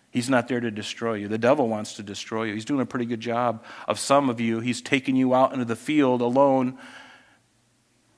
He's 0.10 0.30
not 0.30 0.48
there 0.48 0.62
to 0.62 0.72
destroy 0.72 1.16
you. 1.16 1.28
The 1.28 1.38
devil 1.38 1.68
wants 1.68 1.96
to 1.96 2.04
destroy 2.04 2.46
you. 2.46 2.54
He's 2.54 2.64
doing 2.64 2.80
a 2.80 2.86
pretty 2.86 3.06
good 3.06 3.20
job 3.20 3.62
of 3.90 4.00
some 4.00 4.30
of 4.30 4.40
you. 4.40 4.62
He's 4.62 4.82
taken 4.82 5.18
you 5.18 5.36
out 5.36 5.52
into 5.52 5.66
the 5.66 5.76
field 5.76 6.22
alone 6.22 6.78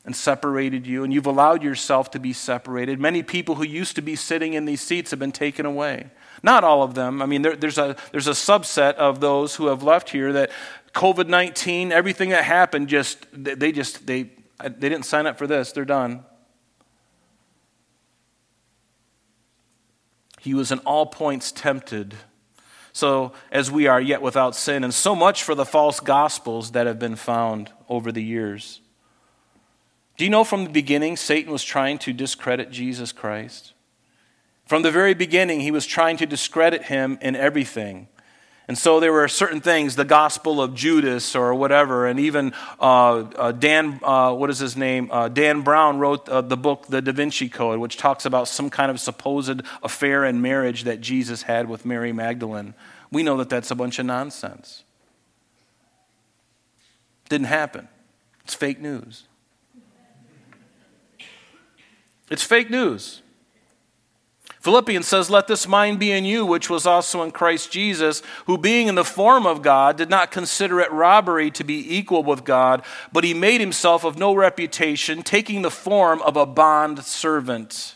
and 0.05 0.15
separated 0.15 0.85
you, 0.85 1.03
and 1.03 1.11
you've 1.11 1.25
allowed 1.25 1.63
yourself 1.63 2.11
to 2.11 2.19
be 2.19 2.31
separated. 2.31 2.99
Many 2.99 3.23
people 3.23 3.55
who 3.55 3.63
used 3.63 3.95
to 3.95 4.03
be 4.03 4.15
sitting 4.15 4.53
in 4.53 4.65
these 4.65 4.81
seats 4.81 5.09
have 5.09 5.19
been 5.19 5.31
taken 5.31 5.65
away. 5.65 6.11
Not 6.43 6.63
all 6.63 6.83
of 6.83 6.93
them. 6.93 7.23
I 7.23 7.25
mean, 7.25 7.41
there, 7.41 7.55
there's, 7.55 7.79
a, 7.79 7.95
there's 8.11 8.27
a 8.27 8.31
subset 8.31 8.93
of 8.93 9.19
those 9.19 9.55
who 9.55 9.65
have 9.65 9.81
left 9.81 10.11
here 10.11 10.31
that 10.33 10.51
COVID 10.93 11.27
19, 11.27 11.91
everything 11.91 12.29
that 12.29 12.43
happened, 12.43 12.87
just, 12.87 13.25
they 13.33 13.71
just, 13.71 14.05
they, 14.05 14.29
they 14.61 14.89
didn't 14.89 15.03
sign 15.03 15.25
up 15.27 15.37
for 15.37 15.47
this, 15.47 15.71
they're 15.71 15.85
done. 15.85 16.25
He 20.39 20.53
was 20.53 20.71
in 20.71 20.79
all 20.79 21.05
points 21.05 21.51
tempted, 21.51 22.15
so 22.93 23.33
as 23.51 23.69
we 23.69 23.87
are, 23.87 23.99
yet 23.99 24.21
without 24.21 24.55
sin. 24.55 24.83
And 24.83 24.93
so 24.93 25.15
much 25.15 25.43
for 25.43 25.53
the 25.53 25.65
false 25.65 25.99
gospels 25.99 26.71
that 26.71 26.87
have 26.87 26.97
been 26.99 27.15
found 27.15 27.71
over 27.89 28.11
the 28.11 28.23
years. 28.23 28.81
Do 30.17 30.23
you 30.25 30.29
know 30.29 30.43
from 30.43 30.63
the 30.65 30.69
beginning, 30.69 31.15
Satan 31.15 31.51
was 31.51 31.63
trying 31.63 31.97
to 31.99 32.13
discredit 32.13 32.71
Jesus 32.71 33.11
Christ? 33.11 33.73
From 34.65 34.81
the 34.81 34.91
very 34.91 35.13
beginning, 35.13 35.61
he 35.61 35.71
was 35.71 35.85
trying 35.85 36.17
to 36.17 36.25
discredit 36.25 36.83
him 36.83 37.17
in 37.21 37.35
everything. 37.35 38.07
And 38.69 38.77
so 38.77 38.99
there 38.99 39.11
were 39.11 39.27
certain 39.27 39.61
things, 39.61 39.95
the 39.95 40.05
Gospel 40.05 40.61
of 40.61 40.75
Judas 40.75 41.35
or 41.35 41.55
whatever, 41.55 42.05
and 42.05 42.19
even 42.19 42.53
uh, 42.79 43.21
uh, 43.35 43.51
Dan, 43.51 43.99
uh, 44.03 44.31
what 44.35 44.51
is 44.51 44.59
his 44.59 44.77
name? 44.77 45.09
Uh, 45.11 45.27
Dan 45.27 45.61
Brown 45.61 45.97
wrote 45.97 46.29
uh, 46.29 46.41
the 46.41 46.55
book, 46.55 46.85
The 46.85 47.01
Da 47.01 47.11
Vinci 47.11 47.49
Code, 47.49 47.79
which 47.79 47.97
talks 47.97 48.25
about 48.25 48.47
some 48.47 48.69
kind 48.69 48.91
of 48.91 48.99
supposed 48.99 49.63
affair 49.81 50.23
and 50.23 50.39
marriage 50.39 50.83
that 50.83 51.01
Jesus 51.01 51.41
had 51.41 51.67
with 51.67 51.83
Mary 51.83 52.13
Magdalene. 52.13 52.75
We 53.11 53.23
know 53.23 53.37
that 53.37 53.49
that's 53.49 53.71
a 53.71 53.75
bunch 53.75 53.97
of 53.97 54.05
nonsense. 54.05 54.83
Didn't 57.27 57.47
happen. 57.47 57.87
It's 58.43 58.53
fake 58.53 58.79
news. 58.79 59.23
It's 62.29 62.43
fake 62.43 62.69
news. 62.69 63.23
Philippians 64.59 65.07
says, 65.07 65.29
Let 65.29 65.47
this 65.47 65.67
mind 65.67 65.99
be 65.99 66.11
in 66.11 66.25
you, 66.25 66.45
which 66.45 66.69
was 66.69 66.85
also 66.85 67.23
in 67.23 67.31
Christ 67.31 67.71
Jesus, 67.71 68.21
who 68.45 68.57
being 68.57 68.87
in 68.87 68.95
the 68.95 69.05
form 69.05 69.45
of 69.45 69.61
God 69.61 69.95
did 69.95 70.09
not 70.09 70.31
consider 70.31 70.81
it 70.81 70.91
robbery 70.91 71.49
to 71.51 71.63
be 71.63 71.97
equal 71.97 72.23
with 72.23 72.43
God, 72.43 72.83
but 73.13 73.23
he 73.23 73.33
made 73.33 73.61
himself 73.61 74.03
of 74.03 74.17
no 74.17 74.33
reputation, 74.33 75.23
taking 75.23 75.61
the 75.61 75.71
form 75.71 76.21
of 76.23 76.35
a 76.35 76.45
bond 76.45 77.03
servant 77.05 77.95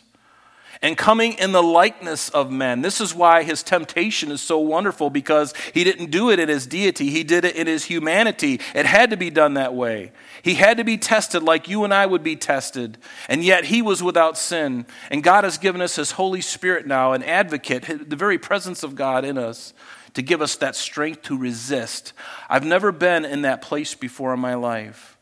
and 0.83 0.97
coming 0.97 1.31
in 1.33 1.53
the 1.53 1.63
likeness 1.63 2.27
of 2.29 2.51
men. 2.51 2.81
This 2.81 2.99
is 2.99 3.15
why 3.15 3.43
his 3.43 3.63
temptation 3.63 4.29
is 4.31 4.41
so 4.41 4.59
wonderful 4.59 5.09
because 5.09 5.53
he 5.73 5.85
didn't 5.85 6.11
do 6.11 6.29
it 6.29 6.39
in 6.39 6.49
his 6.49 6.67
deity, 6.67 7.09
he 7.09 7.23
did 7.23 7.45
it 7.45 7.55
in 7.55 7.67
his 7.67 7.85
humanity. 7.85 8.59
It 8.75 8.85
had 8.85 9.09
to 9.11 9.17
be 9.17 9.29
done 9.29 9.53
that 9.53 9.73
way. 9.73 10.11
He 10.43 10.55
had 10.55 10.75
to 10.75 10.83
be 10.83 10.97
tested 10.97 11.41
like 11.41 11.69
you 11.69 11.85
and 11.85 11.93
I 11.93 12.05
would 12.05 12.21
be 12.21 12.35
tested, 12.35 12.97
and 13.29 13.45
yet 13.45 13.63
he 13.65 13.81
was 13.81 14.03
without 14.03 14.37
sin. 14.37 14.85
And 15.09 15.23
God 15.23 15.45
has 15.45 15.57
given 15.57 15.81
us 15.81 15.95
his 15.95 16.11
Holy 16.11 16.41
Spirit 16.41 16.85
now, 16.85 17.13
an 17.13 17.23
advocate, 17.23 18.09
the 18.09 18.17
very 18.17 18.37
presence 18.37 18.83
of 18.83 18.93
God 18.93 19.23
in 19.23 19.37
us. 19.37 19.73
To 20.15 20.21
give 20.21 20.43
us 20.43 20.57
that 20.57 20.75
strength 20.75 21.23
to 21.23 21.35
resist. 21.35 22.13
I've 22.47 22.63
never 22.63 22.91
been 22.91 23.25
in 23.25 23.41
that 23.41 23.63
place 23.63 23.95
before 23.95 24.31
in 24.35 24.39
my 24.39 24.53
life. 24.53 25.17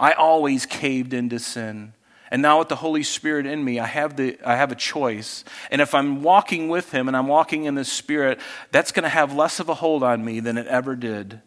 I 0.00 0.14
always 0.14 0.66
caved 0.66 1.14
into 1.14 1.38
sin. 1.38 1.92
And 2.28 2.42
now 2.42 2.58
with 2.58 2.68
the 2.68 2.76
Holy 2.76 3.04
Spirit 3.04 3.46
in 3.46 3.62
me, 3.62 3.78
I 3.78 3.86
have, 3.86 4.16
the, 4.16 4.36
I 4.44 4.56
have 4.56 4.72
a 4.72 4.74
choice. 4.74 5.44
And 5.70 5.80
if 5.80 5.94
I'm 5.94 6.22
walking 6.22 6.68
with 6.68 6.90
Him 6.90 7.06
and 7.06 7.16
I'm 7.16 7.28
walking 7.28 7.66
in 7.66 7.76
the 7.76 7.84
Spirit, 7.84 8.40
that's 8.72 8.90
going 8.90 9.04
to 9.04 9.10
have 9.10 9.32
less 9.32 9.60
of 9.60 9.68
a 9.68 9.74
hold 9.74 10.02
on 10.02 10.24
me 10.24 10.40
than 10.40 10.58
it 10.58 10.66
ever 10.66 10.96
did. 10.96 11.40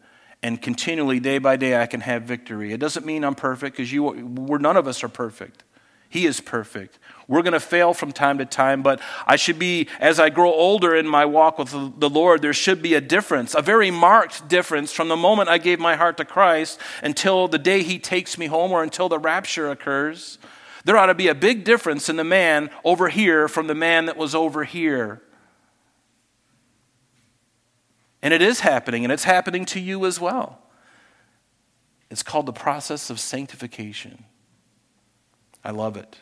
And 0.44 0.62
continually, 0.62 1.20
day 1.20 1.38
by 1.38 1.56
day, 1.58 1.82
I 1.82 1.88
can 1.88 2.02
have 2.02 2.24
victory. 2.24 2.72
It 2.72 2.80
doesn't 2.80 3.06
mean 3.06 3.24
I'm 3.24 3.36
perfect 3.36 3.78
because 3.78 3.92
we're, 3.94 4.58
none 4.58 4.78
of 4.78 4.88
us 4.88 5.04
are 5.04 5.10
perfect. 5.10 5.64
He 6.08 6.26
is 6.26 6.40
perfect. 6.40 7.00
We're 7.28 7.42
going 7.42 7.54
to 7.54 7.60
fail 7.60 7.94
from 7.94 8.12
time 8.12 8.38
to 8.38 8.46
time, 8.46 8.84
but 8.84 9.02
I 9.26 9.36
should 9.36 9.60
be, 9.60 9.90
as 10.00 10.20
I 10.20 10.30
grow 10.30 10.54
older 10.54 10.96
in 10.96 11.08
my 11.08 11.26
walk 11.26 11.58
with 11.58 11.72
the 11.72 12.10
Lord, 12.10 12.42
there 12.42 12.54
should 12.54 12.82
be 12.82 12.94
a 12.94 13.02
difference, 13.02 13.56
a 13.56 13.62
very 13.62 13.92
marked 13.92 14.48
difference 14.48 14.94
from 14.94 15.08
the 15.08 15.18
moment 15.18 15.50
I 15.50 15.58
gave 15.58 15.80
my 15.80 15.96
heart 15.96 16.18
to 16.18 16.26
Christ 16.26 16.80
until 17.04 17.48
the 17.48 17.58
day 17.58 17.84
He 17.84 18.00
takes 18.00 18.38
me 18.38 18.46
home 18.46 18.72
or 18.72 18.84
until 18.84 19.10
the 19.10 19.20
rapture 19.20 19.70
occurs. 19.70 20.38
There 20.86 20.96
ought 20.96 21.08
to 21.08 21.16
be 21.16 21.28
a 21.28 21.36
big 21.36 21.64
difference 21.64 22.08
in 22.08 22.16
the 22.16 22.24
man 22.24 22.70
over 22.84 23.10
here 23.10 23.48
from 23.48 23.66
the 23.68 23.76
man 23.76 24.06
that 24.06 24.16
was 24.16 24.36
over 24.36 24.64
here. 24.64 25.22
And 28.26 28.34
it 28.34 28.42
is 28.42 28.62
happening, 28.62 29.06
and 29.06 29.14
it's 29.14 29.26
happening 29.26 29.66
to 29.66 29.80
you 29.80 30.04
as 30.08 30.20
well. 30.20 30.58
It's 32.10 32.24
called 32.24 32.48
the 32.48 32.54
process 32.54 33.12
of 33.12 33.20
sanctification. 33.20 34.24
I 35.64 35.70
love 35.70 35.96
it. 35.96 36.18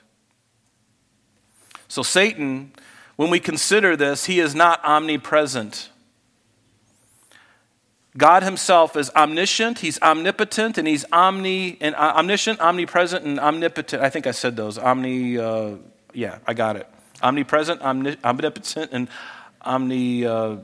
So, 1.88 2.04
Satan, 2.04 2.74
when 3.16 3.30
we 3.30 3.40
consider 3.40 3.96
this, 3.96 4.26
he 4.26 4.42
is 4.42 4.54
not 4.54 4.84
omnipresent. 4.84 5.92
God 8.18 8.44
himself 8.44 8.98
is 8.98 9.10
omniscient, 9.16 9.80
he's 9.80 9.98
omnipotent, 10.02 10.78
and 10.78 10.86
he's 10.86 11.06
omni 11.14 11.78
and 11.80 11.96
uh, 11.96 12.16
omniscient, 12.18 12.60
omnipresent, 12.60 13.24
and 13.24 13.40
omnipotent. 13.40 14.04
I 14.04 14.10
think 14.10 14.28
I 14.28 14.32
said 14.32 14.58
those. 14.58 14.78
Omni, 14.78 15.38
uh, 15.38 15.76
yeah, 16.14 16.40
I 16.46 16.54
got 16.54 16.76
it. 16.76 16.86
Omnipresent, 17.22 17.82
omni, 17.82 18.18
omnipotent, 18.26 18.92
and 18.92 19.08
omni. 19.62 20.26
Uh, 20.26 20.58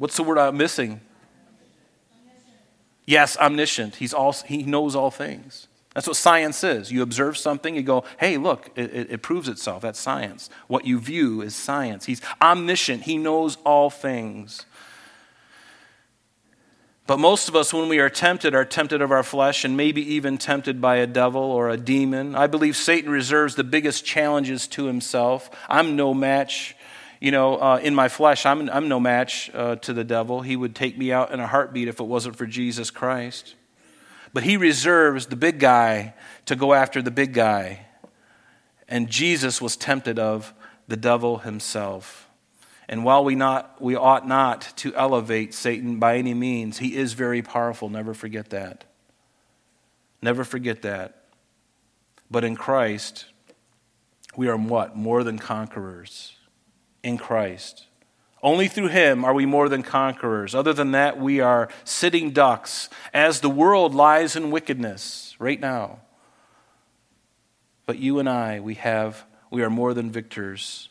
what's 0.00 0.16
the 0.16 0.22
word 0.22 0.38
I'm 0.38 0.56
missing? 0.56 1.00
Omniscient. 2.10 2.56
Yes, 3.06 3.36
omniscient. 3.36 3.96
He's 3.96 4.14
all, 4.14 4.32
he 4.32 4.62
knows 4.62 4.96
all 4.96 5.10
things. 5.10 5.68
That's 5.94 6.06
what 6.06 6.16
science 6.16 6.64
is. 6.64 6.90
You 6.90 7.02
observe 7.02 7.36
something, 7.36 7.74
you 7.74 7.82
go, 7.82 8.04
hey, 8.18 8.38
look, 8.38 8.70
it, 8.76 8.94
it, 8.94 9.10
it 9.10 9.22
proves 9.22 9.46
itself. 9.46 9.82
That's 9.82 10.00
science. 10.00 10.48
What 10.68 10.86
you 10.86 10.98
view 10.98 11.42
is 11.42 11.54
science. 11.54 12.06
He's 12.06 12.22
omniscient, 12.40 13.02
he 13.02 13.18
knows 13.18 13.58
all 13.64 13.90
things. 13.90 14.64
But 17.06 17.18
most 17.18 17.48
of 17.48 17.56
us, 17.56 17.74
when 17.74 17.88
we 17.88 17.98
are 17.98 18.08
tempted, 18.08 18.54
are 18.54 18.64
tempted 18.64 19.02
of 19.02 19.10
our 19.10 19.24
flesh 19.24 19.64
and 19.64 19.76
maybe 19.76 20.14
even 20.14 20.38
tempted 20.38 20.80
by 20.80 20.96
a 20.96 21.08
devil 21.08 21.42
or 21.42 21.68
a 21.68 21.76
demon. 21.76 22.36
I 22.36 22.46
believe 22.46 22.76
Satan 22.76 23.10
reserves 23.10 23.56
the 23.56 23.64
biggest 23.64 24.04
challenges 24.04 24.68
to 24.68 24.84
himself. 24.86 25.50
I'm 25.68 25.96
no 25.96 26.14
match. 26.14 26.76
You 27.20 27.30
know, 27.30 27.56
uh, 27.56 27.80
in 27.82 27.94
my 27.94 28.08
flesh, 28.08 28.46
I'm, 28.46 28.70
I'm 28.70 28.88
no 28.88 28.98
match 28.98 29.50
uh, 29.52 29.76
to 29.76 29.92
the 29.92 30.04
devil. 30.04 30.40
He 30.40 30.56
would 30.56 30.74
take 30.74 30.96
me 30.96 31.12
out 31.12 31.32
in 31.32 31.38
a 31.38 31.46
heartbeat 31.46 31.86
if 31.86 32.00
it 32.00 32.04
wasn't 32.04 32.36
for 32.36 32.46
Jesus 32.46 32.90
Christ. 32.90 33.54
But 34.32 34.42
he 34.42 34.56
reserves 34.56 35.26
the 35.26 35.36
big 35.36 35.58
guy 35.58 36.14
to 36.46 36.56
go 36.56 36.72
after 36.72 37.02
the 37.02 37.10
big 37.10 37.34
guy. 37.34 37.86
And 38.88 39.08
Jesus 39.08 39.60
was 39.60 39.76
tempted 39.76 40.18
of 40.18 40.54
the 40.88 40.96
devil 40.96 41.38
himself. 41.38 42.26
And 42.88 43.04
while 43.04 43.22
we, 43.22 43.34
not, 43.34 43.80
we 43.80 43.96
ought 43.96 44.26
not 44.26 44.72
to 44.78 44.94
elevate 44.94 45.52
Satan 45.52 45.98
by 45.98 46.16
any 46.16 46.34
means, 46.34 46.78
he 46.78 46.96
is 46.96 47.12
very 47.12 47.42
powerful. 47.42 47.88
Never 47.88 48.14
forget 48.14 48.50
that. 48.50 48.84
Never 50.22 50.42
forget 50.42 50.82
that. 50.82 51.24
But 52.30 52.44
in 52.44 52.56
Christ, 52.56 53.26
we 54.36 54.48
are 54.48 54.56
what? 54.56 54.96
More 54.96 55.22
than 55.22 55.38
conquerors. 55.38 56.34
In 57.02 57.16
Christ. 57.16 57.86
Only 58.42 58.68
through 58.68 58.88
him 58.88 59.24
are 59.24 59.34
we 59.34 59.46
more 59.46 59.68
than 59.68 59.82
conquerors. 59.82 60.54
Other 60.54 60.72
than 60.72 60.92
that, 60.92 61.18
we 61.18 61.40
are 61.40 61.68
sitting 61.84 62.30
ducks 62.30 62.88
as 63.12 63.40
the 63.40 63.50
world 63.50 63.94
lies 63.94 64.36
in 64.36 64.50
wickedness 64.50 65.34
right 65.38 65.60
now. 65.60 66.00
But 67.86 67.98
you 67.98 68.18
and 68.18 68.28
I, 68.28 68.60
we 68.60 68.74
have 68.74 69.24
we 69.50 69.62
are 69.62 69.70
more 69.70 69.94
than 69.94 70.10
victors 70.10 70.89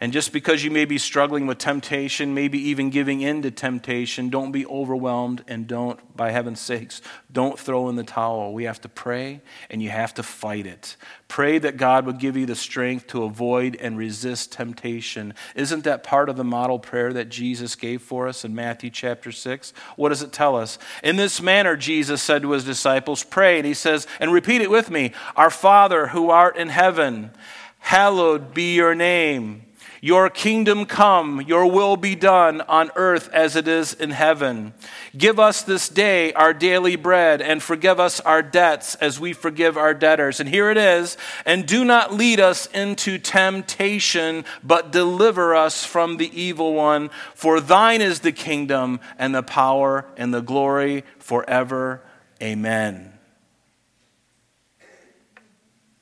and 0.00 0.12
just 0.12 0.32
because 0.32 0.62
you 0.62 0.70
may 0.70 0.84
be 0.84 0.96
struggling 0.96 1.48
with 1.48 1.58
temptation, 1.58 2.32
maybe 2.32 2.56
even 2.68 2.90
giving 2.90 3.20
in 3.20 3.42
to 3.42 3.50
temptation, 3.50 4.30
don't 4.30 4.52
be 4.52 4.64
overwhelmed 4.64 5.42
and 5.48 5.66
don't, 5.66 6.16
by 6.16 6.30
heaven's 6.30 6.60
sakes, 6.60 7.02
don't 7.32 7.58
throw 7.58 7.88
in 7.88 7.96
the 7.96 8.04
towel. 8.04 8.52
We 8.52 8.64
have 8.64 8.80
to 8.82 8.88
pray 8.88 9.40
and 9.68 9.82
you 9.82 9.90
have 9.90 10.14
to 10.14 10.22
fight 10.22 10.66
it. 10.66 10.96
Pray 11.26 11.58
that 11.58 11.76
God 11.76 12.06
would 12.06 12.20
give 12.20 12.36
you 12.36 12.46
the 12.46 12.54
strength 12.54 13.08
to 13.08 13.24
avoid 13.24 13.74
and 13.74 13.98
resist 13.98 14.52
temptation. 14.52 15.34
Isn't 15.56 15.82
that 15.82 16.04
part 16.04 16.28
of 16.28 16.36
the 16.36 16.44
model 16.44 16.78
prayer 16.78 17.12
that 17.14 17.28
Jesus 17.28 17.74
gave 17.74 18.00
for 18.00 18.28
us 18.28 18.44
in 18.44 18.54
Matthew 18.54 18.90
chapter 18.90 19.32
6? 19.32 19.72
What 19.96 20.10
does 20.10 20.22
it 20.22 20.32
tell 20.32 20.54
us? 20.54 20.78
In 21.02 21.16
this 21.16 21.42
manner, 21.42 21.76
Jesus 21.76 22.22
said 22.22 22.42
to 22.42 22.52
his 22.52 22.64
disciples, 22.64 23.24
Pray. 23.24 23.58
And 23.58 23.66
he 23.66 23.74
says, 23.74 24.06
and 24.20 24.32
repeat 24.32 24.60
it 24.60 24.70
with 24.70 24.90
me 24.90 25.12
Our 25.34 25.50
Father 25.50 26.08
who 26.08 26.30
art 26.30 26.56
in 26.56 26.68
heaven, 26.68 27.32
hallowed 27.80 28.54
be 28.54 28.76
your 28.76 28.94
name. 28.94 29.64
Your 30.00 30.30
kingdom 30.30 30.86
come, 30.86 31.40
your 31.40 31.66
will 31.66 31.96
be 31.96 32.14
done 32.14 32.60
on 32.62 32.90
earth 32.94 33.28
as 33.32 33.56
it 33.56 33.66
is 33.66 33.92
in 33.92 34.10
heaven. 34.10 34.72
Give 35.16 35.40
us 35.40 35.62
this 35.62 35.88
day 35.88 36.32
our 36.34 36.54
daily 36.54 36.94
bread 36.94 37.42
and 37.42 37.60
forgive 37.60 37.98
us 37.98 38.20
our 38.20 38.40
debts 38.40 38.94
as 38.96 39.18
we 39.18 39.32
forgive 39.32 39.76
our 39.76 39.94
debtors. 39.94 40.38
And 40.38 40.48
here 40.48 40.70
it 40.70 40.76
is. 40.76 41.16
And 41.44 41.66
do 41.66 41.84
not 41.84 42.14
lead 42.14 42.38
us 42.38 42.66
into 42.66 43.18
temptation, 43.18 44.44
but 44.62 44.92
deliver 44.92 45.56
us 45.56 45.84
from 45.84 46.16
the 46.16 46.30
evil 46.40 46.74
one. 46.74 47.10
For 47.34 47.60
thine 47.60 48.00
is 48.00 48.20
the 48.20 48.32
kingdom 48.32 49.00
and 49.18 49.34
the 49.34 49.42
power 49.42 50.06
and 50.16 50.32
the 50.32 50.42
glory 50.42 51.02
forever. 51.18 52.02
Amen. 52.40 53.14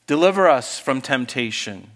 Deliver 0.07 0.49
us 0.49 0.79
from 0.79 1.01
temptation. 1.01 1.91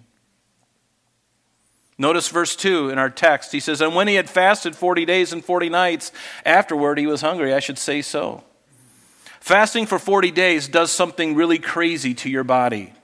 Notice 2.00 2.28
verse 2.28 2.56
2 2.56 2.88
in 2.88 2.98
our 2.98 3.10
text. 3.10 3.52
He 3.52 3.60
says, 3.60 3.82
And 3.82 3.94
when 3.94 4.08
he 4.08 4.14
had 4.14 4.30
fasted 4.30 4.74
40 4.74 5.04
days 5.04 5.34
and 5.34 5.44
40 5.44 5.68
nights, 5.68 6.12
afterward 6.46 6.96
he 6.96 7.06
was 7.06 7.20
hungry. 7.20 7.52
I 7.52 7.60
should 7.60 7.76
say 7.76 8.00
so. 8.00 8.42
Fasting 9.38 9.84
for 9.84 9.98
40 9.98 10.30
days 10.30 10.66
does 10.66 10.90
something 10.90 11.34
really 11.34 11.58
crazy 11.58 12.14
to 12.14 12.30
your 12.30 12.42
body. 12.42 12.94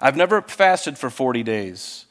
I've 0.00 0.16
never 0.16 0.42
fasted 0.42 0.98
for 0.98 1.08
40 1.08 1.44
days. 1.44 2.06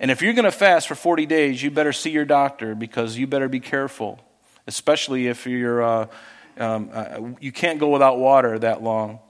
And 0.00 0.10
if 0.10 0.22
you're 0.22 0.32
going 0.32 0.44
to 0.44 0.50
fast 0.50 0.88
for 0.88 0.96
40 0.96 1.24
days, 1.24 1.62
you 1.62 1.70
better 1.70 1.92
see 1.92 2.10
your 2.10 2.24
doctor 2.24 2.74
because 2.74 3.16
you 3.16 3.28
better 3.28 3.48
be 3.48 3.60
careful, 3.60 4.18
especially 4.66 5.28
if 5.28 5.46
you're, 5.46 5.84
uh, 5.84 6.06
um, 6.58 6.90
uh, 6.92 7.20
you 7.38 7.52
can't 7.52 7.78
go 7.78 7.90
without 7.90 8.18
water 8.18 8.58
that 8.58 8.82
long. 8.82 9.20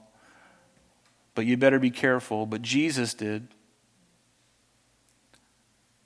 But 1.34 1.44
you 1.44 1.58
better 1.58 1.78
be 1.78 1.90
careful. 1.90 2.46
But 2.46 2.62
Jesus 2.62 3.12
did. 3.12 3.48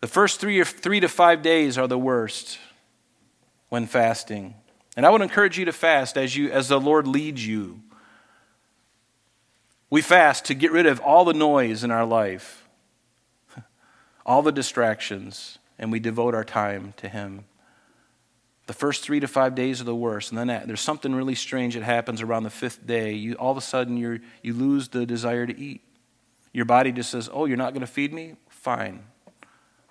The 0.01 0.07
first 0.07 0.41
three, 0.41 0.59
or 0.59 0.65
three 0.65 1.01
to 1.01 1.09
five 1.09 1.43
days 1.43 1.77
are 1.77 1.87
the 1.87 1.99
worst 1.99 2.59
when 3.69 3.87
fasting. 3.87 4.55
And 4.97 5.05
I 5.05 5.11
would 5.11 5.21
encourage 5.21 5.59
you 5.59 5.67
to 5.67 5.73
fast 5.73 6.17
as, 6.17 6.37
you, 6.37 6.51
as 6.51 6.69
the 6.69 6.81
Lord 6.81 7.07
leads 7.07 7.47
you. 7.47 7.83
We 9.91 10.03
fast 10.03 10.47
to 10.47 10.55
get 10.55 10.73
rid 10.73 10.87
of 10.87 11.01
all 11.01 11.25
the 11.25 11.35
noise 11.35 11.85
in 11.85 11.91
our 11.91 12.07
life, 12.07 12.69
all 14.27 14.41
the 14.41 14.53
distractions, 14.53 15.59
and 15.79 15.91
we 15.91 15.99
devote 15.99 16.35
our 16.35 16.45
time 16.45 16.95
to 16.99 17.09
Him. 17.09 17.45
The 18.67 18.73
first 18.73 19.03
three 19.03 19.19
to 19.19 19.27
five 19.27 19.57
days 19.57 19.81
are 19.81 19.85
the 19.85 19.97
worst, 19.97 20.31
and 20.31 20.39
then 20.39 20.63
there's 20.67 20.81
something 20.81 21.13
really 21.13 21.35
strange 21.35 21.75
that 21.75 21.83
happens 21.83 22.23
around 22.23 22.45
the 22.45 22.51
fifth 22.51 22.87
day. 22.87 23.13
You, 23.15 23.35
all 23.35 23.51
of 23.51 23.57
a 23.57 23.63
sudden, 23.63 23.97
you 23.97 24.21
you 24.43 24.55
lose 24.55 24.89
the 24.89 25.05
desire 25.05 25.45
to 25.45 25.59
eat. 25.59 25.83
Your 26.53 26.65
body 26.65 26.93
just 26.93 27.11
says, 27.11 27.29
Oh, 27.33 27.47
you're 27.47 27.57
not 27.57 27.73
going 27.73 27.81
to 27.81 27.93
feed 27.93 28.13
me? 28.13 28.37
Fine. 28.49 29.03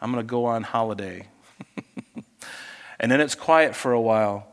I'm 0.02 0.12
going 0.12 0.24
to 0.26 0.30
go 0.30 0.46
on 0.46 0.64
holiday. 0.64 1.28
and 3.00 3.12
then 3.12 3.22
it's 3.22 3.36
quiet 3.36 3.76
for 3.76 3.92
a 3.92 4.02
while. 4.02 4.50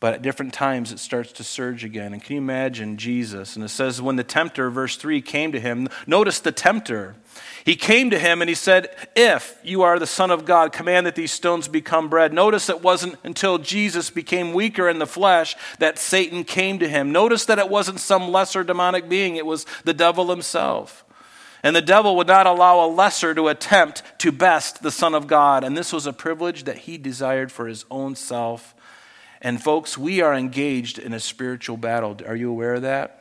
But 0.00 0.14
at 0.14 0.22
different 0.22 0.54
times, 0.54 0.92
it 0.92 0.98
starts 0.98 1.30
to 1.32 1.44
surge 1.44 1.84
again. 1.84 2.14
And 2.14 2.22
can 2.22 2.36
you 2.36 2.40
imagine 2.40 2.96
Jesus? 2.96 3.54
And 3.54 3.62
it 3.62 3.68
says, 3.68 4.00
when 4.00 4.16
the 4.16 4.24
tempter, 4.24 4.70
verse 4.70 4.96
3, 4.96 5.20
came 5.20 5.52
to 5.52 5.60
him, 5.60 5.90
notice 6.06 6.40
the 6.40 6.52
tempter. 6.52 7.16
He 7.66 7.76
came 7.76 8.08
to 8.08 8.18
him 8.18 8.40
and 8.40 8.48
he 8.48 8.54
said, 8.54 8.96
If 9.14 9.58
you 9.62 9.82
are 9.82 9.98
the 9.98 10.06
Son 10.06 10.30
of 10.30 10.46
God, 10.46 10.72
command 10.72 11.06
that 11.06 11.16
these 11.16 11.32
stones 11.32 11.68
become 11.68 12.08
bread. 12.08 12.32
Notice 12.32 12.70
it 12.70 12.82
wasn't 12.82 13.16
until 13.24 13.58
Jesus 13.58 14.08
became 14.08 14.54
weaker 14.54 14.88
in 14.88 14.98
the 14.98 15.06
flesh 15.06 15.54
that 15.80 15.98
Satan 15.98 16.44
came 16.44 16.78
to 16.78 16.88
him. 16.88 17.12
Notice 17.12 17.44
that 17.44 17.58
it 17.58 17.68
wasn't 17.68 18.00
some 18.00 18.30
lesser 18.30 18.64
demonic 18.64 19.06
being, 19.06 19.36
it 19.36 19.44
was 19.44 19.66
the 19.84 19.94
devil 19.94 20.30
himself. 20.30 21.04
And 21.62 21.76
the 21.76 21.82
devil 21.82 22.16
would 22.16 22.26
not 22.26 22.46
allow 22.46 22.84
a 22.84 22.88
lesser 22.88 23.34
to 23.34 23.48
attempt 23.48 24.02
to 24.18 24.32
best 24.32 24.82
the 24.82 24.90
Son 24.90 25.14
of 25.14 25.26
God. 25.26 25.62
And 25.62 25.76
this 25.76 25.92
was 25.92 26.06
a 26.06 26.12
privilege 26.12 26.64
that 26.64 26.78
he 26.78 26.96
desired 26.96 27.52
for 27.52 27.66
his 27.66 27.84
own 27.90 28.14
self. 28.14 28.74
And 29.42 29.62
folks, 29.62 29.98
we 29.98 30.20
are 30.20 30.34
engaged 30.34 30.98
in 30.98 31.12
a 31.12 31.20
spiritual 31.20 31.76
battle. 31.76 32.16
Are 32.26 32.36
you 32.36 32.50
aware 32.50 32.74
of 32.74 32.82
that? 32.82 33.20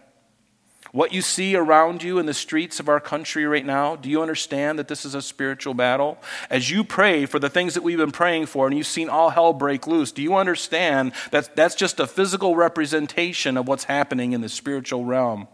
What 0.92 1.14
you 1.14 1.22
see 1.22 1.56
around 1.56 2.02
you 2.02 2.18
in 2.18 2.26
the 2.26 2.34
streets 2.34 2.80
of 2.80 2.90
our 2.90 3.00
country 3.00 3.46
right 3.46 3.66
now, 3.66 3.96
do 3.96 4.10
you 4.10 4.24
understand 4.24 4.80
that 4.80 4.88
this 4.88 5.06
is 5.06 5.14
a 5.14 5.22
spiritual 5.22 5.76
battle? 5.76 6.18
As 6.50 6.72
you 6.72 6.84
pray 6.84 7.28
for 7.28 7.38
the 7.38 7.50
things 7.50 7.76
that 7.76 7.84
we've 7.84 8.00
been 8.00 8.12
praying 8.12 8.48
for 8.48 8.66
and 8.66 8.76
you've 8.76 8.88
seen 8.88 9.08
all 9.08 9.30
hell 9.30 9.54
break 9.54 9.86
loose, 9.86 10.12
do 10.12 10.24
you 10.24 10.36
understand 10.36 11.12
that 11.30 11.56
that's 11.56 11.76
just 11.76 12.00
a 12.00 12.08
physical 12.08 12.56
representation 12.56 13.56
of 13.56 13.68
what's 13.68 13.84
happening 13.84 14.32
in 14.32 14.42
the 14.42 14.50
spiritual 14.50 15.06
realm? 15.06 15.48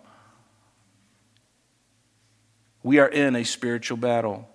We 2.85 2.99
are 2.99 3.07
in 3.07 3.35
a 3.35 3.43
spiritual 3.43 3.97
battle. 3.97 4.47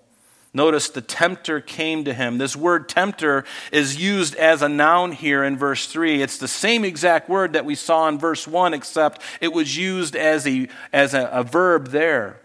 Notice 0.55 0.89
the 0.89 1.01
tempter 1.01 1.61
came 1.61 2.05
to 2.05 2.15
him. 2.15 2.39
This 2.39 2.55
word 2.55 2.89
tempter 2.89 3.45
is 3.73 4.01
used 4.01 4.37
as 4.37 4.63
a 4.63 4.69
noun 4.69 5.11
here 5.11 5.43
in 5.43 5.57
verse 5.57 5.87
3. 5.87 6.23
It's 6.23 6.39
the 6.39 6.47
same 6.47 6.85
exact 6.85 7.29
word 7.29 7.55
that 7.55 7.65
we 7.65 7.75
saw 7.75 8.07
in 8.07 8.21
verse 8.21 8.47
1, 8.47 8.73
except 8.73 9.21
it 9.41 9.53
was 9.53 9.77
used 9.77 10.15
as 10.15 10.47
a, 10.47 10.69
as 10.93 11.13
a, 11.13 11.29
a 11.33 11.43
verb 11.43 11.89
there. 11.89 12.41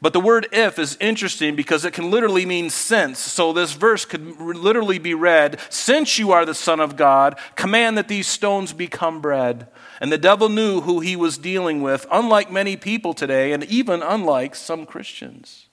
But 0.00 0.12
the 0.12 0.20
word 0.20 0.48
if 0.52 0.78
is 0.78 0.96
interesting 1.00 1.54
because 1.54 1.84
it 1.84 1.92
can 1.92 2.10
literally 2.10 2.44
mean 2.44 2.70
since. 2.70 3.18
So 3.18 3.52
this 3.52 3.72
verse 3.72 4.04
could 4.04 4.40
literally 4.40 4.98
be 4.98 5.14
read 5.14 5.60
Since 5.70 6.18
you 6.18 6.32
are 6.32 6.44
the 6.44 6.54
Son 6.54 6.80
of 6.80 6.96
God, 6.96 7.38
command 7.56 7.96
that 7.96 8.08
these 8.08 8.26
stones 8.26 8.72
become 8.72 9.20
bread. 9.20 9.68
And 10.00 10.10
the 10.10 10.18
devil 10.18 10.48
knew 10.48 10.80
who 10.80 11.00
he 11.00 11.16
was 11.16 11.38
dealing 11.38 11.80
with, 11.80 12.06
unlike 12.10 12.50
many 12.50 12.76
people 12.76 13.14
today, 13.14 13.52
and 13.52 13.64
even 13.64 14.02
unlike 14.02 14.54
some 14.54 14.86
Christians. 14.86 15.66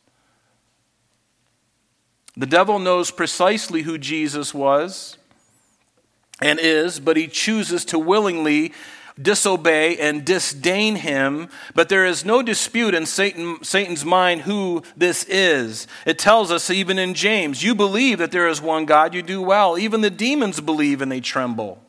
The 2.37 2.45
devil 2.45 2.79
knows 2.79 3.11
precisely 3.11 3.81
who 3.81 3.97
Jesus 3.97 4.53
was 4.53 5.17
and 6.41 6.59
is, 6.59 6.99
but 6.99 7.17
he 7.17 7.27
chooses 7.27 7.85
to 7.85 7.99
willingly 7.99 8.73
disobey 9.19 9.97
and 9.97 10.25
disdain 10.25 10.97
him, 10.97 11.49
but 11.73 11.89
there 11.89 12.05
is 12.05 12.25
no 12.25 12.41
dispute 12.41 12.93
in 12.93 13.05
Satan, 13.05 13.63
Satan's 13.63 14.05
mind 14.05 14.41
who 14.41 14.83
this 14.95 15.23
is. 15.25 15.87
It 16.05 16.19
tells 16.19 16.51
us, 16.51 16.69
even 16.69 16.99
in 16.99 17.13
James, 17.13 17.63
you 17.63 17.75
believe 17.75 18.17
that 18.19 18.31
there 18.31 18.47
is 18.47 18.61
one 18.61 18.85
God, 18.85 19.13
you 19.13 19.21
do 19.21 19.41
well. 19.41 19.77
Even 19.77 20.01
the 20.01 20.09
demons 20.09 20.59
believe 20.59 21.01
and 21.01 21.11
they 21.11 21.21
tremble. 21.21 21.83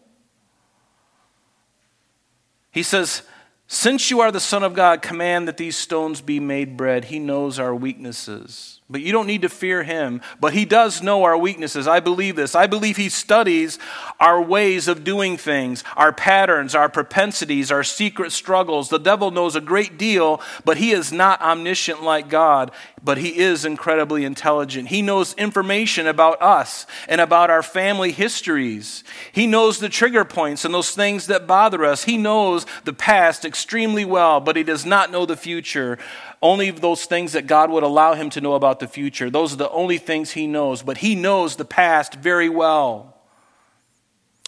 He 2.71 2.83
says, 2.83 3.23
Since 3.67 4.11
you 4.11 4.21
are 4.21 4.31
the 4.31 4.41
Son 4.41 4.63
of 4.63 4.75
God, 4.75 5.03
command 5.03 5.49
that 5.49 5.57
these 5.57 5.77
stones 5.77 6.21
be 6.21 6.41
made 6.41 6.77
bread. 6.77 7.07
He 7.07 7.19
knows 7.19 7.59
our 7.59 7.75
weaknesses. 7.75 8.82
But 8.93 9.01
you 9.01 9.11
don't 9.11 9.27
need 9.27 9.43
to 9.43 9.49
fear 9.49 9.83
him. 9.83 10.21
But 10.39 10.53
he 10.53 10.65
does 10.65 11.03
know 11.03 11.25
our 11.25 11.37
weaknesses. 11.37 11.89
I 11.89 11.99
believe 11.99 12.37
this. 12.37 12.55
I 12.55 12.67
believe 12.67 12.97
he 12.99 13.09
studies 13.09 13.79
our 14.21 14.41
ways 14.41 14.87
of 14.87 15.03
doing 15.03 15.37
things, 15.39 15.83
our 15.97 16.13
patterns, 16.13 16.75
our 16.75 16.89
propensities, 16.91 17.73
our 17.73 17.83
secret 17.83 18.31
struggles. 18.33 18.91
The 18.91 18.99
devil 18.99 19.31
knows 19.31 19.57
a 19.57 19.61
great 19.61 19.99
deal, 19.99 20.41
but 20.65 20.77
he 20.77 20.93
is 20.93 21.11
not 21.11 21.41
omniscient 21.41 22.03
like 22.03 22.29
God. 22.29 22.71
but 23.05 23.19
he 23.19 23.39
is 23.39 23.65
incredibly 23.65 24.25
intelligent. 24.25 24.89
He 24.89 25.03
knows 25.03 25.35
information 25.35 26.07
about 26.07 26.41
us 26.41 26.87
and 27.09 27.21
about 27.21 27.51
our 27.51 27.63
family 27.63 28.13
histories. 28.13 29.03
He 29.33 29.47
knows 29.47 29.79
the 29.79 29.89
trigger 29.89 30.25
points 30.25 30.65
and 30.65 30.73
those 30.73 30.93
things 30.93 31.27
that 31.27 31.47
bother 31.47 31.85
us. 31.85 32.05
He 32.05 32.17
knows 32.17 32.65
the 32.85 32.93
past 32.93 33.45
extremely 33.45 34.05
well, 34.05 34.41
but 34.41 34.57
he 34.57 34.63
does 34.63 34.87
not 34.87 35.11
know 35.11 35.27
the 35.27 35.37
future. 35.37 35.99
Only 36.43 36.73
those 36.73 37.05
things 37.05 37.33
that 37.33 37.47
God 37.47 37.71
would 37.71 37.85
allow 37.85 38.15
him 38.15 38.29
to 38.31 38.41
know 38.41 38.55
about 38.55 38.81
the 38.81 38.89
future. 38.89 39.31
Those 39.31 39.53
are 39.53 39.57
the 39.57 39.71
only 39.71 39.97
things 39.97 40.33
he 40.33 40.49
knows, 40.49 40.83
but 40.83 40.99
he 40.99 41.15
knows 41.15 41.55
the 41.55 41.65
past 41.65 42.15
very 42.15 42.49
well. 42.49 43.17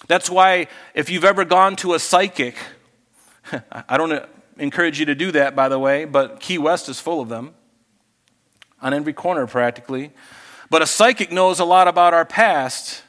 That's 0.09 0.29
why, 0.29 0.67
if 0.93 1.09
you've 1.09 1.25
ever 1.25 1.45
gone 1.45 1.77
to 1.77 1.95
a 1.95 2.01
psychic, 2.01 2.57
I 3.89 3.97
don't 3.97 4.29
encourage 4.59 4.99
you 4.99 5.07
to 5.07 5.15
do 5.15 5.31
that, 5.33 5.55
by 5.55 5.69
the 5.69 5.79
way, 5.79 6.05
but 6.05 6.41
Key 6.41 6.59
West 6.59 6.89
is 6.89 6.99
full 6.99 7.21
of 7.21 7.29
them 7.29 7.55
on 8.83 8.93
every 8.93 9.13
corner 9.13 9.47
practically. 9.47 10.11
But 10.71 10.83
a 10.83 10.87
psychic 10.87 11.31
knows 11.31 11.61
a 11.61 11.65
lot 11.65 11.87
about 11.87 12.13
our 12.13 12.25
past, 12.25 13.03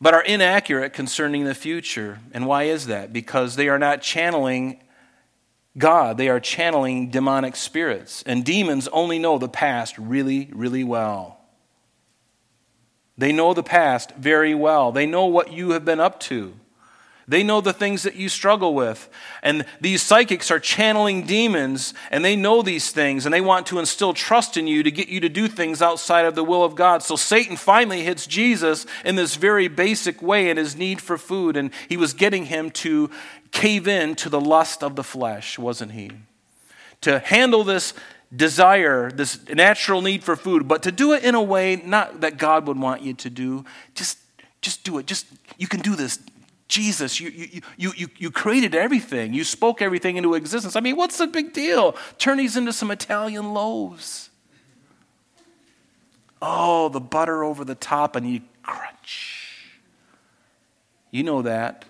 but 0.00 0.12
are 0.12 0.22
inaccurate 0.22 0.92
concerning 0.92 1.44
the 1.44 1.54
future. 1.54 2.18
And 2.32 2.46
why 2.46 2.64
is 2.64 2.86
that? 2.88 3.12
Because 3.12 3.54
they 3.54 3.68
are 3.68 3.78
not 3.78 4.02
channeling 4.02 4.80
God, 5.78 6.18
they 6.18 6.28
are 6.28 6.40
channeling 6.40 7.10
demonic 7.10 7.56
spirits. 7.56 8.22
And 8.26 8.44
demons 8.44 8.88
only 8.88 9.18
know 9.18 9.38
the 9.38 9.48
past 9.48 9.96
really, 9.96 10.50
really 10.52 10.84
well. 10.84 11.38
They 13.16 13.32
know 13.32 13.54
the 13.54 13.62
past 13.62 14.12
very 14.16 14.54
well. 14.54 14.92
They 14.92 15.06
know 15.06 15.26
what 15.26 15.52
you 15.52 15.70
have 15.70 15.84
been 15.84 16.00
up 16.00 16.20
to. 16.20 16.54
They 17.28 17.42
know 17.42 17.60
the 17.60 17.74
things 17.74 18.04
that 18.04 18.16
you 18.16 18.30
struggle 18.30 18.74
with. 18.74 19.08
And 19.42 19.66
these 19.82 20.00
psychics 20.00 20.50
are 20.50 20.58
channeling 20.58 21.26
demons, 21.26 21.92
and 22.10 22.24
they 22.24 22.34
know 22.34 22.62
these 22.62 22.90
things, 22.90 23.26
and 23.26 23.32
they 23.32 23.42
want 23.42 23.66
to 23.66 23.78
instill 23.78 24.14
trust 24.14 24.56
in 24.56 24.66
you 24.66 24.82
to 24.82 24.90
get 24.90 25.08
you 25.08 25.20
to 25.20 25.28
do 25.28 25.46
things 25.46 25.82
outside 25.82 26.24
of 26.24 26.34
the 26.34 26.42
will 26.42 26.64
of 26.64 26.74
God. 26.74 27.02
So 27.02 27.16
Satan 27.16 27.56
finally 27.56 28.02
hits 28.02 28.26
Jesus 28.26 28.86
in 29.04 29.16
this 29.16 29.36
very 29.36 29.68
basic 29.68 30.22
way 30.22 30.48
in 30.48 30.56
his 30.56 30.74
need 30.74 31.02
for 31.02 31.18
food, 31.18 31.56
and 31.58 31.70
he 31.86 31.98
was 31.98 32.14
getting 32.14 32.46
him 32.46 32.70
to 32.70 33.10
cave 33.52 33.86
in 33.86 34.14
to 34.16 34.30
the 34.30 34.40
lust 34.40 34.82
of 34.82 34.96
the 34.96 35.04
flesh, 35.04 35.58
wasn't 35.58 35.92
he? 35.92 36.10
To 37.02 37.18
handle 37.18 37.62
this 37.62 37.92
desire, 38.34 39.10
this 39.10 39.46
natural 39.48 40.00
need 40.00 40.24
for 40.24 40.34
food, 40.34 40.66
but 40.66 40.82
to 40.82 40.92
do 40.92 41.12
it 41.12 41.24
in 41.24 41.34
a 41.34 41.42
way 41.42 41.76
not 41.76 42.22
that 42.22 42.38
God 42.38 42.66
would 42.66 42.78
want 42.78 43.02
you 43.02 43.12
to 43.14 43.30
do. 43.30 43.64
Just, 43.94 44.18
just 44.62 44.82
do 44.82 44.98
it. 44.98 45.06
Just 45.06 45.26
you 45.58 45.68
can 45.68 45.80
do 45.80 45.94
this. 45.94 46.18
Jesus, 46.68 47.18
you, 47.18 47.30
you, 47.30 47.62
you, 47.78 47.92
you, 47.96 48.08
you 48.18 48.30
created 48.30 48.74
everything. 48.74 49.32
You 49.32 49.42
spoke 49.42 49.80
everything 49.80 50.16
into 50.16 50.34
existence. 50.34 50.76
I 50.76 50.80
mean, 50.80 50.96
what's 50.96 51.16
the 51.16 51.26
big 51.26 51.54
deal? 51.54 51.96
Turn 52.18 52.36
these 52.36 52.56
into 52.56 52.74
some 52.74 52.90
Italian 52.90 53.54
loaves. 53.54 54.28
Oh, 56.42 56.90
the 56.90 57.00
butter 57.00 57.42
over 57.42 57.64
the 57.64 57.74
top 57.74 58.16
and 58.16 58.30
you 58.30 58.42
crunch. 58.62 59.64
You 61.10 61.22
know 61.22 61.40
that. 61.42 61.86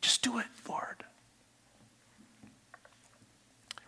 Just 0.00 0.22
do 0.22 0.38
it, 0.38 0.46
Lord. 0.68 1.04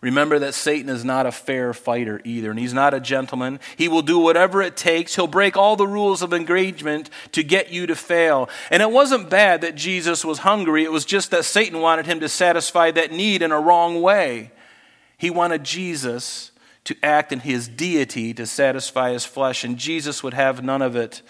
Remember 0.02 0.40
that 0.40 0.54
Satan 0.54 0.90
is 0.90 1.04
not 1.04 1.26
a 1.26 1.32
fair 1.32 1.72
fighter 1.72 2.20
either, 2.24 2.50
and 2.50 2.58
he's 2.58 2.74
not 2.74 2.92
a 2.92 2.98
gentleman. 2.98 3.60
He 3.76 3.86
will 3.86 4.02
do 4.02 4.18
whatever 4.18 4.60
it 4.60 4.76
takes. 4.76 5.14
He'll 5.14 5.28
break 5.28 5.56
all 5.56 5.76
the 5.76 5.86
rules 5.86 6.22
of 6.22 6.34
engagement 6.34 7.08
to 7.30 7.44
get 7.44 7.72
you 7.72 7.86
to 7.86 7.94
fail. 7.94 8.50
And 8.70 8.82
it 8.82 8.90
wasn't 8.90 9.30
bad 9.30 9.60
that 9.60 9.76
Jesus 9.76 10.24
was 10.24 10.40
hungry, 10.40 10.82
it 10.82 10.90
was 10.90 11.04
just 11.04 11.30
that 11.30 11.44
Satan 11.44 11.80
wanted 11.80 12.06
him 12.06 12.18
to 12.18 12.28
satisfy 12.28 12.90
that 12.90 13.12
need 13.12 13.42
in 13.42 13.52
a 13.52 13.60
wrong 13.60 14.02
way. 14.02 14.50
He 15.16 15.30
wanted 15.30 15.62
Jesus 15.62 16.50
to 16.82 16.96
act 17.00 17.30
in 17.30 17.38
his 17.38 17.68
deity 17.68 18.34
to 18.34 18.44
satisfy 18.44 19.12
his 19.12 19.24
flesh, 19.24 19.62
and 19.62 19.78
Jesus 19.78 20.20
would 20.24 20.34
have 20.34 20.64
none 20.64 20.82
of 20.82 20.96
it. 20.96 21.22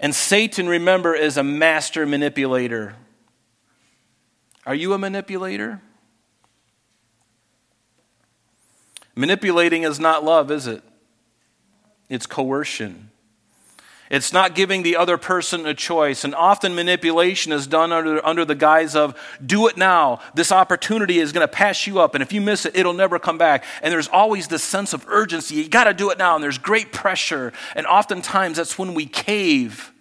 And 0.00 0.12
Satan, 0.12 0.68
remember, 0.68 1.14
is 1.14 1.36
a 1.36 1.44
master 1.44 2.06
manipulator. 2.06 2.96
Are 4.66 4.74
you 4.74 4.94
a 4.94 4.98
manipulator? 4.98 5.80
Manipulating 9.14 9.82
is 9.82 10.00
not 10.00 10.24
love, 10.24 10.50
is 10.50 10.66
it? 10.66 10.82
It's 12.08 12.26
coercion. 12.26 13.10
It's 14.10 14.32
not 14.32 14.56
giving 14.56 14.82
the 14.82 14.96
other 14.96 15.16
person 15.16 15.64
a 15.66 15.72
choice. 15.72 16.24
And 16.24 16.34
often 16.34 16.74
manipulation 16.74 17.52
is 17.52 17.68
done 17.68 17.92
under, 17.92 18.24
under 18.26 18.44
the 18.44 18.56
guise 18.56 18.96
of, 18.96 19.16
do 19.44 19.68
it 19.68 19.76
now. 19.76 20.18
This 20.34 20.50
opportunity 20.50 21.20
is 21.20 21.30
going 21.30 21.46
to 21.46 21.52
pass 21.52 21.86
you 21.86 22.00
up. 22.00 22.16
And 22.16 22.22
if 22.22 22.32
you 22.32 22.40
miss 22.40 22.66
it, 22.66 22.76
it'll 22.76 22.92
never 22.92 23.20
come 23.20 23.38
back. 23.38 23.64
And 23.82 23.92
there's 23.92 24.08
always 24.08 24.48
this 24.48 24.64
sense 24.64 24.92
of 24.92 25.06
urgency. 25.06 25.54
You 25.54 25.68
got 25.68 25.84
to 25.84 25.94
do 25.94 26.10
it 26.10 26.18
now. 26.18 26.34
And 26.34 26.42
there's 26.42 26.58
great 26.58 26.92
pressure. 26.92 27.52
And 27.76 27.86
oftentimes 27.86 28.56
that's 28.56 28.76
when 28.76 28.94
we 28.94 29.06
cave. 29.06 29.92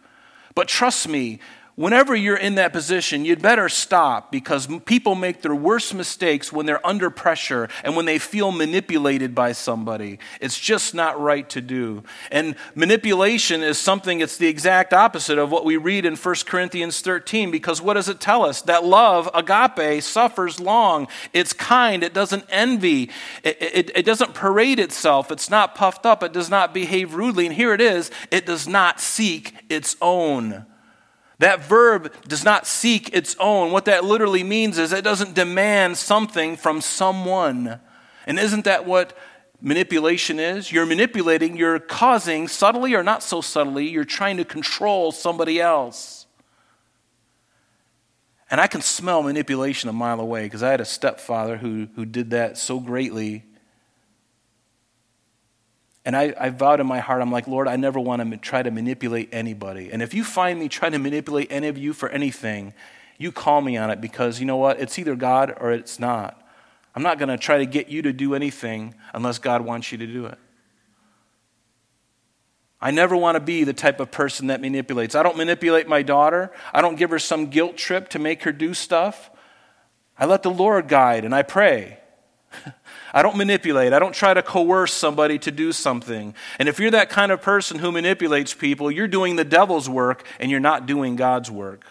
But 0.55 0.67
trust 0.67 1.07
me, 1.07 1.39
whenever 1.79 2.13
you're 2.13 2.35
in 2.35 2.55
that 2.55 2.73
position, 2.73 3.23
you'd 3.23 3.41
better 3.41 3.69
stop 3.69 4.33
because 4.33 4.67
people 4.83 5.15
make 5.15 5.41
their 5.41 5.55
worst 5.55 5.93
mistakes 5.93 6.51
when 6.51 6.65
they're 6.65 6.85
under 6.85 7.09
pressure 7.09 7.69
and 7.85 7.95
when 7.95 8.05
they 8.05 8.19
feel 8.19 8.51
manipulated 8.51 9.33
by 9.33 9.53
somebody. 9.53 10.19
It's 10.41 10.59
just 10.59 10.93
not 10.93 11.17
right 11.21 11.49
to 11.51 11.61
do. 11.61 12.03
And 12.31 12.55
manipulation 12.75 13.63
is 13.63 13.77
something, 13.77 14.19
it's 14.19 14.35
the 14.35 14.47
exact 14.47 14.93
opposite 14.93 15.37
of 15.37 15.51
what 15.51 15.63
we 15.63 15.77
read 15.77 16.05
in 16.05 16.17
1 16.17 16.35
Corinthians 16.45 16.99
13 16.99 17.49
because 17.49 17.81
what 17.81 17.93
does 17.93 18.09
it 18.09 18.19
tell 18.19 18.43
us? 18.43 18.61
That 18.63 18.83
love, 18.83 19.29
agape, 19.33 20.03
suffers 20.03 20.59
long. 20.59 21.07
It's 21.31 21.53
kind. 21.53 22.03
It 22.03 22.13
doesn't 22.13 22.43
envy. 22.49 23.09
It, 23.41 23.57
it, 23.61 23.91
it 23.95 24.05
doesn't 24.05 24.33
parade 24.33 24.79
itself. 24.79 25.31
It's 25.31 25.49
not 25.49 25.75
puffed 25.75 26.05
up. 26.05 26.23
It 26.23 26.33
does 26.33 26.49
not 26.49 26.73
behave 26.73 27.13
rudely. 27.13 27.45
And 27.45 27.55
here 27.55 27.73
it 27.73 27.79
is 27.79 28.11
it 28.31 28.45
does 28.45 28.67
not 28.67 28.99
seek 28.99 29.53
its 29.69 29.95
own. 30.01 30.65
That 31.39 31.63
verb 31.63 32.13
does 32.27 32.43
not 32.43 32.67
seek 32.67 33.13
its 33.13 33.35
own. 33.39 33.71
What 33.71 33.85
that 33.85 34.03
literally 34.03 34.43
means 34.43 34.77
is 34.77 34.91
it 34.91 35.03
doesn't 35.03 35.33
demand 35.33 35.97
something 35.97 36.57
from 36.57 36.81
someone. 36.81 37.79
And 38.27 38.37
isn't 38.37 38.65
that 38.65 38.85
what 38.85 39.17
manipulation 39.61 40.39
is? 40.39 40.71
You're 40.71 40.85
manipulating, 40.85 41.55
you're 41.55 41.79
causing, 41.79 42.47
subtly 42.49 42.93
or 42.93 43.03
not 43.03 43.23
so 43.23 43.39
subtly, 43.39 43.87
you're 43.87 44.03
trying 44.03 44.37
to 44.37 44.45
control 44.45 45.13
somebody 45.13 45.61
else. 45.61 46.27
And 48.51 48.59
I 48.59 48.67
can 48.67 48.81
smell 48.81 49.23
manipulation 49.23 49.89
a 49.89 49.93
mile 49.93 50.19
away 50.19 50.43
because 50.43 50.63
I 50.63 50.71
had 50.71 50.81
a 50.81 50.85
stepfather 50.85 51.57
who, 51.57 51.87
who 51.95 52.05
did 52.05 52.31
that 52.31 52.57
so 52.57 52.79
greatly 52.79 53.45
and 56.09 56.17
I, 56.17 56.33
I 56.39 56.49
vowed 56.49 56.79
in 56.79 56.87
my 56.87 56.97
heart, 56.97 57.21
I'm 57.21 57.31
like, 57.31 57.47
Lord, 57.47 57.67
I 57.67 57.75
never 57.75 57.99
want 57.99 58.27
to 58.31 58.37
try 58.37 58.63
to 58.63 58.71
manipulate 58.71 59.29
anybody. 59.31 59.91
And 59.91 60.01
if 60.01 60.11
you 60.15 60.23
find 60.23 60.59
me 60.59 60.67
trying 60.67 60.93
to 60.93 60.97
manipulate 60.97 61.51
any 61.51 61.67
of 61.67 61.77
you 61.77 61.93
for 61.93 62.09
anything, 62.09 62.73
you 63.19 63.31
call 63.31 63.61
me 63.61 63.77
on 63.77 63.91
it 63.91 64.01
because 64.01 64.39
you 64.39 64.47
know 64.47 64.57
what? 64.57 64.79
It's 64.79 64.97
either 64.97 65.15
God 65.15 65.55
or 65.61 65.71
it's 65.71 65.99
not. 65.99 66.43
I'm 66.95 67.03
not 67.03 67.19
going 67.19 67.29
to 67.29 67.37
try 67.37 67.59
to 67.59 67.67
get 67.67 67.89
you 67.89 68.01
to 68.01 68.11
do 68.11 68.33
anything 68.33 68.95
unless 69.13 69.37
God 69.37 69.61
wants 69.61 69.91
you 69.91 69.99
to 69.99 70.07
do 70.07 70.25
it. 70.25 70.39
I 72.81 72.89
never 72.89 73.15
want 73.15 73.35
to 73.35 73.39
be 73.39 73.63
the 73.63 73.73
type 73.73 73.99
of 73.99 74.09
person 74.09 74.47
that 74.47 74.61
manipulates. 74.61 75.13
I 75.13 75.21
don't 75.21 75.37
manipulate 75.37 75.87
my 75.87 76.01
daughter. 76.01 76.51
I 76.73 76.81
don't 76.81 76.95
give 76.95 77.11
her 77.11 77.19
some 77.19 77.51
guilt 77.51 77.77
trip 77.77 78.09
to 78.09 78.17
make 78.17 78.41
her 78.45 78.51
do 78.51 78.73
stuff. 78.73 79.29
I 80.17 80.25
let 80.25 80.41
the 80.41 80.49
Lord 80.49 80.87
guide 80.87 81.23
and 81.23 81.35
I 81.35 81.43
pray. 81.43 81.99
I 83.13 83.21
don't 83.21 83.37
manipulate. 83.37 83.93
I 83.93 83.99
don't 83.99 84.13
try 84.13 84.33
to 84.33 84.41
coerce 84.41 84.93
somebody 84.93 85.39
to 85.39 85.51
do 85.51 85.71
something. 85.71 86.33
And 86.59 86.69
if 86.69 86.79
you're 86.79 86.91
that 86.91 87.09
kind 87.09 87.31
of 87.31 87.41
person 87.41 87.79
who 87.79 87.91
manipulates 87.91 88.53
people, 88.53 88.91
you're 88.91 89.07
doing 89.07 89.35
the 89.35 89.45
devil's 89.45 89.89
work 89.89 90.25
and 90.39 90.51
you're 90.51 90.59
not 90.59 90.85
doing 90.85 91.15
God's 91.15 91.49
work. 91.49 91.83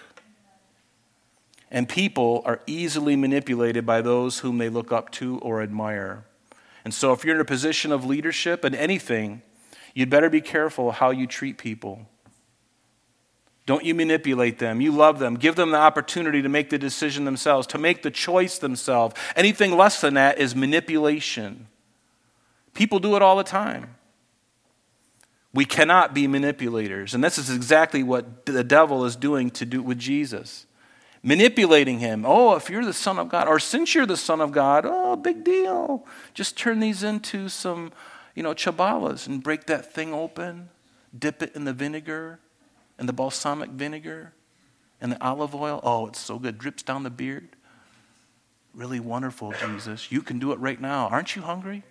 And 1.70 1.88
people 1.88 2.42
are 2.46 2.60
easily 2.66 3.16
manipulated 3.16 3.84
by 3.84 4.00
those 4.00 4.38
whom 4.38 4.58
they 4.58 4.68
look 4.68 4.92
up 4.92 5.10
to 5.12 5.38
or 5.40 5.62
admire. 5.62 6.24
And 6.84 6.94
so 6.94 7.12
if 7.12 7.24
you're 7.24 7.34
in 7.34 7.40
a 7.40 7.44
position 7.44 7.92
of 7.92 8.04
leadership 8.04 8.64
in 8.64 8.74
anything, 8.74 9.42
you'd 9.94 10.10
better 10.10 10.30
be 10.30 10.40
careful 10.40 10.92
how 10.92 11.10
you 11.10 11.26
treat 11.26 11.58
people. 11.58 12.06
Don't 13.68 13.84
you 13.84 13.94
manipulate 13.94 14.58
them. 14.58 14.80
You 14.80 14.92
love 14.92 15.18
them. 15.18 15.34
Give 15.34 15.54
them 15.54 15.72
the 15.72 15.76
opportunity 15.76 16.40
to 16.40 16.48
make 16.48 16.70
the 16.70 16.78
decision 16.78 17.26
themselves, 17.26 17.66
to 17.66 17.76
make 17.76 18.02
the 18.02 18.10
choice 18.10 18.56
themselves. 18.56 19.14
Anything 19.36 19.76
less 19.76 20.00
than 20.00 20.14
that 20.14 20.38
is 20.38 20.56
manipulation. 20.56 21.66
People 22.72 22.98
do 22.98 23.14
it 23.14 23.20
all 23.20 23.36
the 23.36 23.44
time. 23.44 23.96
We 25.52 25.66
cannot 25.66 26.14
be 26.14 26.26
manipulators. 26.26 27.12
And 27.12 27.22
this 27.22 27.36
is 27.36 27.50
exactly 27.50 28.02
what 28.02 28.46
the 28.46 28.64
devil 28.64 29.04
is 29.04 29.16
doing 29.16 29.50
to 29.50 29.66
do 29.66 29.82
with 29.82 29.98
Jesus. 29.98 30.64
Manipulating 31.22 31.98
him. 31.98 32.24
Oh, 32.26 32.56
if 32.56 32.70
you're 32.70 32.86
the 32.86 32.94
Son 32.94 33.18
of 33.18 33.28
God, 33.28 33.48
or 33.48 33.58
since 33.58 33.94
you're 33.94 34.06
the 34.06 34.16
Son 34.16 34.40
of 34.40 34.50
God, 34.50 34.86
oh, 34.86 35.14
big 35.14 35.44
deal. 35.44 36.06
Just 36.32 36.56
turn 36.56 36.80
these 36.80 37.02
into 37.02 37.50
some, 37.50 37.92
you 38.34 38.42
know, 38.42 38.54
ciabattas 38.54 39.26
and 39.26 39.42
break 39.42 39.66
that 39.66 39.92
thing 39.92 40.14
open, 40.14 40.70
dip 41.18 41.42
it 41.42 41.54
in 41.54 41.66
the 41.66 41.74
vinegar, 41.74 42.38
and 42.98 43.08
the 43.08 43.12
balsamic 43.12 43.70
vinegar 43.70 44.32
and 45.00 45.12
the 45.12 45.24
olive 45.24 45.54
oil. 45.54 45.80
Oh, 45.82 46.06
it's 46.06 46.18
so 46.18 46.38
good. 46.38 46.58
Drips 46.58 46.82
down 46.82 47.02
the 47.02 47.10
beard. 47.10 47.48
Really 48.74 49.00
wonderful, 49.00 49.52
Jesus. 49.52 50.10
You 50.12 50.22
can 50.22 50.38
do 50.38 50.52
it 50.52 50.58
right 50.58 50.80
now. 50.80 51.08
Aren't 51.08 51.36
you 51.36 51.42
hungry? 51.42 51.84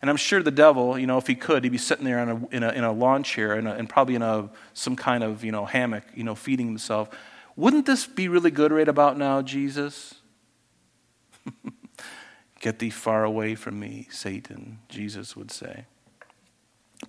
And 0.00 0.10
I'm 0.10 0.16
sure 0.16 0.42
the 0.42 0.50
devil, 0.50 0.98
you 0.98 1.06
know, 1.06 1.16
if 1.16 1.26
he 1.26 1.34
could, 1.34 1.64
he'd 1.64 1.70
be 1.70 1.78
sitting 1.78 2.04
there 2.04 2.18
a, 2.18 2.46
in, 2.50 2.62
a, 2.62 2.68
in 2.70 2.84
a 2.84 2.92
lawn 2.92 3.22
chair 3.22 3.54
and, 3.54 3.66
a, 3.66 3.72
and 3.72 3.88
probably 3.88 4.14
in 4.14 4.22
a, 4.22 4.50
some 4.74 4.96
kind 4.96 5.24
of, 5.24 5.42
you 5.42 5.50
know, 5.50 5.64
hammock, 5.64 6.04
you 6.14 6.24
know, 6.24 6.34
feeding 6.34 6.66
himself. 6.66 7.08
Wouldn't 7.56 7.86
this 7.86 8.06
be 8.06 8.28
really 8.28 8.50
good 8.50 8.70
right 8.70 8.88
about 8.88 9.16
now, 9.16 9.40
Jesus? 9.40 10.16
Get 12.60 12.80
thee 12.80 12.90
far 12.90 13.24
away 13.24 13.54
from 13.54 13.80
me, 13.80 14.08
Satan, 14.10 14.80
Jesus 14.88 15.36
would 15.36 15.50
say. 15.50 15.86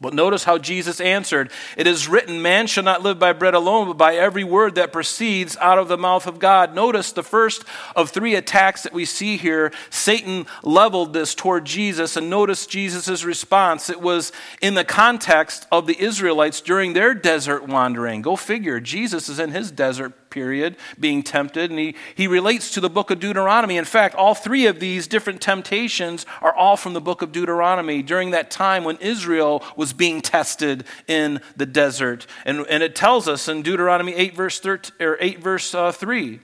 But 0.02 0.14
notice 0.14 0.44
how 0.44 0.58
Jesus 0.58 1.00
answered 1.00 1.52
It 1.78 1.88
is 1.88 2.08
written, 2.08 2.42
Man 2.42 2.68
shall 2.68 2.84
not 2.84 3.04
live 3.04 3.20
by 3.20 3.34
bread 3.34 3.54
alone, 3.54 3.88
but 3.88 3.98
by 3.98 4.16
every 4.16 4.44
word 4.44 4.76
that 4.76 4.94
proceeds 4.94 5.56
out 5.58 5.78
of 5.78 5.88
the 5.88 5.98
mouth 5.98 6.28
of 6.28 6.40
God. 6.40 6.74
Notice 6.74 7.12
the 7.12 7.24
first 7.24 7.64
of 7.96 8.10
three 8.10 8.36
attacks 8.36 8.84
that 8.84 8.94
we 8.94 9.06
see 9.06 9.38
here. 9.38 9.72
Satan 9.90 10.46
leveled 10.64 11.14
this 11.14 11.36
toward 11.36 11.66
Jesus, 11.66 12.16
and 12.18 12.30
notice 12.30 12.66
Jesus' 12.66 13.24
response. 13.24 13.90
It 13.90 14.02
was 14.02 14.32
in 14.62 14.74
the 14.74 14.84
context 14.84 15.68
of 15.72 15.88
the 15.88 16.00
Israelites 16.00 16.62
during 16.62 16.94
their 16.94 17.14
desert 17.14 17.68
wandering. 17.68 18.22
Go 18.22 18.36
figure, 18.36 18.80
Jesus 18.80 19.30
is 19.30 19.40
in 19.40 19.52
his 19.52 19.72
desert 19.72 20.25
period, 20.36 20.76
being 21.00 21.24
tempted, 21.24 21.72
and 21.72 21.80
he, 21.80 21.96
he 22.14 22.28
relates 22.28 22.70
to 22.72 22.82
the 22.82 22.90
book 22.90 23.10
of 23.10 23.22
Deuteronomy. 23.22 23.78
In 23.78 23.86
fact, 23.86 24.16
all 24.16 24.36
three 24.36 24.66
of 24.66 24.82
these 24.82 25.08
different 25.08 25.40
temptations 25.40 26.26
are 26.42 26.54
all 26.54 26.76
from 26.76 26.92
the 26.92 27.00
book 27.00 27.22
of 27.22 27.32
Deuteronomy 27.32 28.04
during 28.04 28.32
that 28.32 28.52
time 28.52 28.84
when 28.84 28.98
Israel 28.98 29.64
was 29.78 29.94
being 29.94 30.22
tested 30.22 30.84
in 31.08 31.40
the 31.56 31.66
desert. 31.66 32.28
And, 32.44 32.66
and 32.70 32.84
it 32.84 32.98
tells 32.98 33.30
us 33.30 33.48
in 33.48 33.62
Deuteronomy 33.62 34.14
8, 34.14 34.36
verse, 34.36 34.60
13, 34.60 34.92
or 35.00 35.18
8, 35.22 35.40
verse 35.40 35.74
uh, 35.74 35.94
3, 35.94 36.42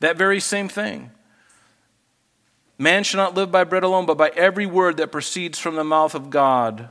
that 0.00 0.16
very 0.16 0.40
same 0.40 0.68
thing. 0.68 1.12
Man 2.78 3.04
shall 3.04 3.18
not 3.18 3.34
live 3.34 3.52
by 3.52 3.62
bread 3.62 3.84
alone, 3.84 4.06
but 4.06 4.18
by 4.18 4.30
every 4.30 4.66
word 4.66 4.96
that 4.96 5.12
proceeds 5.12 5.58
from 5.60 5.76
the 5.76 5.84
mouth 5.84 6.16
of 6.16 6.30
God. 6.30 6.88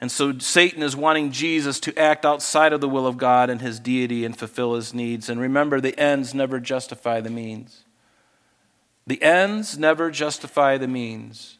And 0.00 0.12
so 0.12 0.38
Satan 0.38 0.82
is 0.82 0.94
wanting 0.94 1.32
Jesus 1.32 1.80
to 1.80 1.98
act 1.98 2.24
outside 2.24 2.72
of 2.72 2.80
the 2.80 2.88
will 2.88 3.06
of 3.06 3.18
God 3.18 3.50
and 3.50 3.60
his 3.60 3.80
deity 3.80 4.24
and 4.24 4.36
fulfill 4.36 4.74
his 4.74 4.94
needs. 4.94 5.28
And 5.28 5.40
remember, 5.40 5.80
the 5.80 5.98
ends 5.98 6.34
never 6.34 6.60
justify 6.60 7.20
the 7.20 7.30
means. 7.30 7.84
The 9.06 9.20
ends 9.22 9.76
never 9.76 10.10
justify 10.10 10.76
the 10.78 10.86
means. 10.86 11.58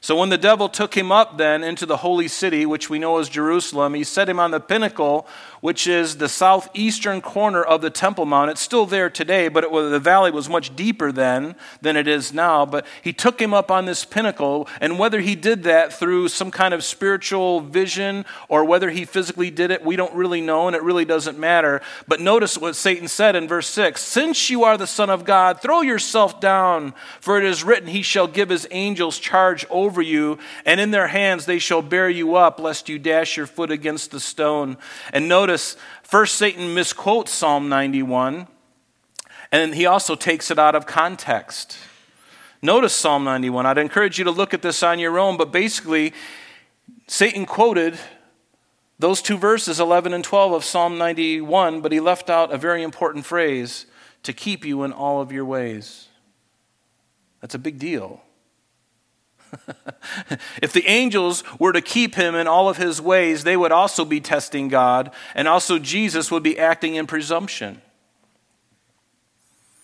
So 0.00 0.16
when 0.16 0.28
the 0.28 0.38
devil 0.38 0.68
took 0.68 0.96
him 0.96 1.10
up 1.10 1.36
then 1.36 1.64
into 1.64 1.84
the 1.84 1.96
holy 1.96 2.28
city, 2.28 2.64
which 2.64 2.88
we 2.88 3.00
know 3.00 3.18
as 3.18 3.28
Jerusalem, 3.28 3.94
he 3.94 4.04
set 4.04 4.28
him 4.28 4.38
on 4.38 4.52
the 4.52 4.60
pinnacle, 4.60 5.26
which 5.66 5.88
is 5.88 6.18
the 6.18 6.28
southeastern 6.28 7.20
corner 7.20 7.60
of 7.60 7.80
the 7.80 7.90
Temple 7.90 8.24
Mount. 8.24 8.52
It's 8.52 8.60
still 8.60 8.86
there 8.86 9.10
today, 9.10 9.48
but 9.48 9.68
was, 9.68 9.90
the 9.90 9.98
valley 9.98 10.30
was 10.30 10.48
much 10.48 10.76
deeper 10.76 11.10
then 11.10 11.56
than 11.80 11.96
it 11.96 12.06
is 12.06 12.32
now. 12.32 12.64
But 12.64 12.86
he 13.02 13.12
took 13.12 13.42
him 13.42 13.52
up 13.52 13.68
on 13.68 13.84
this 13.84 14.04
pinnacle, 14.04 14.68
and 14.80 14.96
whether 14.96 15.18
he 15.20 15.34
did 15.34 15.64
that 15.64 15.92
through 15.92 16.28
some 16.28 16.52
kind 16.52 16.72
of 16.72 16.84
spiritual 16.84 17.62
vision 17.62 18.24
or 18.48 18.64
whether 18.64 18.90
he 18.90 19.04
physically 19.04 19.50
did 19.50 19.72
it, 19.72 19.84
we 19.84 19.96
don't 19.96 20.14
really 20.14 20.40
know, 20.40 20.68
and 20.68 20.76
it 20.76 20.84
really 20.84 21.04
doesn't 21.04 21.36
matter. 21.36 21.80
But 22.06 22.20
notice 22.20 22.56
what 22.56 22.76
Satan 22.76 23.08
said 23.08 23.34
in 23.34 23.48
verse 23.48 23.66
6 23.66 24.00
Since 24.00 24.48
you 24.50 24.62
are 24.62 24.78
the 24.78 24.86
Son 24.86 25.10
of 25.10 25.24
God, 25.24 25.60
throw 25.60 25.80
yourself 25.80 26.40
down, 26.40 26.94
for 27.20 27.38
it 27.38 27.44
is 27.44 27.64
written, 27.64 27.88
He 27.88 28.02
shall 28.02 28.28
give 28.28 28.50
His 28.50 28.68
angels 28.70 29.18
charge 29.18 29.66
over 29.68 29.86
over 29.86 30.02
you, 30.02 30.36
and 30.66 30.78
in 30.78 30.90
their 30.90 31.06
hands 31.06 31.46
they 31.46 31.58
shall 31.58 31.80
bear 31.80 32.10
you 32.10 32.36
up, 32.36 32.60
lest 32.60 32.88
you 32.88 32.98
dash 32.98 33.36
your 33.36 33.46
foot 33.46 33.70
against 33.70 34.10
the 34.10 34.20
stone. 34.20 34.76
And 35.10 35.26
notice, 35.26 35.55
first 36.02 36.36
Satan 36.36 36.74
misquotes 36.74 37.32
Psalm 37.32 37.68
91, 37.68 38.46
and 39.52 39.74
he 39.74 39.86
also 39.86 40.14
takes 40.14 40.50
it 40.50 40.58
out 40.58 40.74
of 40.74 40.86
context. 40.86 41.78
Notice 42.62 42.94
Psalm 42.94 43.24
91. 43.24 43.66
I'd 43.66 43.78
encourage 43.78 44.18
you 44.18 44.24
to 44.24 44.30
look 44.30 44.54
at 44.54 44.62
this 44.62 44.82
on 44.82 44.98
your 44.98 45.18
own, 45.18 45.36
but 45.36 45.52
basically, 45.52 46.12
Satan 47.06 47.46
quoted 47.46 47.98
those 48.98 49.20
two 49.20 49.36
verses, 49.36 49.78
11 49.78 50.12
and 50.12 50.24
12 50.24 50.52
of 50.52 50.64
Psalm 50.64 50.96
91, 50.98 51.80
but 51.80 51.92
he 51.92 52.00
left 52.00 52.30
out 52.30 52.52
a 52.52 52.56
very 52.56 52.82
important 52.82 53.26
phrase 53.26 53.86
to 54.22 54.32
keep 54.32 54.64
you 54.64 54.82
in 54.82 54.92
all 54.92 55.20
of 55.20 55.30
your 55.30 55.44
ways. 55.44 56.08
That's 57.40 57.54
a 57.54 57.58
big 57.58 57.78
deal. 57.78 58.22
if 60.62 60.72
the 60.72 60.86
angels 60.86 61.44
were 61.58 61.72
to 61.72 61.80
keep 61.80 62.14
him 62.14 62.34
in 62.34 62.46
all 62.46 62.68
of 62.68 62.76
his 62.76 63.00
ways, 63.00 63.44
they 63.44 63.56
would 63.56 63.72
also 63.72 64.04
be 64.04 64.20
testing 64.20 64.68
God, 64.68 65.12
and 65.34 65.48
also 65.48 65.78
Jesus 65.78 66.30
would 66.30 66.42
be 66.42 66.58
acting 66.58 66.94
in 66.94 67.06
presumption. 67.06 67.82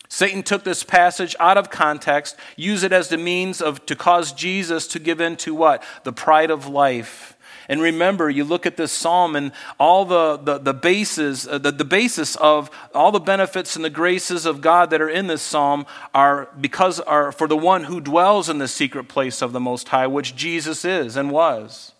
Satan 0.09 0.43
took 0.43 0.63
this 0.63 0.85
passage 0.85 1.35
out 1.41 1.57
of 1.57 1.71
context, 1.71 2.37
used 2.55 2.85
it 2.85 2.93
as 2.93 3.09
the 3.09 3.17
means 3.17 3.63
of 3.63 3.87
to 3.87 3.97
cause 3.97 4.33
Jesus 4.33 4.87
to 4.89 4.99
give 4.99 5.23
in 5.23 5.37
to 5.37 5.55
what? 5.55 5.83
The 6.05 6.13
pride 6.13 6.51
of 6.51 6.67
life 6.67 7.32
and 7.69 7.81
remember, 7.81 8.29
you 8.29 8.45
look 8.45 8.67
at 8.67 8.77
this 8.77 8.93
psalm 8.93 9.37
and 9.37 9.53
all 9.79 10.05
the, 10.05 10.37
the, 10.37 10.59
the 10.59 10.75
bases, 10.75 11.47
uh, 11.47 11.59
the, 11.59 11.73
the 11.73 11.85
basis 11.85 12.37
of 12.37 12.71
all 12.95 13.13
the 13.13 13.21
benefits 13.21 13.77
and 13.77 13.85
the 13.85 13.91
graces 13.91 14.47
of 14.47 14.61
God 14.61 14.91
that 14.91 15.01
are 15.01 15.09
in 15.09 15.27
this 15.27 15.43
psalm 15.43 15.87
are 16.15 16.49
because 16.61 17.01
are 17.01 17.33
for 17.33 17.47
the 17.47 17.57
one 17.57 17.85
who 17.85 18.01
dwells 18.01 18.49
in 18.49 18.59
the 18.59 18.69
secret 18.69 19.09
place 19.09 19.43
of 19.43 19.53
the 19.53 19.61
Most 19.61 19.89
High, 19.89 20.07
which 20.07 20.37
Jesus 20.37 20.85
is 20.85 21.17
and 21.17 21.31
was. 21.31 21.93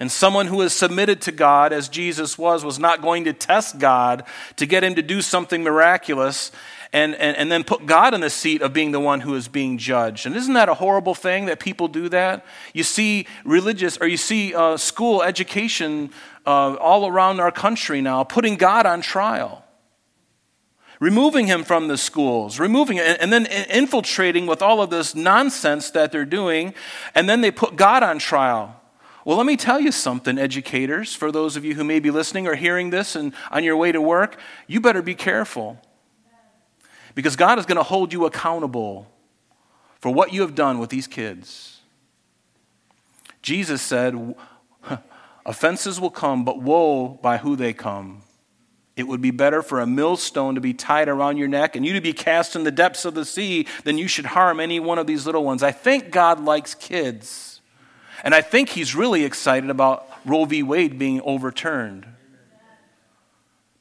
And 0.00 0.12
someone 0.12 0.46
who 0.46 0.60
is 0.62 0.72
submitted 0.72 1.20
to 1.22 1.32
God, 1.32 1.72
as 1.72 1.88
Jesus 1.88 2.38
was, 2.38 2.64
was 2.64 2.78
not 2.78 3.02
going 3.02 3.24
to 3.24 3.32
test 3.32 3.78
God 3.78 4.24
to 4.56 4.64
get 4.64 4.84
him 4.84 4.94
to 4.94 5.02
do 5.02 5.20
something 5.20 5.64
miraculous 5.64 6.52
and, 6.92 7.14
and, 7.16 7.36
and 7.36 7.52
then 7.52 7.64
put 7.64 7.86
God 7.86 8.14
in 8.14 8.20
the 8.20 8.30
seat 8.30 8.62
of 8.62 8.72
being 8.72 8.92
the 8.92 9.00
one 9.00 9.20
who 9.20 9.34
is 9.34 9.48
being 9.48 9.78
judged. 9.78 10.26
And 10.26 10.34
isn't 10.36 10.54
that 10.54 10.68
a 10.68 10.74
horrible 10.74 11.14
thing 11.14 11.46
that 11.46 11.60
people 11.60 11.88
do 11.88 12.08
that? 12.08 12.44
You 12.72 12.82
see 12.82 13.26
religious, 13.44 13.98
or 13.98 14.06
you 14.06 14.16
see 14.16 14.54
uh, 14.54 14.76
school 14.76 15.22
education 15.22 16.10
uh, 16.46 16.74
all 16.74 17.06
around 17.06 17.40
our 17.40 17.52
country 17.52 18.00
now 18.00 18.24
putting 18.24 18.56
God 18.56 18.86
on 18.86 19.00
trial. 19.00 19.64
Removing 21.00 21.46
him 21.46 21.62
from 21.62 21.86
the 21.86 21.96
schools, 21.96 22.58
removing 22.58 22.98
and 22.98 23.32
then 23.32 23.46
infiltrating 23.46 24.46
with 24.46 24.62
all 24.62 24.82
of 24.82 24.90
this 24.90 25.14
nonsense 25.14 25.92
that 25.92 26.10
they're 26.10 26.24
doing, 26.24 26.74
and 27.14 27.28
then 27.28 27.40
they 27.40 27.52
put 27.52 27.76
God 27.76 28.02
on 28.02 28.18
trial. 28.18 28.74
Well, 29.24 29.36
let 29.36 29.46
me 29.46 29.56
tell 29.56 29.78
you 29.78 29.92
something, 29.92 30.38
educators, 30.38 31.14
for 31.14 31.30
those 31.30 31.54
of 31.54 31.64
you 31.64 31.74
who 31.74 31.84
may 31.84 32.00
be 32.00 32.10
listening 32.10 32.48
or 32.48 32.56
hearing 32.56 32.90
this 32.90 33.14
and 33.14 33.32
on 33.52 33.62
your 33.62 33.76
way 33.76 33.92
to 33.92 34.00
work, 34.00 34.40
you 34.66 34.80
better 34.80 35.02
be 35.02 35.14
careful. 35.14 35.78
Because 37.18 37.34
God 37.34 37.58
is 37.58 37.66
going 37.66 37.78
to 37.78 37.82
hold 37.82 38.12
you 38.12 38.26
accountable 38.26 39.10
for 39.98 40.14
what 40.14 40.32
you 40.32 40.42
have 40.42 40.54
done 40.54 40.78
with 40.78 40.88
these 40.88 41.08
kids. 41.08 41.80
Jesus 43.42 43.82
said, 43.82 44.36
Offenses 45.44 46.00
will 46.00 46.12
come, 46.12 46.44
but 46.44 46.62
woe 46.62 47.08
by 47.20 47.38
who 47.38 47.56
they 47.56 47.72
come. 47.72 48.22
It 48.94 49.08
would 49.08 49.20
be 49.20 49.32
better 49.32 49.62
for 49.62 49.80
a 49.80 49.86
millstone 49.86 50.54
to 50.54 50.60
be 50.60 50.72
tied 50.72 51.08
around 51.08 51.38
your 51.38 51.48
neck 51.48 51.74
and 51.74 51.84
you 51.84 51.92
to 51.94 52.00
be 52.00 52.12
cast 52.12 52.54
in 52.54 52.62
the 52.62 52.70
depths 52.70 53.04
of 53.04 53.14
the 53.14 53.24
sea 53.24 53.66
than 53.82 53.98
you 53.98 54.06
should 54.06 54.26
harm 54.26 54.60
any 54.60 54.78
one 54.78 55.00
of 55.00 55.08
these 55.08 55.26
little 55.26 55.42
ones. 55.42 55.64
I 55.64 55.72
think 55.72 56.12
God 56.12 56.38
likes 56.38 56.76
kids. 56.76 57.60
And 58.22 58.32
I 58.32 58.42
think 58.42 58.68
He's 58.68 58.94
really 58.94 59.24
excited 59.24 59.70
about 59.70 60.06
Roe 60.24 60.44
v. 60.44 60.62
Wade 60.62 61.00
being 61.00 61.20
overturned. 61.22 62.06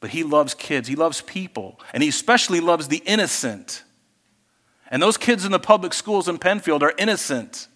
But 0.07 0.13
he 0.13 0.23
loves 0.23 0.53
kids, 0.53 0.87
he 0.87 0.95
loves 0.95 1.19
people, 1.19 1.81
and 1.91 2.01
he 2.01 2.07
especially 2.07 2.61
loves 2.61 2.87
the 2.87 3.03
innocent. 3.05 3.83
And 4.89 5.03
those 5.03 5.17
kids 5.17 5.43
in 5.43 5.51
the 5.51 5.59
public 5.59 5.93
schools 5.93 6.29
in 6.29 6.37
Penfield 6.37 6.81
are 6.81 6.93
innocent. 6.97 7.67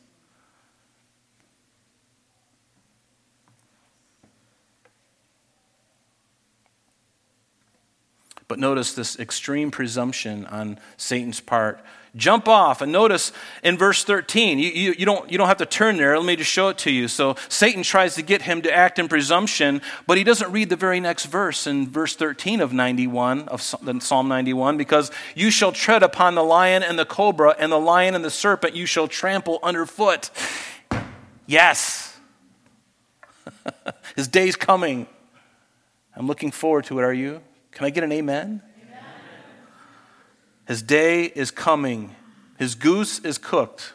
But 8.47 8.59
notice 8.59 8.93
this 8.93 9.19
extreme 9.19 9.69
presumption 9.69 10.45
on 10.45 10.79
Satan's 10.95 11.41
part 11.41 11.83
jump 12.15 12.47
off. 12.47 12.81
And 12.81 12.91
notice 12.91 13.31
in 13.63 13.77
verse 13.77 14.03
13, 14.03 14.59
you, 14.59 14.69
you, 14.69 14.95
you, 14.97 15.05
don't, 15.05 15.31
you 15.31 15.37
don't 15.37 15.47
have 15.47 15.57
to 15.57 15.65
turn 15.65 15.97
there. 15.97 16.17
Let 16.17 16.25
me 16.25 16.35
just 16.35 16.51
show 16.51 16.69
it 16.69 16.77
to 16.79 16.91
you. 16.91 17.07
So 17.07 17.35
Satan 17.47 17.83
tries 17.83 18.15
to 18.15 18.21
get 18.21 18.41
him 18.41 18.61
to 18.63 18.73
act 18.73 18.99
in 18.99 19.07
presumption, 19.07 19.81
but 20.07 20.17
he 20.17 20.23
doesn't 20.23 20.51
read 20.51 20.69
the 20.69 20.75
very 20.75 20.99
next 20.99 21.25
verse 21.25 21.65
in 21.67 21.87
verse 21.89 22.15
13 22.15 22.61
of 22.61 22.73
91, 22.73 23.47
of 23.47 23.61
Psalm 23.61 24.27
91, 24.27 24.77
because 24.77 25.11
you 25.35 25.51
shall 25.51 25.71
tread 25.71 26.03
upon 26.03 26.35
the 26.35 26.43
lion 26.43 26.83
and 26.83 26.99
the 26.99 27.05
cobra, 27.05 27.55
and 27.57 27.71
the 27.71 27.79
lion 27.79 28.15
and 28.15 28.25
the 28.25 28.31
serpent 28.31 28.75
you 28.75 28.85
shall 28.85 29.07
trample 29.07 29.59
underfoot. 29.63 30.29
Yes. 31.47 32.19
His 34.15 34.27
day's 34.27 34.55
coming. 34.55 35.07
I'm 36.15 36.27
looking 36.27 36.51
forward 36.51 36.85
to 36.85 36.99
it. 36.99 37.03
Are 37.03 37.13
you? 37.13 37.41
Can 37.71 37.85
I 37.85 37.89
get 37.89 38.03
an 38.03 38.11
amen? 38.11 38.61
His 40.71 40.81
day 40.81 41.25
is 41.25 41.51
coming. 41.51 42.15
His 42.57 42.75
goose 42.75 43.19
is 43.19 43.37
cooked. 43.37 43.91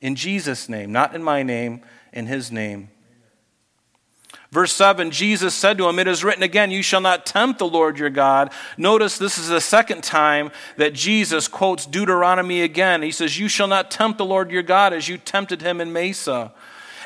In 0.00 0.14
Jesus' 0.14 0.68
name, 0.68 0.92
not 0.92 1.16
in 1.16 1.20
my 1.20 1.42
name, 1.42 1.82
in 2.12 2.26
His 2.26 2.52
name. 2.52 2.90
Verse 4.52 4.72
7 4.72 5.10
Jesus 5.10 5.52
said 5.52 5.76
to 5.78 5.88
him, 5.88 5.98
It 5.98 6.06
is 6.06 6.22
written 6.22 6.44
again, 6.44 6.70
You 6.70 6.80
shall 6.80 7.00
not 7.00 7.26
tempt 7.26 7.58
the 7.58 7.66
Lord 7.66 7.98
your 7.98 8.08
God. 8.08 8.52
Notice 8.78 9.18
this 9.18 9.36
is 9.36 9.48
the 9.48 9.60
second 9.60 10.04
time 10.04 10.52
that 10.76 10.94
Jesus 10.94 11.48
quotes 11.48 11.86
Deuteronomy 11.86 12.62
again. 12.62 13.02
He 13.02 13.10
says, 13.10 13.40
You 13.40 13.48
shall 13.48 13.66
not 13.66 13.90
tempt 13.90 14.18
the 14.18 14.24
Lord 14.24 14.52
your 14.52 14.62
God 14.62 14.92
as 14.92 15.08
you 15.08 15.18
tempted 15.18 15.60
him 15.60 15.80
in 15.80 15.92
Massah. 15.92 16.52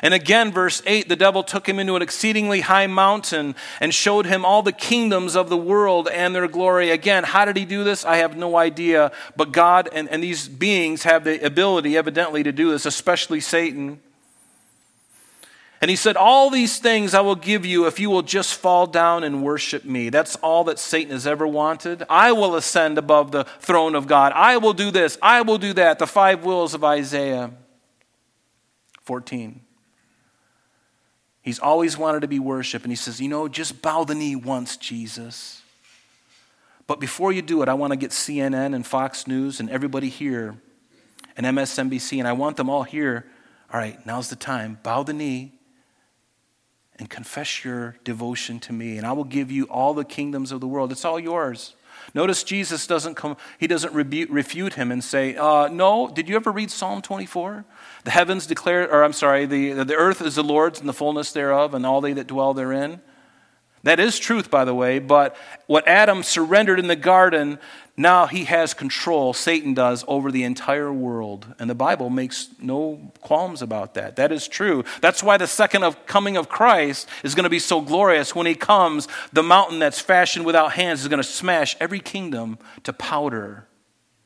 And 0.01 0.13
again, 0.13 0.51
verse 0.51 0.81
8 0.85 1.09
the 1.09 1.15
devil 1.15 1.43
took 1.43 1.67
him 1.67 1.79
into 1.79 1.95
an 1.95 2.01
exceedingly 2.01 2.61
high 2.61 2.87
mountain 2.87 3.55
and 3.79 3.93
showed 3.93 4.25
him 4.25 4.43
all 4.43 4.63
the 4.63 4.71
kingdoms 4.71 5.35
of 5.35 5.49
the 5.49 5.57
world 5.57 6.07
and 6.07 6.33
their 6.33 6.47
glory. 6.47 6.89
Again, 6.89 7.23
how 7.23 7.45
did 7.45 7.55
he 7.55 7.65
do 7.65 7.83
this? 7.83 8.03
I 8.03 8.17
have 8.17 8.35
no 8.35 8.57
idea. 8.57 9.11
But 9.35 9.51
God 9.51 9.89
and, 9.93 10.09
and 10.09 10.23
these 10.23 10.47
beings 10.47 11.03
have 11.03 11.23
the 11.23 11.43
ability, 11.45 11.95
evidently, 11.97 12.43
to 12.43 12.51
do 12.51 12.71
this, 12.71 12.85
especially 12.85 13.39
Satan. 13.39 13.99
And 15.81 15.89
he 15.89 15.95
said, 15.95 16.15
All 16.15 16.49
these 16.51 16.77
things 16.77 17.13
I 17.13 17.21
will 17.21 17.35
give 17.35 17.65
you 17.65 17.87
if 17.87 17.99
you 17.99 18.09
will 18.09 18.21
just 18.21 18.53
fall 18.55 18.85
down 18.87 19.23
and 19.23 19.43
worship 19.43 19.83
me. 19.83 20.09
That's 20.09 20.35
all 20.37 20.63
that 20.65 20.77
Satan 20.77 21.11
has 21.11 21.25
ever 21.25 21.47
wanted. 21.47 22.03
I 22.07 22.31
will 22.31 22.55
ascend 22.55 22.99
above 22.99 23.31
the 23.31 23.45
throne 23.59 23.95
of 23.95 24.07
God. 24.07 24.31
I 24.35 24.57
will 24.57 24.73
do 24.73 24.91
this. 24.91 25.17
I 25.21 25.41
will 25.41 25.57
do 25.57 25.73
that. 25.73 25.97
The 25.97 26.07
five 26.07 26.43
wills 26.45 26.75
of 26.75 26.83
Isaiah 26.83 27.51
14. 29.03 29.61
He's 31.41 31.59
always 31.59 31.97
wanted 31.97 32.21
to 32.21 32.27
be 32.27 32.39
worshiped. 32.39 32.85
And 32.85 32.91
he 32.91 32.95
says, 32.95 33.19
You 33.19 33.29
know, 33.29 33.47
just 33.47 33.81
bow 33.81 34.03
the 34.03 34.15
knee 34.15 34.35
once, 34.35 34.77
Jesus. 34.77 35.61
But 36.87 36.99
before 36.99 37.31
you 37.31 37.41
do 37.41 37.61
it, 37.63 37.69
I 37.69 37.73
want 37.73 37.91
to 37.91 37.97
get 37.97 38.11
CNN 38.11 38.75
and 38.75 38.85
Fox 38.85 39.25
News 39.25 39.59
and 39.59 39.69
everybody 39.69 40.09
here 40.09 40.57
and 41.37 41.45
MSNBC, 41.45 42.19
and 42.19 42.27
I 42.27 42.33
want 42.33 42.57
them 42.57 42.69
all 42.69 42.83
here. 42.83 43.25
All 43.73 43.79
right, 43.79 44.05
now's 44.05 44.29
the 44.29 44.35
time. 44.35 44.77
Bow 44.83 45.03
the 45.03 45.13
knee 45.13 45.53
and 46.99 47.09
confess 47.09 47.63
your 47.63 47.95
devotion 48.03 48.59
to 48.59 48.73
me, 48.73 48.97
and 48.97 49.07
I 49.07 49.13
will 49.13 49.23
give 49.23 49.49
you 49.49 49.63
all 49.65 49.93
the 49.93 50.03
kingdoms 50.03 50.51
of 50.51 50.59
the 50.59 50.67
world. 50.67 50.91
It's 50.91 51.05
all 51.05 51.19
yours. 51.19 51.75
Notice 52.13 52.43
Jesus 52.43 52.87
doesn't 52.87 53.15
come, 53.15 53.37
he 53.57 53.67
doesn't 53.67 53.93
refute 53.93 54.73
him 54.73 54.91
and 54.91 55.03
say, 55.03 55.35
uh, 55.35 55.69
No, 55.69 56.09
did 56.09 56.27
you 56.27 56.35
ever 56.35 56.51
read 56.51 56.69
Psalm 56.69 57.01
24? 57.01 57.63
The 58.03 58.11
heavens 58.11 58.45
declare, 58.47 58.91
or 58.91 59.03
I'm 59.03 59.13
sorry, 59.13 59.45
the, 59.45 59.83
the 59.83 59.95
earth 59.95 60.21
is 60.21 60.35
the 60.35 60.43
Lord's 60.43 60.79
and 60.79 60.89
the 60.89 60.93
fullness 60.93 61.31
thereof, 61.31 61.73
and 61.73 61.85
all 61.85 62.01
they 62.01 62.13
that 62.13 62.27
dwell 62.27 62.53
therein. 62.53 63.01
That 63.83 63.99
is 63.99 64.19
truth, 64.19 64.51
by 64.51 64.63
the 64.63 64.75
way, 64.75 64.99
but 64.99 65.35
what 65.65 65.87
Adam 65.87 66.21
surrendered 66.21 66.77
in 66.77 66.87
the 66.87 66.95
garden, 66.95 67.57
now 67.97 68.27
he 68.27 68.43
has 68.43 68.75
control, 68.75 69.33
Satan 69.33 69.73
does, 69.73 70.05
over 70.07 70.31
the 70.31 70.43
entire 70.43 70.93
world. 70.93 71.47
And 71.57 71.67
the 71.67 71.75
Bible 71.75 72.11
makes 72.11 72.49
no 72.59 73.11
qualms 73.21 73.63
about 73.63 73.95
that. 73.95 74.17
That 74.17 74.31
is 74.31 74.47
true. 74.47 74.83
That's 75.01 75.23
why 75.23 75.37
the 75.37 75.47
second 75.47 75.83
of 75.83 76.05
coming 76.05 76.37
of 76.37 76.47
Christ 76.47 77.09
is 77.23 77.33
going 77.33 77.45
to 77.45 77.49
be 77.49 77.59
so 77.59 77.81
glorious. 77.81 78.35
When 78.35 78.45
he 78.45 78.53
comes, 78.53 79.07
the 79.33 79.43
mountain 79.43 79.79
that's 79.79 79.99
fashioned 79.99 80.45
without 80.45 80.73
hands 80.73 81.01
is 81.01 81.07
going 81.07 81.21
to 81.21 81.27
smash 81.27 81.75
every 81.79 81.99
kingdom 81.99 82.59
to 82.83 82.93
powder. 82.93 83.67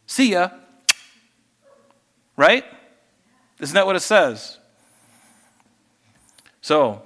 See 0.06 0.34
ya. 0.34 0.50
Right? 2.36 2.66
Isn't 3.62 3.76
that 3.76 3.86
what 3.86 3.96
it 3.96 4.02
says? 4.02 4.58
So, 6.60 7.04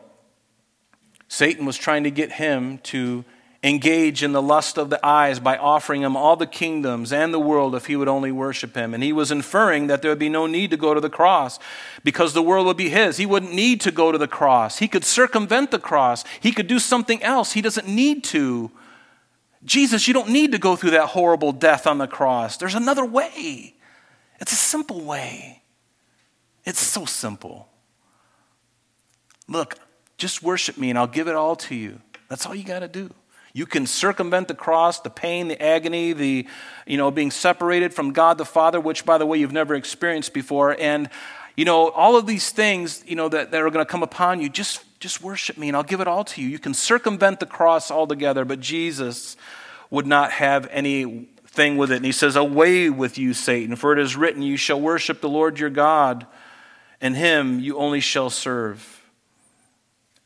Satan 1.30 1.66
was 1.66 1.78
trying 1.78 2.04
to 2.04 2.12
get 2.12 2.34
him 2.34 2.80
to 2.80 3.24
engage 3.62 4.24
in 4.24 4.32
the 4.32 4.42
lust 4.42 4.78
of 4.78 4.90
the 4.90 5.06
eyes 5.06 5.40
by 5.40 5.58
offering 5.58 6.02
him 6.02 6.18
all 6.18 6.36
the 6.36 6.48
kingdoms 6.48 7.14
and 7.14 7.34
the 7.34 7.40
world 7.40 7.76
if 7.76 7.86
he 7.86 7.96
would 7.96 8.08
only 8.08 8.32
worship 8.32 8.76
him. 8.76 8.94
And 8.94 9.04
he 9.04 9.14
was 9.14 9.32
inferring 9.32 9.88
that 9.88 10.02
there 10.02 10.10
would 10.10 10.20
be 10.20 10.30
no 10.30 10.48
need 10.48 10.72
to 10.72 10.78
go 10.78 10.94
to 10.94 11.02
the 11.02 11.10
cross 11.10 11.60
because 12.04 12.34
the 12.34 12.42
world 12.42 12.66
would 12.66 12.78
be 12.78 12.90
his. 12.90 13.18
He 13.18 13.26
wouldn't 13.26 13.54
need 13.54 13.80
to 13.82 13.92
go 13.92 14.12
to 14.12 14.18
the 14.18 14.28
cross. 14.28 14.80
He 14.80 14.88
could 14.88 15.04
circumvent 15.04 15.72
the 15.72 15.80
cross, 15.80 16.24
he 16.40 16.52
could 16.52 16.68
do 16.68 16.80
something 16.80 17.22
else. 17.22 17.52
He 17.52 17.62
doesn't 17.62 17.88
need 17.88 18.24
to. 18.26 18.72
Jesus, 19.64 20.08
you 20.08 20.14
don't 20.14 20.30
need 20.30 20.54
to 20.54 20.58
go 20.58 20.76
through 20.76 20.92
that 20.92 21.10
horrible 21.10 21.52
death 21.52 21.86
on 21.86 22.00
the 22.00 22.08
cross. 22.08 22.58
There's 22.58 22.76
another 22.76 23.06
way. 23.06 23.76
It's 24.40 24.54
a 24.54 24.56
simple 24.56 25.02
way. 25.02 25.64
It's 26.64 26.80
so 26.80 27.06
simple. 27.06 27.68
Look, 29.50 29.76
just 30.20 30.44
worship 30.44 30.78
me 30.78 30.90
and 30.90 31.00
I'll 31.00 31.08
give 31.08 31.28
it 31.28 31.36
all 31.36 31.56
to 31.56 31.76
you. 31.76 32.00
That's 32.28 32.46
all 32.46 32.54
you 32.54 32.64
got 32.64 32.80
to 32.80 32.88
do. 32.88 33.10
You 33.54 33.66
can 33.66 33.88
circumvent 33.88 34.48
the 34.48 34.54
cross, 34.54 35.00
the 35.00 35.10
pain, 35.10 35.48
the 35.48 35.62
agony, 35.62 36.14
the 36.14 36.46
you 36.86 36.98
know 36.98 37.10
being 37.10 37.32
separated 37.32 37.94
from 37.94 38.14
God 38.14 38.38
the 38.38 38.46
Father, 38.46 38.80
which 38.80 39.06
by 39.06 39.18
the 39.18 39.26
way 39.26 39.40
you've 39.40 39.52
never 39.52 39.74
experienced 39.74 40.34
before, 40.34 40.76
and 40.80 41.10
you 41.58 41.66
know 41.66 41.90
all 41.90 42.16
of 42.16 42.28
these 42.28 42.52
things 42.52 43.04
you 43.08 43.16
know 43.16 43.28
that, 43.28 43.50
that 43.52 43.62
are 43.62 43.72
going 43.72 43.84
to 43.84 43.92
come 43.92 44.04
upon 44.04 44.40
you. 44.40 44.50
Just 44.50 44.84
just 45.00 45.24
worship 45.24 45.58
me, 45.58 45.68
and 45.68 45.76
I'll 45.76 45.84
give 45.84 46.00
it 46.00 46.08
all 46.08 46.24
to 46.26 46.42
you. 46.42 46.48
You 46.48 46.60
can 46.60 46.76
circumvent 46.76 47.40
the 47.40 47.48
cross 47.48 47.90
altogether, 47.90 48.46
but 48.46 48.60
Jesus 48.60 49.36
would 49.90 50.06
not 50.06 50.32
have 50.32 50.68
anything 50.72 51.78
with 51.78 51.92
it. 51.92 51.96
And 51.96 52.06
he 52.06 52.12
says, 52.12 52.36
"Away 52.36 52.92
with 52.92 53.18
you, 53.18 53.34
Satan! 53.34 53.76
For 53.76 53.94
it 53.94 54.00
is 54.00 54.16
written, 54.16 54.44
You 54.44 54.58
shall 54.58 54.80
worship 54.80 55.22
the 55.22 55.30
Lord 55.30 55.60
your 55.60 55.72
God, 55.72 56.28
and 57.02 57.18
Him 57.18 57.60
you 57.60 57.78
only 57.78 58.00
shall 58.00 58.30
serve." 58.30 58.99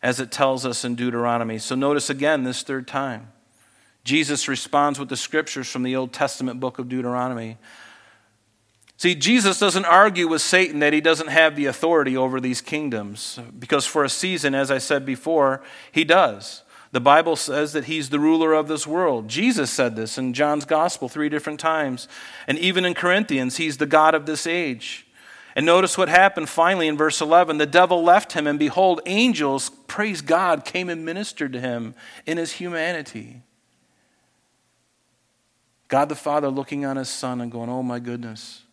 As 0.03 0.19
it 0.19 0.31
tells 0.31 0.65
us 0.65 0.85
in 0.85 0.93
Deuteronomy. 0.93 1.57
So 1.57 1.73
notice 1.73 2.09
again 2.11 2.43
this 2.43 2.61
third 2.61 2.87
time. 2.87 3.29
Jesus 4.03 4.49
responds 4.49 4.99
with 4.99 5.07
the 5.07 5.15
scriptures 5.15 5.69
from 5.69 5.81
the 5.81 5.95
Old 5.95 6.11
Testament 6.11 6.59
book 6.59 6.77
of 6.77 6.89
Deuteronomy. 6.89 7.57
See, 8.97 9.15
Jesus 9.15 9.59
doesn't 9.59 9.85
argue 9.85 10.27
with 10.27 10.41
Satan 10.41 10.79
that 10.79 10.93
he 10.93 11.01
doesn't 11.01 11.29
have 11.29 11.55
the 11.55 11.65
authority 11.65 12.15
over 12.15 12.39
these 12.39 12.61
kingdoms, 12.61 13.39
because 13.57 13.85
for 13.85 14.03
a 14.03 14.09
season, 14.09 14.53
as 14.53 14.69
I 14.69 14.77
said 14.77 15.05
before, 15.05 15.63
he 15.91 16.03
does. 16.03 16.63
The 16.91 17.01
Bible 17.01 17.35
says 17.35 17.73
that 17.73 17.85
he's 17.85 18.09
the 18.09 18.19
ruler 18.19 18.53
of 18.53 18.67
this 18.67 18.85
world. 18.85 19.27
Jesus 19.27 19.71
said 19.71 19.95
this 19.95 20.17
in 20.17 20.33
John's 20.33 20.65
gospel 20.65 21.09
three 21.09 21.27
different 21.27 21.59
times. 21.59 22.07
And 22.45 22.59
even 22.59 22.85
in 22.85 22.93
Corinthians, 22.93 23.57
he's 23.57 23.77
the 23.77 23.87
God 23.87 24.13
of 24.13 24.27
this 24.27 24.45
age. 24.45 25.07
And 25.55 25.65
notice 25.65 25.97
what 25.97 26.09
happened 26.09 26.49
finally 26.49 26.87
in 26.87 26.97
verse 26.97 27.21
11. 27.21 27.57
The 27.57 27.65
devil 27.65 28.03
left 28.03 28.33
him, 28.33 28.47
and 28.47 28.57
behold, 28.57 29.01
angels, 29.05 29.69
praise 29.87 30.21
God, 30.21 30.65
came 30.65 30.89
and 30.89 31.05
ministered 31.05 31.53
to 31.53 31.59
him 31.59 31.93
in 32.25 32.37
his 32.37 32.53
humanity. 32.53 33.43
God 35.87 36.09
the 36.09 36.15
Father 36.15 36.49
looking 36.49 36.85
on 36.85 36.97
his 36.97 37.09
son 37.09 37.39
and 37.39 37.51
going, 37.51 37.69
Oh 37.69 37.83
my 37.83 37.99
goodness. 37.99 38.63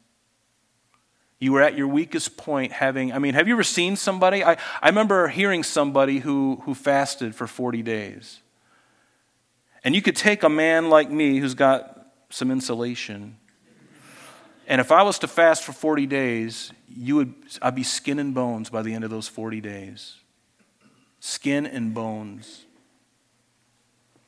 You 1.39 1.53
were 1.53 1.63
at 1.63 1.77
your 1.77 1.89
weakest 1.89 2.37
point 2.37 2.73
having, 2.73 3.13
I 3.13 3.19
mean, 3.19 3.33
have 3.33 3.49
you 3.49 3.55
ever 3.55 3.63
seen 3.63 3.97
somebody? 3.97 4.45
I, 4.45 4.59
I 4.83 4.89
remember 4.89 5.29
hearing 5.29 5.63
somebody 5.63 6.19
who, 6.19 6.63
who 6.65 6.75
fasted 6.75 7.35
for 7.35 7.47
40 7.47 7.83
days. 7.83 8.41
And 9.83 9.95
you 9.95 10.03
could 10.03 10.17
take 10.17 10.43
a 10.43 10.51
man 10.51 10.91
like 10.91 11.11
me 11.11 11.39
who's 11.39 11.55
got 11.55 12.07
some 12.29 12.51
insulation 12.51 13.39
and 14.71 14.81
if 14.81 14.93
I 14.93 15.03
was 15.03 15.19
to 15.19 15.27
fast 15.27 15.65
for 15.65 15.73
40 15.73 16.07
days, 16.07 16.73
you 16.89 17.17
would, 17.17 17.35
I'd 17.61 17.75
be 17.75 17.83
skin 17.83 18.21
and 18.21 18.33
bones 18.33 18.71
by 18.71 18.83
the 18.83 18.95
end 18.95 19.03
of 19.03 19.11
those 19.11 19.27
40 19.27 19.61
days. 19.61 20.15
Skin 21.19 21.67
and 21.67 21.93
bones. 21.93 22.67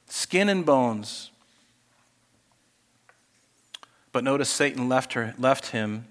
Skin 0.09 0.49
and 0.49 0.67
bones. 0.67 1.31
But 4.11 4.25
notice 4.25 4.51
Satan 4.51 4.89
left, 4.89 5.13
her, 5.13 5.33
left 5.39 5.69
him 5.69 6.07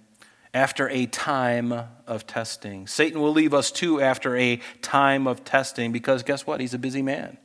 after 0.54 0.88
a 0.88 1.08
time 1.08 1.74
of 2.08 2.26
testing. 2.26 2.88
Satan 2.88 3.20
will 3.20 3.34
leave 3.34 3.54
us 3.54 3.70
too 3.70 4.00
after 4.00 4.38
a 4.38 4.62
time 4.82 5.28
of 5.28 5.44
testing 5.44 5.92
because 5.92 6.24
guess 6.24 6.48
what? 6.48 6.62
He's 6.62 6.74
a 6.74 6.80
busy 6.80 7.02
man. 7.02 7.38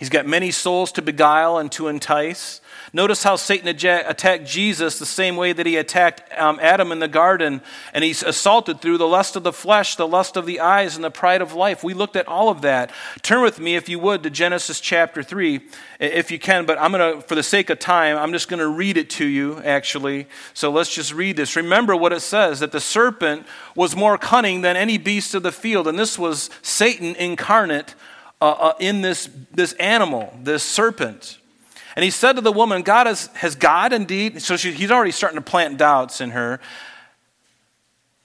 He's 0.00 0.08
got 0.08 0.26
many 0.26 0.50
souls 0.50 0.92
to 0.92 1.02
beguile 1.02 1.58
and 1.58 1.70
to 1.72 1.88
entice. 1.88 2.62
Notice 2.94 3.22
how 3.22 3.36
Satan 3.36 3.68
attacked 3.68 4.46
Jesus 4.46 4.98
the 4.98 5.04
same 5.04 5.36
way 5.36 5.52
that 5.52 5.66
he 5.66 5.76
attacked 5.76 6.22
um, 6.40 6.58
Adam 6.62 6.90
in 6.90 7.00
the 7.00 7.06
garden, 7.06 7.60
and 7.92 8.02
he's 8.02 8.22
assaulted 8.22 8.80
through 8.80 8.96
the 8.96 9.06
lust 9.06 9.36
of 9.36 9.42
the 9.42 9.52
flesh, 9.52 9.96
the 9.96 10.08
lust 10.08 10.38
of 10.38 10.46
the 10.46 10.58
eyes, 10.58 10.96
and 10.96 11.04
the 11.04 11.10
pride 11.10 11.42
of 11.42 11.52
life. 11.52 11.84
We 11.84 11.92
looked 11.92 12.16
at 12.16 12.26
all 12.26 12.48
of 12.48 12.62
that. 12.62 12.90
Turn 13.20 13.42
with 13.42 13.60
me, 13.60 13.76
if 13.76 13.90
you 13.90 13.98
would, 13.98 14.22
to 14.22 14.30
Genesis 14.30 14.80
chapter 14.80 15.22
3, 15.22 15.60
if 16.00 16.30
you 16.30 16.38
can, 16.38 16.64
but 16.64 16.80
I'm 16.80 16.92
going 16.92 17.16
to, 17.16 17.20
for 17.20 17.34
the 17.34 17.42
sake 17.42 17.68
of 17.68 17.78
time, 17.78 18.16
I'm 18.16 18.32
just 18.32 18.48
going 18.48 18.60
to 18.60 18.68
read 18.68 18.96
it 18.96 19.10
to 19.10 19.26
you, 19.26 19.58
actually. 19.58 20.28
So 20.54 20.70
let's 20.70 20.94
just 20.94 21.12
read 21.12 21.36
this. 21.36 21.56
Remember 21.56 21.94
what 21.94 22.14
it 22.14 22.20
says 22.20 22.60
that 22.60 22.72
the 22.72 22.80
serpent 22.80 23.46
was 23.74 23.94
more 23.94 24.16
cunning 24.16 24.62
than 24.62 24.78
any 24.78 24.96
beast 24.96 25.34
of 25.34 25.42
the 25.42 25.52
field, 25.52 25.86
and 25.86 25.98
this 25.98 26.18
was 26.18 26.48
Satan 26.62 27.14
incarnate 27.16 27.94
uh, 28.40 28.50
uh, 28.50 28.72
in 28.78 29.02
this, 29.02 29.28
this 29.52 29.72
animal, 29.74 30.34
this 30.42 30.62
serpent. 30.62 31.38
And 31.96 32.04
he 32.04 32.10
said 32.10 32.34
to 32.34 32.40
the 32.40 32.52
woman, 32.52 32.82
God 32.82 33.06
has, 33.06 33.26
has 33.34 33.54
God 33.54 33.92
indeed, 33.92 34.40
so 34.40 34.56
she, 34.56 34.72
he's 34.72 34.90
already 34.90 35.10
starting 35.10 35.38
to 35.38 35.44
plant 35.44 35.76
doubts 35.76 36.20
in 36.20 36.30
her. 36.30 36.60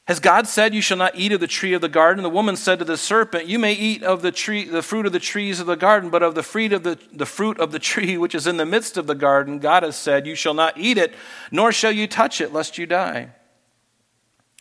Has 0.08 0.20
God 0.20 0.48
said 0.48 0.76
you 0.76 0.82
shall 0.82 0.98
not 0.98 1.16
eat 1.16 1.32
of 1.32 1.40
the 1.40 1.48
tree 1.48 1.74
of 1.74 1.82
the 1.82 1.90
garden? 1.90 2.22
The 2.22 2.30
woman 2.30 2.56
said 2.56 2.78
to 2.78 2.86
the 2.86 2.96
serpent, 2.96 3.48
You 3.48 3.58
may 3.58 3.74
eat 3.74 4.04
of 4.04 4.22
the 4.22 4.32
tree, 4.32 4.64
the 4.64 4.84
fruit 4.84 5.08
of 5.08 5.12
the 5.14 5.20
trees 5.20 5.60
of 5.60 5.66
the 5.66 5.76
garden, 5.76 6.12
but 6.12 6.22
of 6.22 6.36
the 6.36 6.44
fruit 6.44 6.74
of 6.74 6.84
the, 6.84 7.00
the 7.12 7.26
fruit 7.26 7.60
of 7.60 7.72
the 7.72 7.80
tree 7.92 8.16
which 8.16 8.36
is 8.36 8.46
in 8.46 8.58
the 8.58 8.68
midst 8.68 8.98
of 8.98 9.08
the 9.08 9.16
garden, 9.16 9.58
God 9.58 9.82
has 9.82 9.96
said, 9.96 10.28
You 10.28 10.36
shall 10.36 10.54
not 10.54 10.78
eat 10.78 11.00
it, 11.00 11.16
nor 11.52 11.72
shall 11.72 11.92
you 11.92 12.06
touch 12.06 12.40
it, 12.40 12.54
lest 12.54 12.78
you 12.78 12.86
die. 12.86 13.32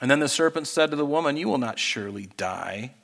And 0.00 0.10
then 0.10 0.18
the 0.18 0.28
serpent 0.28 0.66
said 0.66 0.90
to 0.90 0.96
the 0.96 1.04
woman, 1.06 1.36
You 1.36 1.48
will 1.48 1.58
not 1.58 1.78
surely 1.78 2.30
die. 2.38 2.94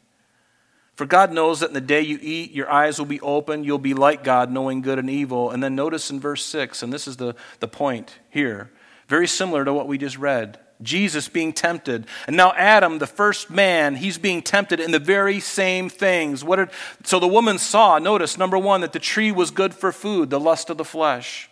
For 1.00 1.06
God 1.06 1.32
knows 1.32 1.60
that 1.60 1.68
in 1.68 1.72
the 1.72 1.80
day 1.80 2.02
you 2.02 2.18
eat, 2.20 2.52
your 2.52 2.70
eyes 2.70 2.98
will 2.98 3.06
be 3.06 3.22
open. 3.22 3.64
You'll 3.64 3.78
be 3.78 3.94
like 3.94 4.22
God, 4.22 4.50
knowing 4.50 4.82
good 4.82 4.98
and 4.98 5.08
evil. 5.08 5.48
And 5.48 5.62
then 5.62 5.74
notice 5.74 6.10
in 6.10 6.20
verse 6.20 6.44
6, 6.44 6.82
and 6.82 6.92
this 6.92 7.08
is 7.08 7.16
the, 7.16 7.34
the 7.60 7.68
point 7.68 8.18
here, 8.28 8.70
very 9.08 9.26
similar 9.26 9.64
to 9.64 9.72
what 9.72 9.88
we 9.88 9.96
just 9.96 10.18
read. 10.18 10.58
Jesus 10.82 11.26
being 11.26 11.54
tempted. 11.54 12.06
And 12.26 12.36
now 12.36 12.52
Adam, 12.52 12.98
the 12.98 13.06
first 13.06 13.48
man, 13.48 13.94
he's 13.94 14.18
being 14.18 14.42
tempted 14.42 14.78
in 14.78 14.90
the 14.90 14.98
very 14.98 15.40
same 15.40 15.88
things. 15.88 16.44
What 16.44 16.56
did, 16.56 16.68
so 17.02 17.18
the 17.18 17.26
woman 17.26 17.56
saw, 17.56 17.98
notice, 17.98 18.36
number 18.36 18.58
one, 18.58 18.82
that 18.82 18.92
the 18.92 18.98
tree 18.98 19.32
was 19.32 19.50
good 19.50 19.72
for 19.72 19.92
food, 19.92 20.28
the 20.28 20.38
lust 20.38 20.68
of 20.68 20.76
the 20.76 20.84
flesh. 20.84 21.48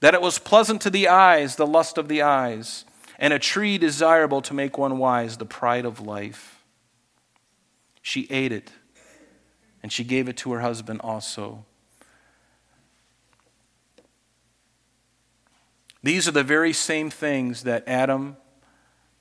That 0.00 0.14
it 0.14 0.20
was 0.20 0.40
pleasant 0.40 0.80
to 0.80 0.90
the 0.90 1.06
eyes, 1.06 1.54
the 1.54 1.64
lust 1.64 1.96
of 1.96 2.08
the 2.08 2.22
eyes. 2.22 2.84
And 3.20 3.32
a 3.32 3.38
tree 3.38 3.78
desirable 3.78 4.42
to 4.42 4.52
make 4.52 4.76
one 4.76 4.98
wise, 4.98 5.36
the 5.36 5.46
pride 5.46 5.84
of 5.84 6.00
life. 6.00 6.53
She 8.06 8.26
ate 8.28 8.52
it, 8.52 8.70
and 9.82 9.90
she 9.90 10.04
gave 10.04 10.28
it 10.28 10.36
to 10.36 10.52
her 10.52 10.60
husband 10.60 11.00
also. 11.02 11.64
These 16.02 16.28
are 16.28 16.32
the 16.32 16.44
very 16.44 16.74
same 16.74 17.08
things 17.08 17.62
that 17.62 17.82
Adam, 17.88 18.36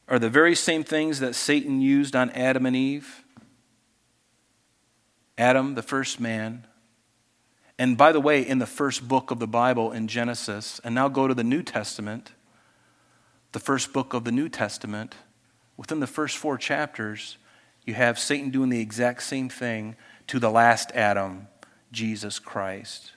are 0.10 0.20
the 0.20 0.30
very 0.30 0.54
same 0.54 0.84
things 0.84 1.22
that 1.22 1.34
Satan 1.34 1.80
used 1.80 2.14
on 2.14 2.30
Adam 2.32 2.66
and 2.66 2.76
Eve. 2.76 3.24
Adam, 5.38 5.76
the 5.76 5.82
first 5.82 6.20
man. 6.20 6.68
And 7.80 7.98
by 7.98 8.12
the 8.12 8.20
way, 8.20 8.46
in 8.46 8.60
the 8.60 8.66
first 8.66 9.08
book 9.08 9.32
of 9.32 9.40
the 9.40 9.48
Bible 9.48 9.94
in 9.94 10.10
Genesis, 10.10 10.82
and 10.84 10.94
now 10.94 11.08
go 11.08 11.30
to 11.30 11.34
the 11.34 11.44
New 11.44 11.64
Testament, 11.64 12.34
the 13.54 13.60
first 13.60 13.94
book 13.94 14.14
of 14.14 14.26
the 14.26 14.32
New 14.34 14.50
Testament, 14.50 15.16
within 15.78 16.02
the 16.02 16.06
first 16.06 16.36
four 16.36 16.58
chapters, 16.58 17.38
you 17.86 17.94
have 17.94 18.18
Satan 18.18 18.50
doing 18.50 18.70
the 18.70 18.80
exact 18.80 19.24
same 19.24 19.50
thing 19.50 19.96
to 20.28 20.40
the 20.40 20.50
last 20.50 20.92
Adam, 20.94 21.48
Jesus 21.92 22.40
Christ. 22.40 23.12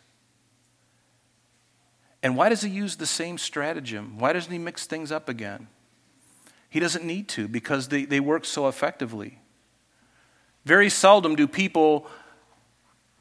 And 2.23 2.37
why 2.37 2.49
does 2.49 2.63
he 2.63 2.71
use 2.71 2.97
the 2.97 3.07
same 3.07 3.39
stratagem? 3.39 4.19
Why 4.19 4.33
doesn't 4.33 4.51
he 4.51 4.59
mix 4.59 4.87
things 4.87 5.13
up 5.13 5.29
again? 5.29 5.69
He 6.69 6.81
doesn't 6.81 7.05
need 7.05 7.29
to 7.31 7.47
because 7.47 7.89
they, 7.89 8.05
they 8.05 8.21
work 8.21 8.45
so 8.45 8.69
effectively. 8.69 9.39
Very 10.65 10.91
seldom 10.91 11.37
do 11.37 11.47
people 11.47 12.09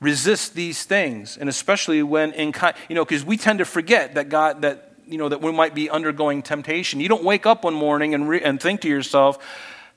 resist 0.01 0.55
these 0.55 0.83
things, 0.83 1.37
and 1.37 1.47
especially 1.47 2.03
when 2.03 2.33
in 2.33 2.53
you 2.89 2.95
know, 2.95 3.05
because 3.05 3.23
we 3.23 3.37
tend 3.37 3.59
to 3.59 3.65
forget 3.65 4.15
that 4.15 4.29
God 4.29 4.63
that 4.63 4.95
you 5.07 5.17
know 5.17 5.29
that 5.29 5.41
we 5.41 5.51
might 5.51 5.75
be 5.75 5.89
undergoing 5.89 6.41
temptation. 6.41 6.99
You 6.99 7.07
don't 7.07 7.23
wake 7.23 7.45
up 7.45 7.63
one 7.63 7.75
morning 7.75 8.13
and 8.13 8.27
re, 8.27 8.41
and 8.41 8.59
think 8.59 8.81
to 8.81 8.89
yourself, 8.89 9.37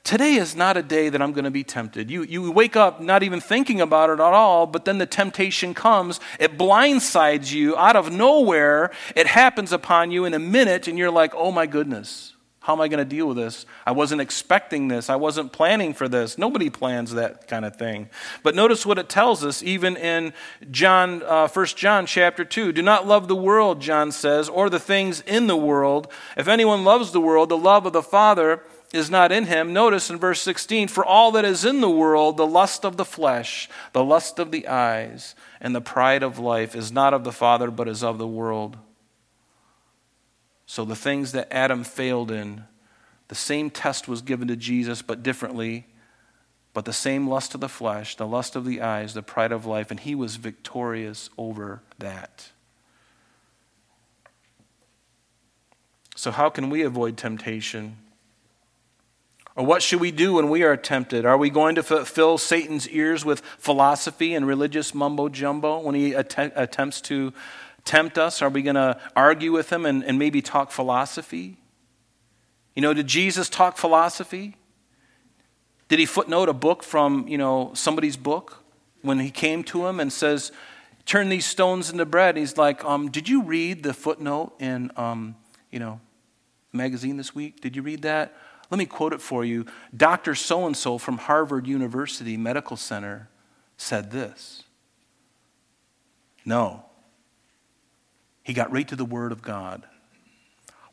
today 0.09 0.37
is 0.37 0.57
not 0.57 0.79
a 0.79 0.83
day 0.83 1.11
that 1.11 1.21
I'm 1.21 1.33
going 1.33 1.45
to 1.45 1.51
be 1.51 1.63
tempted. 1.63 2.11
You, 2.11 2.23
you 2.23 2.51
wake 2.51 2.77
up 2.77 2.99
not 2.99 3.23
even 3.23 3.43
thinking 3.43 3.79
about 3.83 4.09
it 4.09 4.15
at 4.15 4.21
all, 4.21 4.67
but 4.67 4.87
then 4.87 4.97
the 4.97 5.05
temptation 5.05 5.75
comes. 5.75 6.19
It 6.41 6.57
blindsides 6.57 7.53
you 7.53 7.77
out 7.77 7.95
of 7.95 8.11
nowhere. 8.11 8.91
It 9.15 9.27
happens 9.27 9.71
upon 9.71 10.11
you 10.11 10.25
in 10.25 10.33
a 10.33 10.39
minute, 10.39 10.89
and 10.89 10.97
you're 10.97 11.11
like, 11.11 11.35
oh 11.35 11.53
my 11.53 11.67
goodness, 11.67 12.33
how 12.61 12.73
am 12.73 12.81
I 12.81 12.89
going 12.89 12.99
to 12.99 13.05
deal 13.05 13.29
with 13.29 13.37
this? 13.37 13.67
I 13.85 13.93
wasn't 13.93 14.23
expecting 14.23 14.89
this. 14.89 15.11
I 15.11 15.17
wasn't 15.17 15.53
planning 15.53 15.93
for 15.93 16.09
this. 16.09 16.39
Nobody 16.39 16.71
plans 16.71 17.13
that 17.13 17.47
kind 17.47 17.67
of 17.67 17.77
thing. 17.77 18.09
But 18.43 18.55
notice 18.55 18.87
what 18.87 18.99
it 18.99 19.11
tells 19.11 19.45
us, 19.45 19.63
even 19.63 19.95
in 19.99 20.33
John, 20.71 21.23
uh, 21.23 21.49
1 21.49 21.67
John 21.77 22.07
chapter 22.07 22.47
2. 22.47 22.73
Do 22.73 22.81
not 22.81 23.07
love 23.07 23.29
the 23.29 23.37
world, 23.37 23.83
John 23.83 24.11
says, 24.11 24.49
or 24.49 24.71
the 24.71 24.81
things 24.81 25.21
in 25.21 25.49
the 25.49 25.57
world. 25.57 26.11
If 26.35 26.49
anyone 26.49 26.83
loves 26.83 27.13
the 27.13 27.21
world, 27.21 27.51
the 27.51 27.59
love 27.59 27.85
of 27.85 27.93
the 27.93 28.03
Father 28.03 28.63
is 28.93 29.11
not 29.11 29.33
in 29.33 29.45
him. 29.45 29.73
Notice 29.73 30.11
in 30.11 30.19
verse 30.19 30.41
16, 30.43 30.89
for 30.89 31.05
all 31.05 31.31
that 31.33 31.45
is 31.45 31.65
in 31.65 31.81
the 31.81 31.91
world, 31.91 32.37
the 32.37 32.47
lust 32.47 32.85
of 32.85 32.97
the 32.97 33.05
flesh, 33.05 33.69
the 33.93 34.05
lust 34.05 34.39
of 34.39 34.51
the 34.51 34.67
eyes, 34.67 35.35
and 35.61 35.75
the 35.75 35.81
pride 35.81 36.23
of 36.23 36.39
life 36.39 36.75
is 36.75 36.91
not 36.91 37.13
of 37.13 37.25
the 37.25 37.33
Father, 37.33 37.71
but 37.71 37.89
is 37.89 38.03
of 38.03 38.19
the 38.19 38.27
world. 38.27 38.79
So 40.67 40.85
the 40.85 40.97
things 40.97 41.33
that 41.33 41.53
Adam 41.53 41.85
failed 41.85 42.31
in, 42.31 42.65
the 43.29 43.35
same 43.35 43.71
test 43.71 44.09
was 44.09 44.23
given 44.23 44.49
to 44.49 44.57
Jesus, 44.57 45.03
but 45.03 45.23
differently. 45.23 45.87
But 46.73 46.85
the 46.85 46.93
same 46.93 47.29
lust 47.29 47.55
of 47.55 47.61
the 47.61 47.69
flesh, 47.69 48.17
the 48.17 48.27
lust 48.27 48.55
of 48.55 48.65
the 48.65 48.81
eyes, 48.81 49.15
the 49.15 49.23
pride 49.23 49.53
of 49.53 49.67
life, 49.67 49.91
and 49.91 49.99
he 49.99 50.15
was 50.15 50.37
victorious 50.37 51.29
over 51.37 51.83
that. 51.99 52.51
So, 56.15 56.31
how 56.31 56.51
can 56.51 56.69
we 56.71 56.83
avoid 56.83 57.17
temptation? 57.17 57.97
Or 59.59 59.67
what 59.67 59.83
should 59.83 59.99
we 59.99 60.13
do 60.13 60.35
when 60.35 60.51
we 60.51 60.63
are 60.63 60.77
tempted? 60.77 61.27
Are 61.27 61.37
we 61.37 61.51
going 61.51 61.75
to 61.75 61.83
fill 61.83 62.39
Satan's 62.39 62.89
ears 62.91 63.25
with 63.25 63.41
philosophy 63.41 64.33
and 64.33 64.47
religious 64.47 64.95
mumbo 64.95 65.29
jumbo 65.29 65.81
when 65.81 65.97
he 65.97 66.13
att- 66.13 66.53
attempts 66.55 67.01
to 67.03 67.33
tempt 67.85 68.19
us? 68.19 68.41
Are 68.41 68.51
we 68.51 68.63
going 68.63 68.77
to 68.77 69.01
argue 69.17 69.51
with 69.51 69.73
him 69.73 69.85
and, 69.85 70.05
and 70.05 70.17
maybe 70.17 70.41
talk 70.41 70.71
philosophy? 70.71 71.57
You 72.77 72.83
know, 72.83 72.95
did 72.95 73.09
Jesus 73.09 73.49
talk 73.49 73.79
philosophy? 73.79 74.55
Did 75.89 75.99
he 75.99 76.07
footnote 76.07 76.49
a 76.49 76.53
book 76.53 76.85
from, 76.85 77.27
you 77.27 77.37
know, 77.37 77.73
somebody's 77.75 78.17
book 78.17 78.63
when 79.03 79.19
he 79.19 79.33
came 79.33 79.65
to 79.65 79.89
him 79.89 79.99
and 79.99 80.13
says, 80.13 80.53
turn 81.05 81.31
these 81.31 81.47
stones 81.47 81.91
into 81.91 82.07
bread? 82.07 82.37
He's 82.37 82.57
like, 82.57 82.85
um, 82.85 83.11
did 83.11 83.29
you 83.29 83.43
read 83.43 83.83
the 83.83 83.93
footnote 83.93 84.53
in, 84.61 84.93
um, 84.97 85.35
you 85.73 85.81
know, 85.81 86.01
magazine 86.73 87.17
this 87.17 87.35
week? 87.35 87.61
Did 87.61 87.75
you 87.75 87.83
read 87.83 88.03
that? 88.03 88.37
Let 88.71 88.79
me 88.79 88.87
quote 88.87 89.13
it 89.13 89.21
for 89.21 89.45
you. 89.45 89.67
Dr. 89.97 90.35
So 90.35 90.67
and 90.67 90.77
so 90.77 90.99
from 90.99 91.19
Harvard 91.19 91.67
University 91.67 92.37
Medical 92.37 92.77
Center 92.77 93.29
said 93.77 94.11
this. 94.11 94.65
No. 96.45 96.85
He 98.43 98.53
got 98.53 98.73
right 98.73 98.87
to 98.89 98.97
the 98.97 99.05
Word 99.05 99.33
of 99.33 99.43
God. 99.43 99.85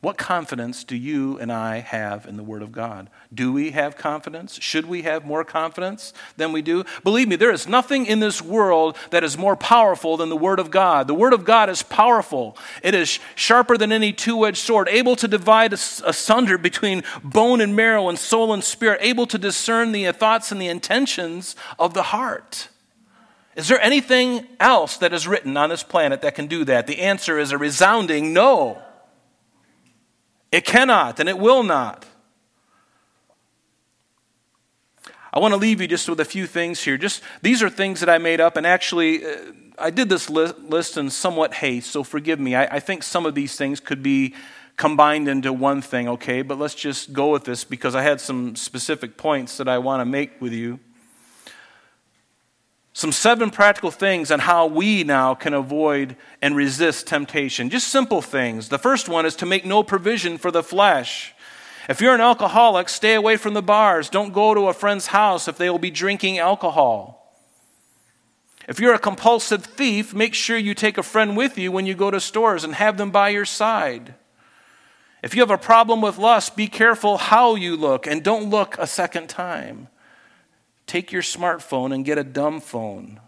What 0.06 0.20
confidence 0.20 0.84
do 0.84 0.96
you 0.96 1.40
and 1.40 1.52
I 1.52 1.80
have 1.80 2.28
in 2.28 2.38
the 2.38 2.44
Word 2.44 2.62
of 2.62 2.72
God? 2.72 3.10
Do 3.34 3.52
we 3.52 3.72
have 3.72 3.98
confidence? 3.98 4.62
Should 4.62 4.86
we 4.86 5.02
have 5.02 5.26
more 5.26 5.44
confidence 5.44 6.14
than 6.38 6.52
we 6.52 6.62
do? 6.62 6.84
Believe 7.04 7.28
me, 7.28 7.38
there 7.38 7.50
is 7.50 7.68
nothing 7.68 8.06
in 8.06 8.20
this 8.20 8.40
world 8.40 8.98
that 9.10 9.24
is 9.24 9.36
more 9.36 9.56
powerful 9.56 10.16
than 10.16 10.30
the 10.30 10.38
Word 10.38 10.60
of 10.60 10.70
God. 10.70 11.08
The 11.08 11.16
Word 11.16 11.34
of 11.34 11.44
God 11.44 11.72
is 11.72 11.82
powerful, 11.82 12.56
it 12.84 12.94
is 12.94 13.18
sharper 13.34 13.80
than 13.80 13.92
any 13.92 14.14
two 14.14 14.46
edged 14.46 14.60
sword, 14.60 14.88
able 14.90 15.16
to 15.16 15.28
divide 15.28 15.74
asunder 15.74 16.60
between 16.60 17.04
bone 17.24 17.60
and 17.60 17.76
marrow 17.76 18.08
and 18.08 18.20
soul 18.20 18.54
and 18.54 18.64
spirit, 18.64 19.00
able 19.02 19.26
to 19.26 19.40
discern 19.40 19.92
the 19.92 20.12
thoughts 20.12 20.52
and 20.52 20.62
the 20.62 20.68
intentions 20.68 21.56
of 21.80 21.96
the 21.96 22.04
heart. 22.04 22.70
Is 23.56 23.70
there 23.70 23.82
anything 23.82 24.46
else 24.60 24.98
that 24.98 25.14
is 25.14 25.28
written 25.28 25.58
on 25.58 25.70
this 25.70 25.82
planet 25.82 26.22
that 26.22 26.36
can 26.36 26.46
do 26.46 26.64
that? 26.66 26.86
The 26.86 27.00
answer 27.00 27.40
is 27.40 27.52
a 27.52 27.58
resounding 27.58 28.34
no. 28.34 28.84
It 30.56 30.64
cannot 30.64 31.20
and 31.20 31.28
it 31.28 31.38
will 31.38 31.64
not. 31.64 32.06
I 35.34 35.40
want 35.40 35.52
to 35.52 35.58
leave 35.58 35.82
you 35.82 35.88
just 35.90 36.08
with 36.08 36.22
a 36.22 36.26
few 36.26 36.48
things 36.48 36.82
here. 36.82 36.98
Just 36.98 37.22
these 37.42 37.62
are 37.62 37.70
things 37.70 38.00
that 38.00 38.10
I 38.10 38.20
made 38.20 38.40
up, 38.40 38.56
and 38.56 38.66
actually, 38.66 39.26
uh, 39.26 39.52
I 39.78 39.90
did 39.90 40.08
this 40.08 40.30
list, 40.30 40.58
list 40.60 40.96
in 40.96 41.10
somewhat 41.10 41.56
haste, 41.56 41.92
so 41.92 42.06
forgive 42.06 42.40
me. 42.40 42.56
I, 42.56 42.78
I 42.78 42.80
think 42.80 43.04
some 43.04 43.26
of 43.26 43.36
these 43.36 43.58
things 43.58 43.82
could 43.82 44.02
be 44.02 44.34
combined 44.78 45.28
into 45.28 45.52
one 45.52 45.82
thing, 45.82 46.08
okay? 46.08 46.42
But 46.42 46.58
let's 46.58 46.74
just 46.74 47.12
go 47.12 47.32
with 47.32 47.44
this 47.44 47.66
because 47.66 47.94
I 47.94 48.02
had 48.02 48.22
some 48.22 48.56
specific 48.56 49.18
points 49.18 49.58
that 49.58 49.68
I 49.68 49.78
want 49.80 50.00
to 50.00 50.06
make 50.06 50.40
with 50.40 50.54
you 50.54 50.80
some 52.96 53.12
seven 53.12 53.50
practical 53.50 53.92
things 53.92 54.32
on 54.32 54.40
how 54.40 54.66
we 54.66 55.04
now 55.04 55.36
can 55.36 55.54
avoid 55.54 56.16
and 56.42 56.56
resist 56.56 57.06
temptation. 57.06 57.70
Just 57.70 57.90
simple 57.90 58.22
things. 58.22 58.70
The 58.70 58.80
first 58.80 59.10
one 59.10 59.26
is 59.26 59.36
to 59.36 59.46
make 59.46 59.66
no 59.66 59.84
provision 59.84 60.38
for 60.38 60.50
the 60.50 60.64
flesh. 60.64 61.36
If 61.90 62.00
you're 62.00 62.16
an 62.16 62.22
alcoholic, 62.22 62.88
stay 62.88 63.14
away 63.14 63.36
from 63.36 63.54
the 63.54 63.62
bars. 63.62 64.08
Don't 64.08 64.32
go 64.32 64.54
to 64.54 64.70
a 64.70 64.74
friend's 64.74 65.08
house 65.08 65.50
if 65.50 65.58
they 65.58 65.70
will 65.70 65.78
be 65.78 65.92
drinking 65.92 66.40
alcohol. 66.40 67.36
If 68.66 68.80
you're 68.80 68.94
a 68.94 69.00
compulsive 69.00 69.66
thief, 69.66 70.14
make 70.14 70.34
sure 70.34 70.58
you 70.58 70.74
take 70.74 70.98
a 70.98 71.04
friend 71.04 71.36
with 71.36 71.58
you 71.58 71.74
when 71.74 71.86
you 71.86 71.96
go 71.96 72.10
to 72.12 72.22
stores 72.22 72.64
and 72.64 72.76
have 72.76 72.96
them 72.96 73.12
by 73.12 73.28
your 73.28 73.44
side. 73.44 74.14
If 75.22 75.36
you 75.36 75.42
have 75.42 75.52
a 75.52 75.58
problem 75.58 76.00
with 76.00 76.18
lust, 76.18 76.56
be 76.56 76.68
careful 76.68 77.18
how 77.18 77.56
you 77.56 77.76
look 77.76 78.08
and 78.08 78.24
don't 78.24 78.50
look 78.50 78.78
a 78.78 78.88
second 78.88 79.28
time. 79.28 79.90
Take 80.88 81.12
your 81.12 81.22
smartphone 81.22 81.94
and 81.94 82.06
get 82.06 82.18
a 82.18 82.24
dumb 82.24 82.60
phone. 82.60 83.20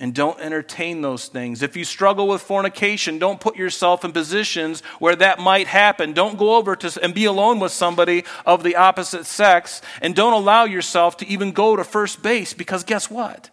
And 0.00 0.14
don't 0.14 0.38
entertain 0.38 1.02
those 1.02 1.26
things. 1.26 1.60
If 1.60 1.76
you 1.76 1.84
struggle 1.84 2.28
with 2.28 2.40
fornication, 2.40 3.18
don't 3.18 3.40
put 3.40 3.56
yourself 3.56 4.04
in 4.04 4.12
positions 4.12 4.80
where 5.00 5.16
that 5.16 5.40
might 5.40 5.66
happen. 5.66 6.12
Don't 6.12 6.38
go 6.38 6.54
over 6.54 6.76
to 6.76 7.02
and 7.02 7.12
be 7.12 7.24
alone 7.24 7.58
with 7.58 7.72
somebody 7.72 8.24
of 8.46 8.62
the 8.62 8.76
opposite 8.76 9.26
sex. 9.26 9.82
And 10.00 10.14
don't 10.14 10.34
allow 10.34 10.64
yourself 10.64 11.16
to 11.18 11.26
even 11.26 11.50
go 11.50 11.74
to 11.74 11.82
first 11.82 12.22
base 12.22 12.54
because 12.54 12.84
guess 12.84 13.10
what? 13.10 13.50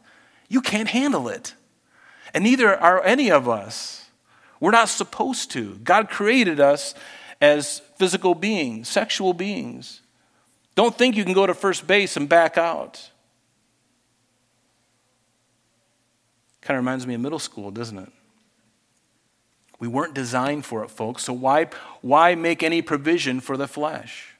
You 0.48 0.62
can't 0.62 0.90
handle 0.90 1.28
it. 1.30 1.56
And 2.32 2.44
neither 2.44 2.76
are 2.78 3.04
any 3.04 3.32
of 3.32 3.50
us. 3.50 4.06
We're 4.60 4.72
not 4.72 4.90
supposed 4.90 5.50
to. 5.52 5.76
God 5.84 6.10
created 6.10 6.60
us 6.60 6.94
as 7.42 7.82
physical 7.98 8.36
beings, 8.36 8.88
sexual 8.88 9.34
beings. 9.34 10.02
Don't 10.76 10.98
think 10.98 11.16
you 11.16 11.24
can 11.24 11.34
go 11.34 11.48
to 11.48 11.54
first 11.54 11.88
base 11.88 12.18
and 12.18 12.28
back 12.28 12.58
out. 12.58 13.10
Kind 16.62 16.78
of 16.78 16.84
reminds 16.84 17.08
me 17.08 17.14
of 17.14 17.22
middle 17.22 17.40
school, 17.40 17.72
doesn't 17.72 17.98
it? 17.98 18.12
We 19.80 19.88
weren't 19.88 20.14
designed 20.14 20.66
for 20.66 20.84
it, 20.84 20.90
folks, 20.90 21.24
so 21.24 21.34
why, 21.34 21.68
why 22.02 22.36
make 22.36 22.64
any 22.64 22.82
provision 22.82 23.40
for 23.40 23.58
the 23.58 23.68
flesh? 23.68 24.36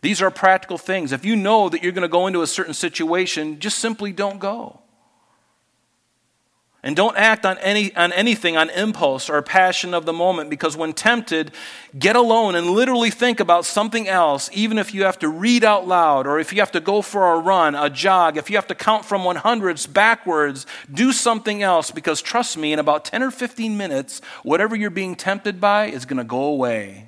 These 0.00 0.22
are 0.22 0.30
practical 0.30 0.78
things. 0.78 1.12
If 1.12 1.24
you 1.24 1.36
know 1.36 1.68
that 1.68 1.82
you're 1.82 1.92
going 1.92 2.02
to 2.02 2.08
go 2.08 2.26
into 2.26 2.42
a 2.42 2.46
certain 2.46 2.74
situation, 2.74 3.58
just 3.58 3.78
simply 3.78 4.12
don't 4.12 4.38
go. 4.38 4.80
And 6.80 6.94
don't 6.94 7.16
act 7.16 7.44
on, 7.44 7.58
any, 7.58 7.94
on 7.96 8.12
anything 8.12 8.56
on 8.56 8.70
impulse 8.70 9.28
or 9.28 9.42
passion 9.42 9.94
of 9.94 10.06
the 10.06 10.12
moment 10.12 10.48
because 10.48 10.76
when 10.76 10.92
tempted, 10.92 11.50
get 11.98 12.14
alone 12.14 12.54
and 12.54 12.70
literally 12.70 13.10
think 13.10 13.40
about 13.40 13.64
something 13.64 14.06
else, 14.06 14.48
even 14.52 14.78
if 14.78 14.94
you 14.94 15.02
have 15.02 15.18
to 15.18 15.28
read 15.28 15.64
out 15.64 15.88
loud 15.88 16.28
or 16.28 16.38
if 16.38 16.52
you 16.52 16.60
have 16.60 16.70
to 16.72 16.80
go 16.80 17.02
for 17.02 17.34
a 17.34 17.38
run, 17.40 17.74
a 17.74 17.90
jog, 17.90 18.36
if 18.36 18.48
you 18.48 18.56
have 18.56 18.68
to 18.68 18.76
count 18.76 19.04
from 19.04 19.22
100s 19.22 19.92
backwards, 19.92 20.66
do 20.92 21.10
something 21.10 21.64
else 21.64 21.90
because 21.90 22.22
trust 22.22 22.56
me, 22.56 22.72
in 22.72 22.78
about 22.78 23.04
10 23.04 23.24
or 23.24 23.32
15 23.32 23.76
minutes, 23.76 24.20
whatever 24.44 24.76
you're 24.76 24.88
being 24.88 25.16
tempted 25.16 25.60
by 25.60 25.86
is 25.86 26.04
going 26.04 26.18
to 26.18 26.24
go 26.24 26.44
away. 26.44 27.07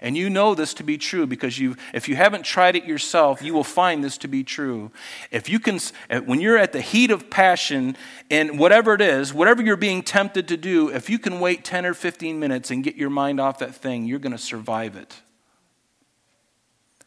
And 0.00 0.16
you 0.16 0.30
know 0.30 0.54
this 0.54 0.74
to 0.74 0.82
be 0.82 0.98
true 0.98 1.26
because 1.26 1.58
you, 1.58 1.76
if 1.92 2.08
you 2.08 2.16
haven't 2.16 2.44
tried 2.44 2.76
it 2.76 2.84
yourself, 2.84 3.42
you 3.42 3.54
will 3.54 3.64
find 3.64 4.02
this 4.02 4.18
to 4.18 4.28
be 4.28 4.44
true. 4.44 4.90
If 5.30 5.48
you 5.48 5.58
can, 5.58 5.78
uh, 6.10 6.20
when 6.20 6.40
you're 6.40 6.58
at 6.58 6.72
the 6.72 6.80
heat 6.80 7.10
of 7.10 7.30
passion 7.30 7.96
and 8.30 8.58
whatever 8.58 8.94
it 8.94 9.00
is, 9.00 9.34
whatever 9.34 9.62
you're 9.62 9.76
being 9.76 10.02
tempted 10.02 10.48
to 10.48 10.56
do, 10.56 10.88
if 10.88 11.10
you 11.10 11.18
can 11.18 11.40
wait 11.40 11.64
10 11.64 11.86
or 11.86 11.94
15 11.94 12.38
minutes 12.38 12.70
and 12.70 12.84
get 12.84 12.96
your 12.96 13.10
mind 13.10 13.40
off 13.40 13.58
that 13.58 13.74
thing, 13.74 14.04
you're 14.04 14.18
going 14.18 14.32
to 14.32 14.38
survive 14.38 14.96
it. 14.96 15.20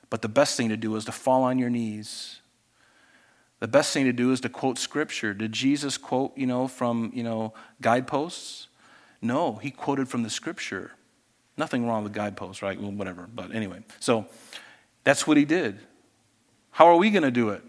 But 0.10 0.22
the 0.22 0.30
best 0.30 0.58
thing 0.58 0.70
to 0.70 0.78
do 0.78 0.96
is 0.96 1.06
to 1.06 1.12
fall 1.12 1.44
on 1.44 1.58
your 1.58 1.70
knees. 1.70 2.42
The 3.62 3.68
best 3.68 3.94
thing 3.94 4.06
to 4.06 4.14
do 4.14 4.32
is 4.32 4.42
to 4.42 4.50
quote 4.50 4.78
scripture. 4.78 5.34
Did 5.34 5.52
Jesus 5.54 5.98
quote, 5.98 6.36
you 6.36 6.48
know, 6.48 6.68
from, 6.68 7.12
you 7.14 7.24
know, 7.24 7.54
guideposts? 7.80 8.68
No, 9.22 9.56
he 9.56 9.70
quoted 9.70 10.10
from 10.10 10.24
the 10.24 10.30
scripture. 10.30 10.92
Nothing 11.62 11.88
wrong 11.88 12.04
with 12.04 12.12
guideposts, 12.12 12.64
right? 12.64 12.82
Well, 12.82 12.92
whatever. 12.92 13.30
But 13.32 13.54
anyway, 13.54 13.84
so 14.00 14.26
that's 15.04 15.28
what 15.28 15.38
he 15.38 15.46
did. 15.46 15.78
How 16.72 16.88
are 16.88 16.96
we 16.96 17.12
going 17.12 17.22
to 17.22 17.30
do 17.30 17.50
it? 17.50 17.62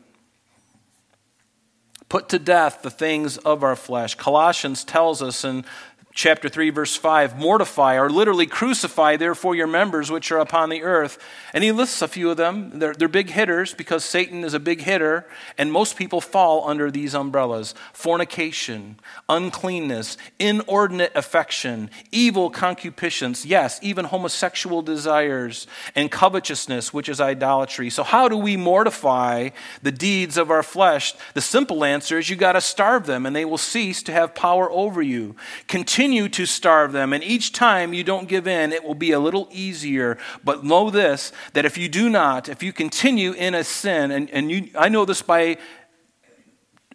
Put 2.09 2.31
to 2.31 2.39
death 2.39 2.81
the 2.81 2.89
things 2.89 3.37
of 3.37 3.63
our 3.63 3.77
flesh. 3.77 4.15
Colossians 4.15 4.83
tells 4.83 5.21
us 5.21 5.45
in 5.45 5.67
chapter 6.15 6.49
3, 6.49 6.71
verse 6.71 6.97
5 6.97 7.39
mortify 7.39 7.97
or 7.97 8.11
literally 8.11 8.47
crucify, 8.47 9.17
therefore, 9.17 9.55
your 9.55 9.67
members 9.67 10.11
which 10.11 10.31
are 10.31 10.39
upon 10.39 10.69
the 10.69 10.83
earth. 10.83 11.19
And 11.53 11.65
he 11.65 11.73
lists 11.73 12.03
a 12.03 12.09
few 12.09 12.31
of 12.31 12.37
them. 12.37 12.79
They're, 12.79 12.95
they're 12.95 13.09
big 13.09 13.31
hitters 13.31 13.75
because 13.75 14.05
Satan 14.05 14.45
is 14.45 14.55
a 14.55 14.61
big 14.61 14.83
hitter, 14.83 15.27
and 15.59 15.73
most 15.73 15.97
people 15.97 16.21
fall 16.21 16.69
under 16.69 16.91
these 16.91 17.15
umbrellas 17.15 17.75
fornication, 17.93 18.99
uncleanness, 19.29 20.17
inordinate 20.39 21.13
affection, 21.15 21.91
evil 22.11 22.51
concupiscence, 22.51 23.45
yes, 23.45 23.79
even 23.83 24.05
homosexual 24.07 24.83
desires, 24.83 25.67
and 25.95 26.11
covetousness, 26.11 26.93
which 26.93 27.09
is 27.09 27.21
idolatry. 27.21 27.91
So, 27.91 28.03
how 28.03 28.29
do 28.29 28.37
we 28.37 28.57
mortify 28.57 29.51
the 29.83 29.93
deeds 29.93 30.37
of 30.37 30.51
our 30.51 30.63
flesh? 30.63 31.15
The 31.35 31.41
simple 31.41 31.85
answer 31.85 32.19
is 32.19 32.29
you 32.29 32.37
got 32.37 32.53
to 32.53 32.61
starve 32.61 33.07
them, 33.07 33.27
and 33.27 33.35
they 33.35 33.45
will 33.45 33.59
cease 33.59 34.03
to 34.05 34.13
have 34.13 34.35
power 34.35 34.71
over 34.71 35.01
you. 35.01 35.37
Continue 35.69 36.02
continue 36.03 36.29
to 36.29 36.47
starve 36.47 36.91
them. 36.91 37.13
And 37.13 37.23
each 37.23 37.53
time 37.53 37.95
you 37.95 38.03
don't 38.03 38.27
give 38.27 38.49
in, 38.49 38.73
it 38.73 38.83
will 38.83 38.97
be 38.97 39.13
a 39.13 39.21
little 39.21 39.49
easier. 39.53 40.19
But 40.43 40.65
know 40.65 40.91
this 40.91 41.31
that 41.53 41.65
if 41.65 41.79
you 41.79 41.89
do 41.89 42.11
not, 42.11 42.49
if 42.49 42.61
you 42.61 42.73
continue 42.73 43.31
in 43.31 43.55
a 43.55 43.63
sin, 43.63 44.11
and, 44.11 44.29
and 44.31 44.51
you, 44.51 44.69
I 44.77 44.89
know 44.89 45.05
this 45.05 45.23
by 45.23 45.59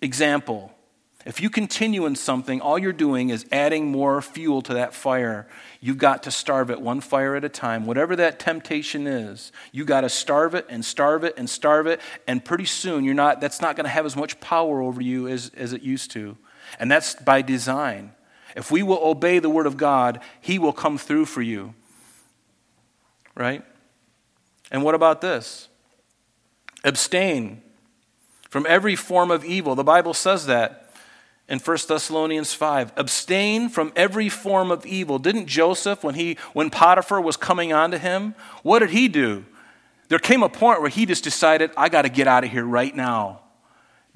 example, 0.02 0.74
if 1.26 1.40
you 1.40 1.50
continue 1.50 2.06
in 2.06 2.18
something, 2.18 2.60
all 2.60 2.78
you're 2.78 2.92
doing 2.92 3.30
is 3.30 3.46
adding 3.50 3.90
more 3.90 4.22
fuel 4.22 4.62
to 4.64 4.74
that 4.74 4.94
fire. 4.94 5.48
You've 5.80 5.98
got 5.98 6.24
to 6.24 6.32
starve 6.32 6.70
it 6.70 6.82
one 6.82 7.00
fire 7.00 7.38
at 7.38 7.46
a 7.46 7.50
time. 7.50 7.86
Whatever 7.86 8.14
that 8.18 8.40
temptation 8.40 9.08
is, 9.08 9.54
you've 9.72 9.88
got 9.88 10.02
to 10.02 10.10
starve 10.10 10.54
it 10.54 10.66
and 10.68 10.84
starve 10.84 11.24
it 11.24 11.36
and 11.38 11.50
starve 11.50 11.88
it. 11.88 12.02
And 12.28 12.44
pretty 12.44 12.66
soon, 12.66 13.06
you're 13.06 13.14
not, 13.14 13.40
that's 13.40 13.62
not 13.62 13.78
going 13.78 13.86
to 13.86 13.90
have 13.90 14.06
as 14.06 14.18
much 14.18 14.38
power 14.42 14.82
over 14.82 15.02
you 15.02 15.30
as, 15.30 15.50
as 15.56 15.72
it 15.72 15.82
used 15.82 16.12
to. 16.12 16.36
And 16.78 16.92
that's 16.92 17.16
by 17.16 17.42
design. 17.42 18.12
If 18.58 18.72
we 18.72 18.82
will 18.82 19.00
obey 19.04 19.38
the 19.38 19.52
word 19.52 19.68
of 19.68 19.78
God, 19.78 20.20
he 20.42 20.58
will 20.58 20.74
come 20.74 20.98
through 20.98 21.26
for 21.26 21.44
you. 21.44 21.76
Right? 23.36 23.64
And 24.72 24.84
what 24.84 24.96
about 24.96 25.22
this? 25.22 25.70
Abstain 26.84 27.62
from 28.50 28.66
every 28.68 28.96
form 28.96 29.30
of 29.30 29.46
evil. 29.46 29.76
The 29.76 29.84
Bible 29.84 30.16
says 30.16 30.48
that 30.48 30.92
in 31.48 31.60
1 31.60 31.78
Thessalonians 31.88 32.54
5. 32.54 32.94
Abstain 32.98 33.70
from 33.70 33.94
every 33.96 34.28
form 34.28 34.72
of 34.72 34.88
evil. 34.88 35.20
Didn't 35.20 35.46
Joseph, 35.46 36.04
when, 36.04 36.16
he, 36.16 36.36
when 36.54 36.72
Potiphar 36.72 37.22
was 37.22 37.38
coming 37.38 37.72
on 37.72 37.92
to 37.92 38.00
him, 38.00 38.34
what 38.64 38.80
did 38.80 38.90
he 38.90 39.08
do? 39.08 39.46
There 40.08 40.18
came 40.18 40.42
a 40.42 40.50
point 40.50 40.82
where 40.82 40.90
he 40.90 41.06
just 41.06 41.24
decided, 41.24 41.70
I 41.78 41.90
got 41.90 42.02
to 42.02 42.10
get 42.10 42.28
out 42.28 42.44
of 42.44 42.50
here 42.50 42.66
right 42.66 42.96
now 42.96 43.42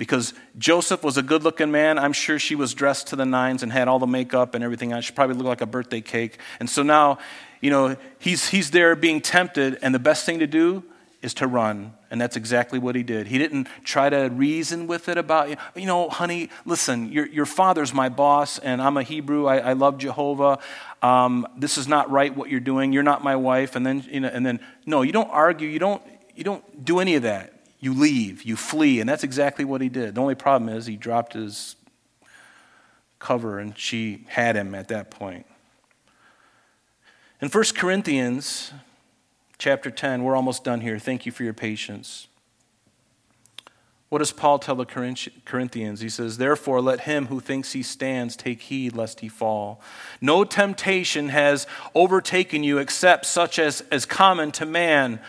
because 0.01 0.33
Joseph 0.57 1.03
was 1.03 1.17
a 1.17 1.21
good 1.21 1.43
looking 1.43 1.69
man. 1.69 1.99
I'm 1.99 2.11
sure 2.11 2.39
she 2.39 2.55
was 2.55 2.73
dressed 2.73 3.05
to 3.09 3.15
the 3.15 3.23
nines 3.23 3.61
and 3.61 3.71
had 3.71 3.87
all 3.87 3.99
the 3.99 4.07
makeup 4.07 4.55
and 4.55 4.63
everything 4.63 4.93
on. 4.93 5.03
She 5.03 5.13
probably 5.13 5.35
looked 5.35 5.47
like 5.47 5.61
a 5.61 5.67
birthday 5.67 6.01
cake. 6.01 6.39
And 6.59 6.67
so 6.67 6.81
now, 6.81 7.19
you 7.59 7.69
know, 7.69 7.95
he's, 8.17 8.47
he's 8.49 8.71
there 8.71 8.95
being 8.95 9.21
tempted, 9.21 9.77
and 9.83 9.93
the 9.93 9.99
best 9.99 10.25
thing 10.25 10.39
to 10.39 10.47
do 10.47 10.83
is 11.21 11.35
to 11.35 11.45
run. 11.45 11.93
And 12.09 12.19
that's 12.19 12.35
exactly 12.35 12.79
what 12.79 12.95
he 12.95 13.03
did. 13.03 13.27
He 13.27 13.37
didn't 13.37 13.67
try 13.83 14.09
to 14.09 14.31
reason 14.33 14.87
with 14.87 15.07
it 15.07 15.19
about, 15.19 15.49
you 15.75 15.85
know, 15.85 16.09
honey, 16.09 16.49
listen, 16.65 17.11
your, 17.11 17.27
your 17.27 17.45
father's 17.45 17.93
my 17.93 18.09
boss, 18.09 18.57
and 18.57 18.81
I'm 18.81 18.97
a 18.97 19.03
Hebrew. 19.03 19.45
I, 19.45 19.57
I 19.57 19.73
love 19.73 19.99
Jehovah. 19.99 20.57
Um, 21.03 21.47
this 21.55 21.77
is 21.77 21.87
not 21.87 22.09
right 22.09 22.35
what 22.35 22.49
you're 22.49 22.59
doing. 22.59 22.91
You're 22.91 23.03
not 23.03 23.23
my 23.23 23.35
wife. 23.35 23.75
And 23.75 23.85
then, 23.85 24.03
you 24.09 24.21
know, 24.21 24.29
and 24.29 24.43
then, 24.43 24.61
no, 24.83 25.03
you 25.03 25.11
don't 25.11 25.29
argue. 25.29 25.69
You 25.69 25.77
don't, 25.77 26.01
you 26.35 26.43
don't 26.43 26.83
do 26.83 26.97
any 26.97 27.13
of 27.13 27.21
that 27.21 27.60
you 27.81 27.93
leave, 27.93 28.43
you 28.43 28.55
flee. 28.55 29.01
And 29.01 29.09
that's 29.09 29.23
exactly 29.23 29.65
what 29.65 29.81
he 29.81 29.89
did. 29.89 30.15
The 30.15 30.21
only 30.21 30.35
problem 30.35 30.69
is 30.69 30.85
he 30.85 30.95
dropped 30.95 31.33
his 31.33 31.75
cover 33.19 33.59
and 33.59 33.77
she 33.77 34.25
had 34.29 34.55
him 34.55 34.73
at 34.73 34.87
that 34.87 35.11
point. 35.11 35.45
In 37.41 37.49
1 37.49 37.63
Corinthians 37.75 38.71
chapter 39.57 39.89
10, 39.89 40.23
we're 40.23 40.35
almost 40.35 40.63
done 40.63 40.81
here. 40.81 40.99
Thank 40.99 41.25
you 41.25 41.31
for 41.31 41.43
your 41.43 41.53
patience. 41.53 42.27
What 44.09 44.19
does 44.19 44.33
Paul 44.33 44.59
tell 44.59 44.75
the 44.75 44.85
Corinthians? 45.45 46.01
He 46.01 46.09
says, 46.09 46.37
Therefore, 46.37 46.81
let 46.81 47.01
him 47.01 47.27
who 47.27 47.39
thinks 47.39 47.71
he 47.71 47.81
stands 47.81 48.35
take 48.35 48.63
heed 48.63 48.93
lest 48.93 49.21
he 49.21 49.29
fall. 49.29 49.79
No 50.19 50.43
temptation 50.43 51.29
has 51.29 51.65
overtaken 51.95 52.61
you 52.61 52.77
except 52.77 53.25
such 53.25 53.57
as 53.57 53.81
is 53.89 54.05
common 54.05 54.51
to 54.51 54.65
man. 54.65 55.21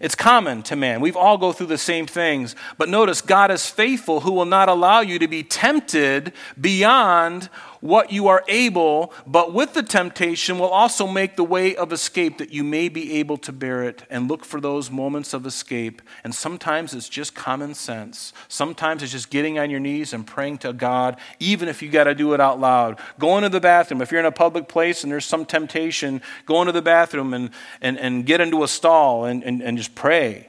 It's 0.00 0.14
common 0.14 0.62
to 0.64 0.76
man. 0.76 1.00
We've 1.00 1.16
all 1.16 1.38
go 1.38 1.52
through 1.52 1.66
the 1.66 1.78
same 1.78 2.06
things. 2.06 2.54
But 2.76 2.88
notice 2.88 3.20
God 3.20 3.50
is 3.50 3.68
faithful 3.68 4.20
who 4.20 4.32
will 4.32 4.44
not 4.44 4.68
allow 4.68 5.00
you 5.00 5.18
to 5.18 5.28
be 5.28 5.42
tempted 5.42 6.32
beyond 6.60 7.48
what 7.80 8.12
you 8.12 8.28
are 8.28 8.44
able, 8.48 9.12
but 9.26 9.52
with 9.52 9.74
the 9.74 9.82
temptation 9.82 10.58
will 10.58 10.68
also 10.68 11.06
make 11.06 11.36
the 11.36 11.44
way 11.44 11.76
of 11.76 11.92
escape 11.92 12.38
that 12.38 12.52
you 12.52 12.64
may 12.64 12.88
be 12.88 13.14
able 13.18 13.36
to 13.38 13.52
bear 13.52 13.84
it 13.84 14.02
and 14.10 14.28
look 14.28 14.44
for 14.44 14.60
those 14.60 14.90
moments 14.90 15.32
of 15.32 15.46
escape. 15.46 16.02
And 16.24 16.34
sometimes 16.34 16.94
it's 16.94 17.08
just 17.08 17.34
common 17.34 17.74
sense. 17.74 18.32
Sometimes 18.48 19.02
it's 19.02 19.12
just 19.12 19.30
getting 19.30 19.58
on 19.58 19.70
your 19.70 19.80
knees 19.80 20.12
and 20.12 20.26
praying 20.26 20.58
to 20.58 20.72
God, 20.72 21.18
even 21.38 21.68
if 21.68 21.82
you 21.82 21.88
got 21.88 22.04
to 22.04 22.14
do 22.14 22.34
it 22.34 22.40
out 22.40 22.60
loud. 22.60 22.98
Go 23.18 23.36
into 23.36 23.48
the 23.48 23.60
bathroom. 23.60 24.02
If 24.02 24.10
you're 24.10 24.20
in 24.20 24.26
a 24.26 24.32
public 24.32 24.68
place 24.68 25.02
and 25.02 25.12
there's 25.12 25.26
some 25.26 25.44
temptation, 25.44 26.22
go 26.46 26.60
into 26.60 26.72
the 26.72 26.82
bathroom 26.82 27.34
and, 27.34 27.50
and, 27.80 27.98
and 27.98 28.26
get 28.26 28.40
into 28.40 28.62
a 28.62 28.68
stall 28.68 29.24
and, 29.24 29.42
and, 29.42 29.62
and 29.62 29.76
just 29.76 29.94
pray. 29.94 30.48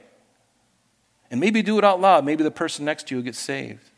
And 1.30 1.40
maybe 1.40 1.62
do 1.62 1.78
it 1.78 1.84
out 1.84 2.00
loud. 2.00 2.24
Maybe 2.24 2.42
the 2.42 2.50
person 2.50 2.84
next 2.84 3.06
to 3.08 3.14
you 3.14 3.18
will 3.18 3.24
get 3.24 3.36
saved. 3.36 3.89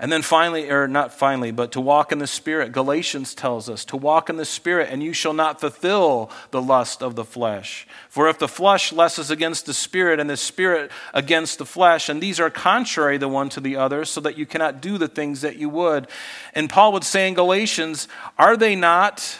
And 0.00 0.12
then 0.12 0.22
finally, 0.22 0.70
or 0.70 0.86
not 0.86 1.12
finally, 1.12 1.50
but 1.50 1.72
to 1.72 1.80
walk 1.80 2.12
in 2.12 2.18
the 2.18 2.28
Spirit. 2.28 2.70
Galatians 2.70 3.34
tells 3.34 3.68
us 3.68 3.84
to 3.86 3.96
walk 3.96 4.30
in 4.30 4.36
the 4.36 4.44
Spirit, 4.44 4.90
and 4.92 5.02
you 5.02 5.12
shall 5.12 5.32
not 5.32 5.60
fulfill 5.60 6.30
the 6.52 6.62
lust 6.62 7.02
of 7.02 7.16
the 7.16 7.24
flesh. 7.24 7.84
For 8.08 8.28
if 8.28 8.38
the 8.38 8.46
flesh 8.46 8.92
lusts 8.92 9.30
against 9.30 9.66
the 9.66 9.74
Spirit, 9.74 10.20
and 10.20 10.30
the 10.30 10.36
Spirit 10.36 10.92
against 11.12 11.58
the 11.58 11.66
flesh, 11.66 12.08
and 12.08 12.22
these 12.22 12.38
are 12.38 12.48
contrary 12.48 13.18
the 13.18 13.26
one 13.26 13.48
to 13.48 13.60
the 13.60 13.74
other, 13.74 14.04
so 14.04 14.20
that 14.20 14.38
you 14.38 14.46
cannot 14.46 14.80
do 14.80 14.98
the 14.98 15.08
things 15.08 15.40
that 15.40 15.56
you 15.56 15.68
would. 15.68 16.06
And 16.54 16.70
Paul 16.70 16.92
would 16.92 17.04
say 17.04 17.26
in 17.26 17.34
Galatians, 17.34 18.06
are 18.38 18.56
they 18.56 18.76
not 18.76 19.36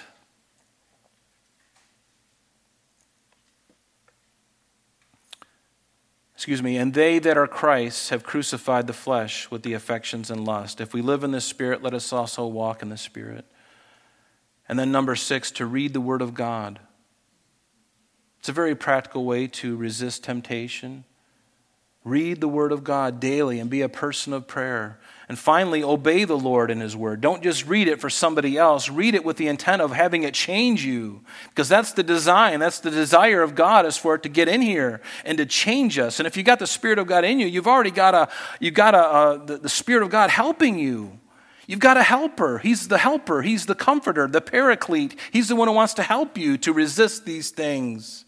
excuse 6.38 6.62
me, 6.62 6.76
and 6.76 6.94
they 6.94 7.18
that 7.18 7.36
are 7.36 7.48
Christ's 7.48 8.10
have 8.10 8.22
crucified 8.22 8.86
the 8.86 8.92
flesh 8.92 9.50
with 9.50 9.64
the 9.64 9.72
affections 9.72 10.30
and 10.30 10.44
lust. 10.44 10.80
If 10.80 10.94
we 10.94 11.02
live 11.02 11.24
in 11.24 11.32
the 11.32 11.40
Spirit, 11.40 11.82
let 11.82 11.94
us 11.94 12.12
also 12.12 12.46
walk 12.46 12.80
in 12.80 12.90
the 12.90 12.96
Spirit. 12.96 13.44
And 14.68 14.78
then, 14.78 14.92
number 14.92 15.16
six, 15.16 15.50
to 15.50 15.66
read 15.66 15.94
the 15.94 16.00
Word 16.00 16.22
of 16.22 16.34
God. 16.34 16.78
It's 18.38 18.48
a 18.48 18.52
very 18.52 18.76
practical 18.76 19.24
way 19.24 19.48
to 19.48 19.74
resist 19.74 20.22
temptation. 20.22 21.02
Read 22.04 22.40
the 22.40 22.46
Word 22.46 22.70
of 22.70 22.84
God 22.84 23.18
daily 23.18 23.58
and 23.58 23.68
be 23.68 23.82
a 23.82 23.88
person 23.88 24.32
of 24.32 24.46
prayer. 24.46 25.00
And 25.28 25.38
finally, 25.38 25.82
obey 25.82 26.24
the 26.24 26.38
Lord 26.38 26.70
in 26.70 26.80
His 26.80 26.96
Word. 26.96 27.20
Don't 27.20 27.42
just 27.42 27.66
read 27.66 27.86
it 27.86 28.00
for 28.00 28.08
somebody 28.08 28.56
else. 28.56 28.88
Read 28.88 29.14
it 29.14 29.26
with 29.26 29.36
the 29.36 29.46
intent 29.46 29.82
of 29.82 29.92
having 29.92 30.22
it 30.22 30.32
change 30.32 30.86
you. 30.86 31.20
Because 31.50 31.68
that's 31.68 31.92
the 31.92 32.02
design, 32.02 32.60
that's 32.60 32.80
the 32.80 32.90
desire 32.90 33.42
of 33.42 33.54
God 33.54 33.84
is 33.84 33.98
for 33.98 34.14
it 34.14 34.22
to 34.22 34.30
get 34.30 34.48
in 34.48 34.62
here 34.62 35.02
and 35.26 35.36
to 35.36 35.44
change 35.44 35.98
us. 35.98 36.18
And 36.18 36.26
if 36.26 36.36
you 36.36 36.42
got 36.42 36.60
the 36.60 36.66
Spirit 36.66 36.98
of 36.98 37.06
God 37.06 37.26
in 37.26 37.38
you, 37.38 37.46
you've 37.46 37.66
already 37.66 37.90
got, 37.90 38.14
a, 38.14 38.28
you've 38.58 38.72
got 38.72 38.94
a, 38.94 38.98
uh, 38.98 39.36
the, 39.44 39.58
the 39.58 39.68
Spirit 39.68 40.02
of 40.02 40.08
God 40.08 40.30
helping 40.30 40.78
you. 40.78 41.18
You've 41.66 41.78
got 41.78 41.98
a 41.98 42.02
helper. 42.02 42.56
He's 42.56 42.88
the 42.88 42.96
helper. 42.96 43.42
He's 43.42 43.66
the 43.66 43.74
comforter, 43.74 44.26
the 44.26 44.40
paraclete. 44.40 45.14
He's 45.30 45.48
the 45.48 45.56
one 45.56 45.68
who 45.68 45.74
wants 45.74 45.92
to 45.94 46.02
help 46.02 46.38
you 46.38 46.56
to 46.56 46.72
resist 46.72 47.26
these 47.26 47.50
things. 47.50 48.24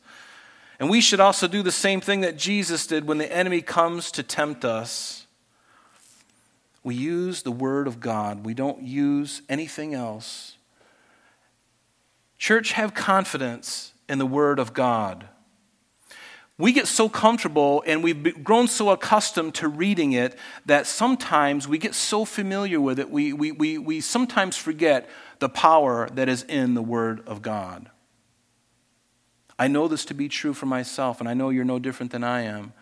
And 0.79 0.91
we 0.91 1.01
should 1.01 1.21
also 1.21 1.49
do 1.49 1.63
the 1.63 1.73
same 1.73 2.03
thing 2.03 2.21
that 2.21 2.37
Jesus 2.37 2.87
did 2.87 3.07
when 3.07 3.17
the 3.17 3.35
enemy 3.35 3.63
comes 3.63 4.13
to 4.13 4.23
tempt 4.23 4.67
us. 4.67 5.20
We 6.83 6.95
use 6.95 7.43
the 7.43 7.53
Word 7.53 7.87
of 7.87 8.01
God, 8.01 8.45
we 8.45 8.55
don't 8.55 8.83
use 8.83 9.43
anything 9.49 9.95
else. 9.95 10.57
Church, 12.39 12.73
have 12.73 12.95
confidence 12.95 13.93
in 14.09 14.19
the 14.19 14.27
Word 14.27 14.59
of 14.59 14.73
God. 14.73 15.29
We 16.57 16.73
get 16.73 16.87
so 16.87 17.09
comfortable 17.09 17.83
and 17.87 18.03
we've 18.03 18.45
grown 18.45 18.69
so 18.69 18.91
accustomed 18.91 19.55
to 19.57 19.69
reading 19.69 20.13
it 20.13 20.39
that 20.67 20.87
sometimes 20.87 21.67
we 21.67 21.79
get 21.79 21.95
so 21.95 22.25
familiar 22.25 22.81
with 22.81 22.99
it, 22.99 23.11
we, 23.11 23.33
we, 23.33 23.51
we, 23.53 23.79
we 23.79 24.01
sometimes 24.01 24.57
forget 24.57 25.09
the 25.39 25.49
power 25.49 26.09
that 26.15 26.29
is 26.29 26.43
in 26.43 26.75
the 26.75 26.83
Word 26.83 27.27
of 27.27 27.41
God. 27.41 27.91
I 29.59 29.69
know 29.69 29.89
this 29.89 30.07
to 30.07 30.15
be 30.15 30.29
true 30.29 30.55
for 30.55 30.67
myself, 30.67 31.21
and 31.21 31.29
I 31.29 31.35
know 31.35 31.51
you're 31.51 31.65
no 31.65 31.79
different 31.79 32.13
than 32.13 32.25
I 32.25 32.43
am. 32.43 32.73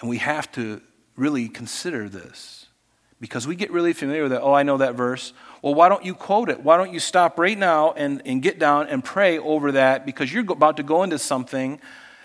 And 0.00 0.10
we 0.10 0.18
have 0.18 0.50
to 0.52 0.80
really 1.16 1.48
consider 1.48 2.08
this 2.08 2.66
because 3.22 3.46
we 3.46 3.54
get 3.54 3.70
really 3.70 3.92
familiar 3.92 4.24
with 4.24 4.32
it. 4.32 4.40
Oh, 4.42 4.52
I 4.52 4.64
know 4.64 4.78
that 4.78 4.96
verse. 4.96 5.32
Well, 5.62 5.74
why 5.74 5.88
don't 5.88 6.04
you 6.04 6.12
quote 6.12 6.48
it? 6.48 6.60
Why 6.60 6.76
don't 6.76 6.92
you 6.92 6.98
stop 6.98 7.38
right 7.38 7.56
now 7.56 7.92
and, 7.92 8.20
and 8.26 8.42
get 8.42 8.58
down 8.58 8.88
and 8.88 9.04
pray 9.04 9.38
over 9.38 9.72
that 9.72 10.04
because 10.04 10.32
you're 10.32 10.50
about 10.50 10.76
to 10.78 10.82
go 10.82 11.04
into 11.04 11.20
something. 11.20 11.80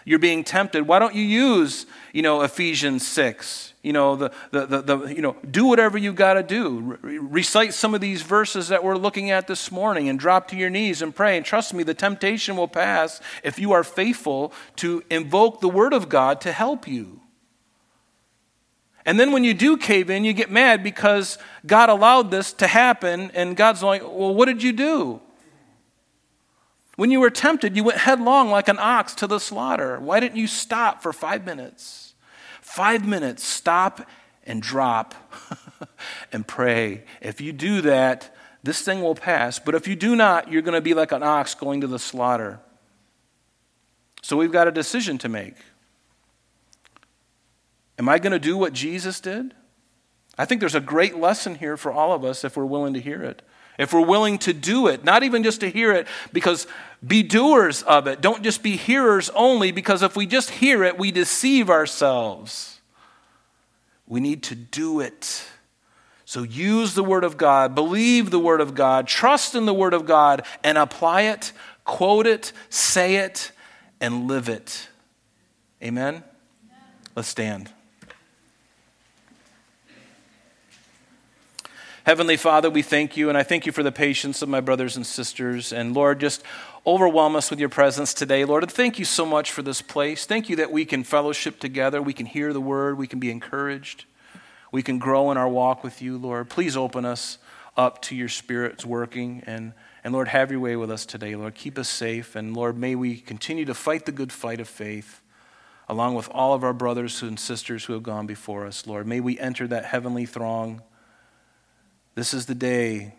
You're 0.06 0.18
being 0.18 0.44
tempted. 0.44 0.88
Why 0.88 0.98
don't 0.98 1.14
you 1.14 1.22
use, 1.22 1.86
you 2.14 2.24
know, 2.24 2.42
Ephesians 2.42 3.06
6? 3.06 3.74
You 3.84 3.94
know, 3.94 4.16
the, 4.16 4.32
the, 4.50 4.66
the, 4.66 4.82
the 4.82 5.08
you 5.14 5.22
know, 5.22 5.36
do 5.52 5.66
whatever 5.66 6.00
you've 6.00 6.16
got 6.16 6.34
to 6.34 6.44
do. 6.44 6.98
Re- 7.02 7.20
recite 7.20 7.76
some 7.76 7.94
of 7.94 8.02
these 8.02 8.24
verses 8.24 8.70
that 8.70 8.84
we're 8.84 8.96
looking 8.96 9.30
at 9.30 9.46
this 9.46 9.72
morning 9.72 10.10
and 10.10 10.18
drop 10.18 10.48
to 10.48 10.56
your 10.56 10.72
knees 10.72 11.04
and 11.04 11.16
pray. 11.16 11.38
And 11.38 11.46
trust 11.46 11.76
me, 11.76 11.84
the 11.84 11.94
temptation 11.94 12.58
will 12.58 12.68
pass 12.68 13.22
if 13.44 13.60
you 13.60 13.72
are 13.74 13.84
faithful 13.84 14.52
to 14.78 15.04
invoke 15.12 15.62
the 15.62 15.70
Word 15.70 15.94
of 15.94 16.10
God 16.10 16.42
to 16.42 16.52
help 16.52 16.88
you. 16.88 17.20
And 19.08 19.18
then 19.18 19.32
when 19.32 19.46
you 19.46 19.54
do 19.54 19.78
cave 19.78 20.10
in, 20.10 20.26
you 20.26 20.34
get 20.34 20.52
mad 20.52 20.84
because 20.84 21.38
God 21.66 21.88
allowed 21.88 22.30
this 22.30 22.52
to 22.54 22.68
happen, 22.68 23.32
and 23.34 23.56
God's 23.56 23.82
like, 23.82 24.04
Well, 24.04 24.36
what 24.36 24.46
did 24.46 24.62
you 24.62 24.74
do? 24.74 25.22
When 26.98 27.10
you 27.10 27.22
were 27.22 27.30
tempted, 27.30 27.78
you 27.78 27.86
went 27.86 28.00
headlong 28.00 28.50
like 28.50 28.68
an 28.68 28.78
ox 28.80 29.16
to 29.16 29.28
the 29.28 29.40
slaughter. 29.40 29.98
Why 30.00 30.20
didn't 30.20 30.36
you 30.36 30.48
stop 30.48 31.02
for 31.02 31.14
five 31.14 31.46
minutes? 31.46 32.16
Five 32.62 33.08
minutes, 33.08 33.46
stop 33.46 34.06
and 34.46 34.62
drop 34.62 35.16
and 36.34 36.46
pray. 36.46 37.06
If 37.22 37.40
you 37.40 37.54
do 37.54 37.80
that, 37.82 38.36
this 38.64 38.82
thing 38.82 39.02
will 39.02 39.16
pass. 39.16 39.58
But 39.58 39.74
if 39.74 39.88
you 39.88 39.96
do 39.96 40.18
not, 40.18 40.52
you're 40.52 40.62
going 40.62 40.74
to 40.74 40.82
be 40.82 40.94
like 40.94 41.14
an 41.14 41.24
ox 41.24 41.56
going 41.56 41.80
to 41.80 41.88
the 41.88 42.00
slaughter. 42.00 42.60
So 44.22 44.36
we've 44.36 44.52
got 44.52 44.68
a 44.68 44.72
decision 44.72 45.18
to 45.20 45.30
make. 45.30 45.56
Am 47.98 48.08
I 48.08 48.20
going 48.20 48.32
to 48.32 48.40
do 48.40 48.58
what 48.58 48.74
Jesus 48.74 49.20
did? 49.20 49.54
I 50.38 50.46
think 50.46 50.60
there's 50.60 50.76
a 50.76 50.80
great 50.80 51.18
lesson 51.18 51.56
here 51.56 51.78
for 51.78 51.92
all 51.92 52.14
of 52.14 52.24
us 52.24 52.44
if 52.44 52.56
we're 52.56 52.66
willing 52.66 52.94
to 52.94 53.02
hear 53.02 53.24
it. 53.24 53.42
If 53.80 53.94
we're 53.94 54.06
willing 54.06 54.40
to 54.40 54.54
do 54.54 54.88
it, 54.88 55.04
not 55.04 55.24
even 55.24 55.44
just 55.44 55.62
to 55.62 55.70
hear 55.70 55.92
it, 55.94 56.08
because 56.34 56.66
be 57.06 57.22
doers 57.22 57.84
of 57.84 58.08
it. 58.08 58.22
Don't 58.22 58.44
just 58.44 58.64
be 58.64 58.76
hearers 58.76 59.30
only, 59.32 59.72
because 59.72 60.02
if 60.02 60.16
we 60.16 60.26
just 60.26 60.50
hear 60.50 60.84
it, 60.84 60.98
we 60.98 61.12
deceive 61.12 61.70
ourselves. 61.70 62.80
We 64.08 64.20
need 64.20 64.44
to 64.44 64.56
do 64.56 65.00
it. 65.00 65.46
So 66.26 66.44
use 66.44 66.94
the 66.94 67.04
Word 67.04 67.24
of 67.24 67.38
God, 67.38 67.76
believe 67.76 68.32
the 68.32 68.40
Word 68.40 68.62
of 68.62 68.74
God, 68.74 69.08
trust 69.08 69.54
in 69.54 69.66
the 69.66 69.74
Word 69.74 69.94
of 69.94 70.06
God, 70.06 70.44
and 70.64 70.78
apply 70.78 71.22
it, 71.24 71.52
quote 71.84 72.26
it, 72.26 72.52
say 72.70 73.18
it, 73.18 73.52
and 74.02 74.28
live 74.28 74.50
it. 74.50 74.90
Amen? 75.84 76.24
Let's 77.16 77.28
stand. 77.28 77.72
Heavenly 82.08 82.38
Father, 82.38 82.70
we 82.70 82.84
thank 82.84 83.18
you, 83.18 83.28
and 83.28 83.38
I 83.38 83.44
thank 83.44 83.66
you 83.66 83.74
for 83.74 83.84
the 83.84 83.92
patience 83.92 84.42
of 84.42 84.48
my 84.48 84.62
brothers 84.62 84.96
and 84.96 85.06
sisters. 85.06 85.74
And 85.74 85.94
Lord, 85.94 86.22
just 86.22 86.42
overwhelm 86.86 87.36
us 87.36 87.50
with 87.50 87.60
your 87.60 87.68
presence 87.68 88.14
today. 88.14 88.46
Lord, 88.46 88.64
and 88.64 88.72
thank 88.72 88.98
you 88.98 89.04
so 89.04 89.26
much 89.26 89.52
for 89.52 89.62
this 89.62 89.82
place. 89.82 90.26
Thank 90.26 90.48
you 90.48 90.56
that 90.56 90.72
we 90.72 90.86
can 90.86 91.04
fellowship 91.04 91.60
together, 91.60 92.02
we 92.02 92.14
can 92.14 92.26
hear 92.26 92.54
the 92.54 92.62
word, 92.62 92.98
we 92.98 93.08
can 93.08 93.20
be 93.20 93.30
encouraged, 93.30 94.06
we 94.72 94.82
can 94.82 95.00
grow 95.00 95.32
in 95.32 95.38
our 95.38 95.50
walk 95.50 95.84
with 95.84 96.02
you, 96.02 96.18
Lord. 96.18 96.50
Please 96.50 96.78
open 96.78 97.04
us 97.04 97.40
up 97.76 98.02
to 98.04 98.16
your 98.16 98.30
Spirit's 98.30 98.86
working. 98.86 99.44
And, 99.46 99.74
and 100.02 100.14
Lord, 100.14 100.30
have 100.30 100.50
your 100.50 100.62
way 100.62 100.78
with 100.78 100.90
us 100.90 101.06
today, 101.06 101.36
Lord. 101.36 101.56
Keep 101.56 101.78
us 101.78 101.90
safe. 101.90 102.38
And 102.38 102.56
Lord, 102.56 102.78
may 102.78 102.96
we 102.96 103.18
continue 103.18 103.66
to 103.66 103.74
fight 103.74 104.06
the 104.06 104.14
good 104.14 104.32
fight 104.32 104.62
of 104.62 104.70
faith 104.70 105.22
along 105.90 106.16
with 106.16 106.30
all 106.32 106.54
of 106.54 106.64
our 106.64 106.72
brothers 106.72 107.22
and 107.22 107.38
sisters 107.38 107.84
who 107.84 107.92
have 107.92 108.04
gone 108.04 108.28
before 108.28 108.66
us, 108.66 108.88
Lord. 108.88 109.08
May 109.08 109.20
we 109.20 109.38
enter 109.40 109.68
that 109.68 109.84
heavenly 109.84 110.26
throng 110.26 110.84
this 112.18 112.34
is 112.34 112.48
the 112.48 112.56
day. 112.56 113.14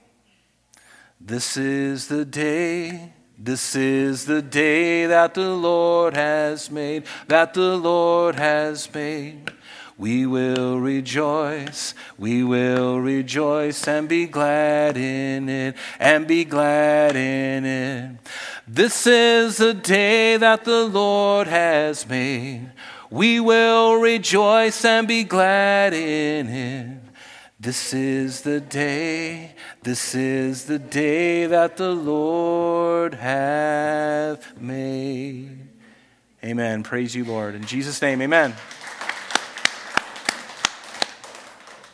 This 1.20 1.56
is 1.56 2.08
the 2.08 2.24
day. 2.24 3.12
This 3.38 3.76
is 3.76 4.24
the 4.24 4.42
day 4.42 5.06
that 5.06 5.34
the 5.34 5.50
Lord 5.50 6.14
has 6.16 6.68
made, 6.68 7.04
that 7.28 7.54
the 7.54 7.76
Lord 7.76 8.34
has 8.34 8.92
made. 8.92 9.52
We 9.96 10.26
will 10.26 10.80
rejoice, 10.80 11.94
we 12.18 12.42
will 12.42 12.98
rejoice 12.98 13.86
and 13.86 14.08
be 14.08 14.26
glad 14.26 14.96
in 14.96 15.48
it, 15.48 15.76
and 16.00 16.26
be 16.26 16.44
glad 16.44 17.14
in 17.14 17.64
it. 17.64 18.16
This 18.66 19.06
is 19.06 19.58
the 19.58 19.74
day 19.74 20.38
that 20.38 20.64
the 20.64 20.86
Lord 20.86 21.46
has 21.46 22.08
made. 22.08 22.72
We 23.10 23.38
will 23.38 24.00
rejoice 24.00 24.84
and 24.84 25.06
be 25.06 25.22
glad 25.22 25.94
in 25.94 26.48
it. 26.48 26.97
This 27.68 27.92
is 27.92 28.40
the 28.40 28.60
day, 28.60 29.52
this 29.82 30.14
is 30.14 30.64
the 30.64 30.78
day 30.78 31.44
that 31.44 31.76
the 31.76 31.90
Lord 31.90 33.12
hath 33.12 34.58
made. 34.58 35.68
Amen. 36.42 36.82
Praise 36.82 37.14
you, 37.14 37.26
Lord. 37.26 37.54
In 37.54 37.66
Jesus' 37.66 38.00
name, 38.00 38.22
amen. 38.22 38.54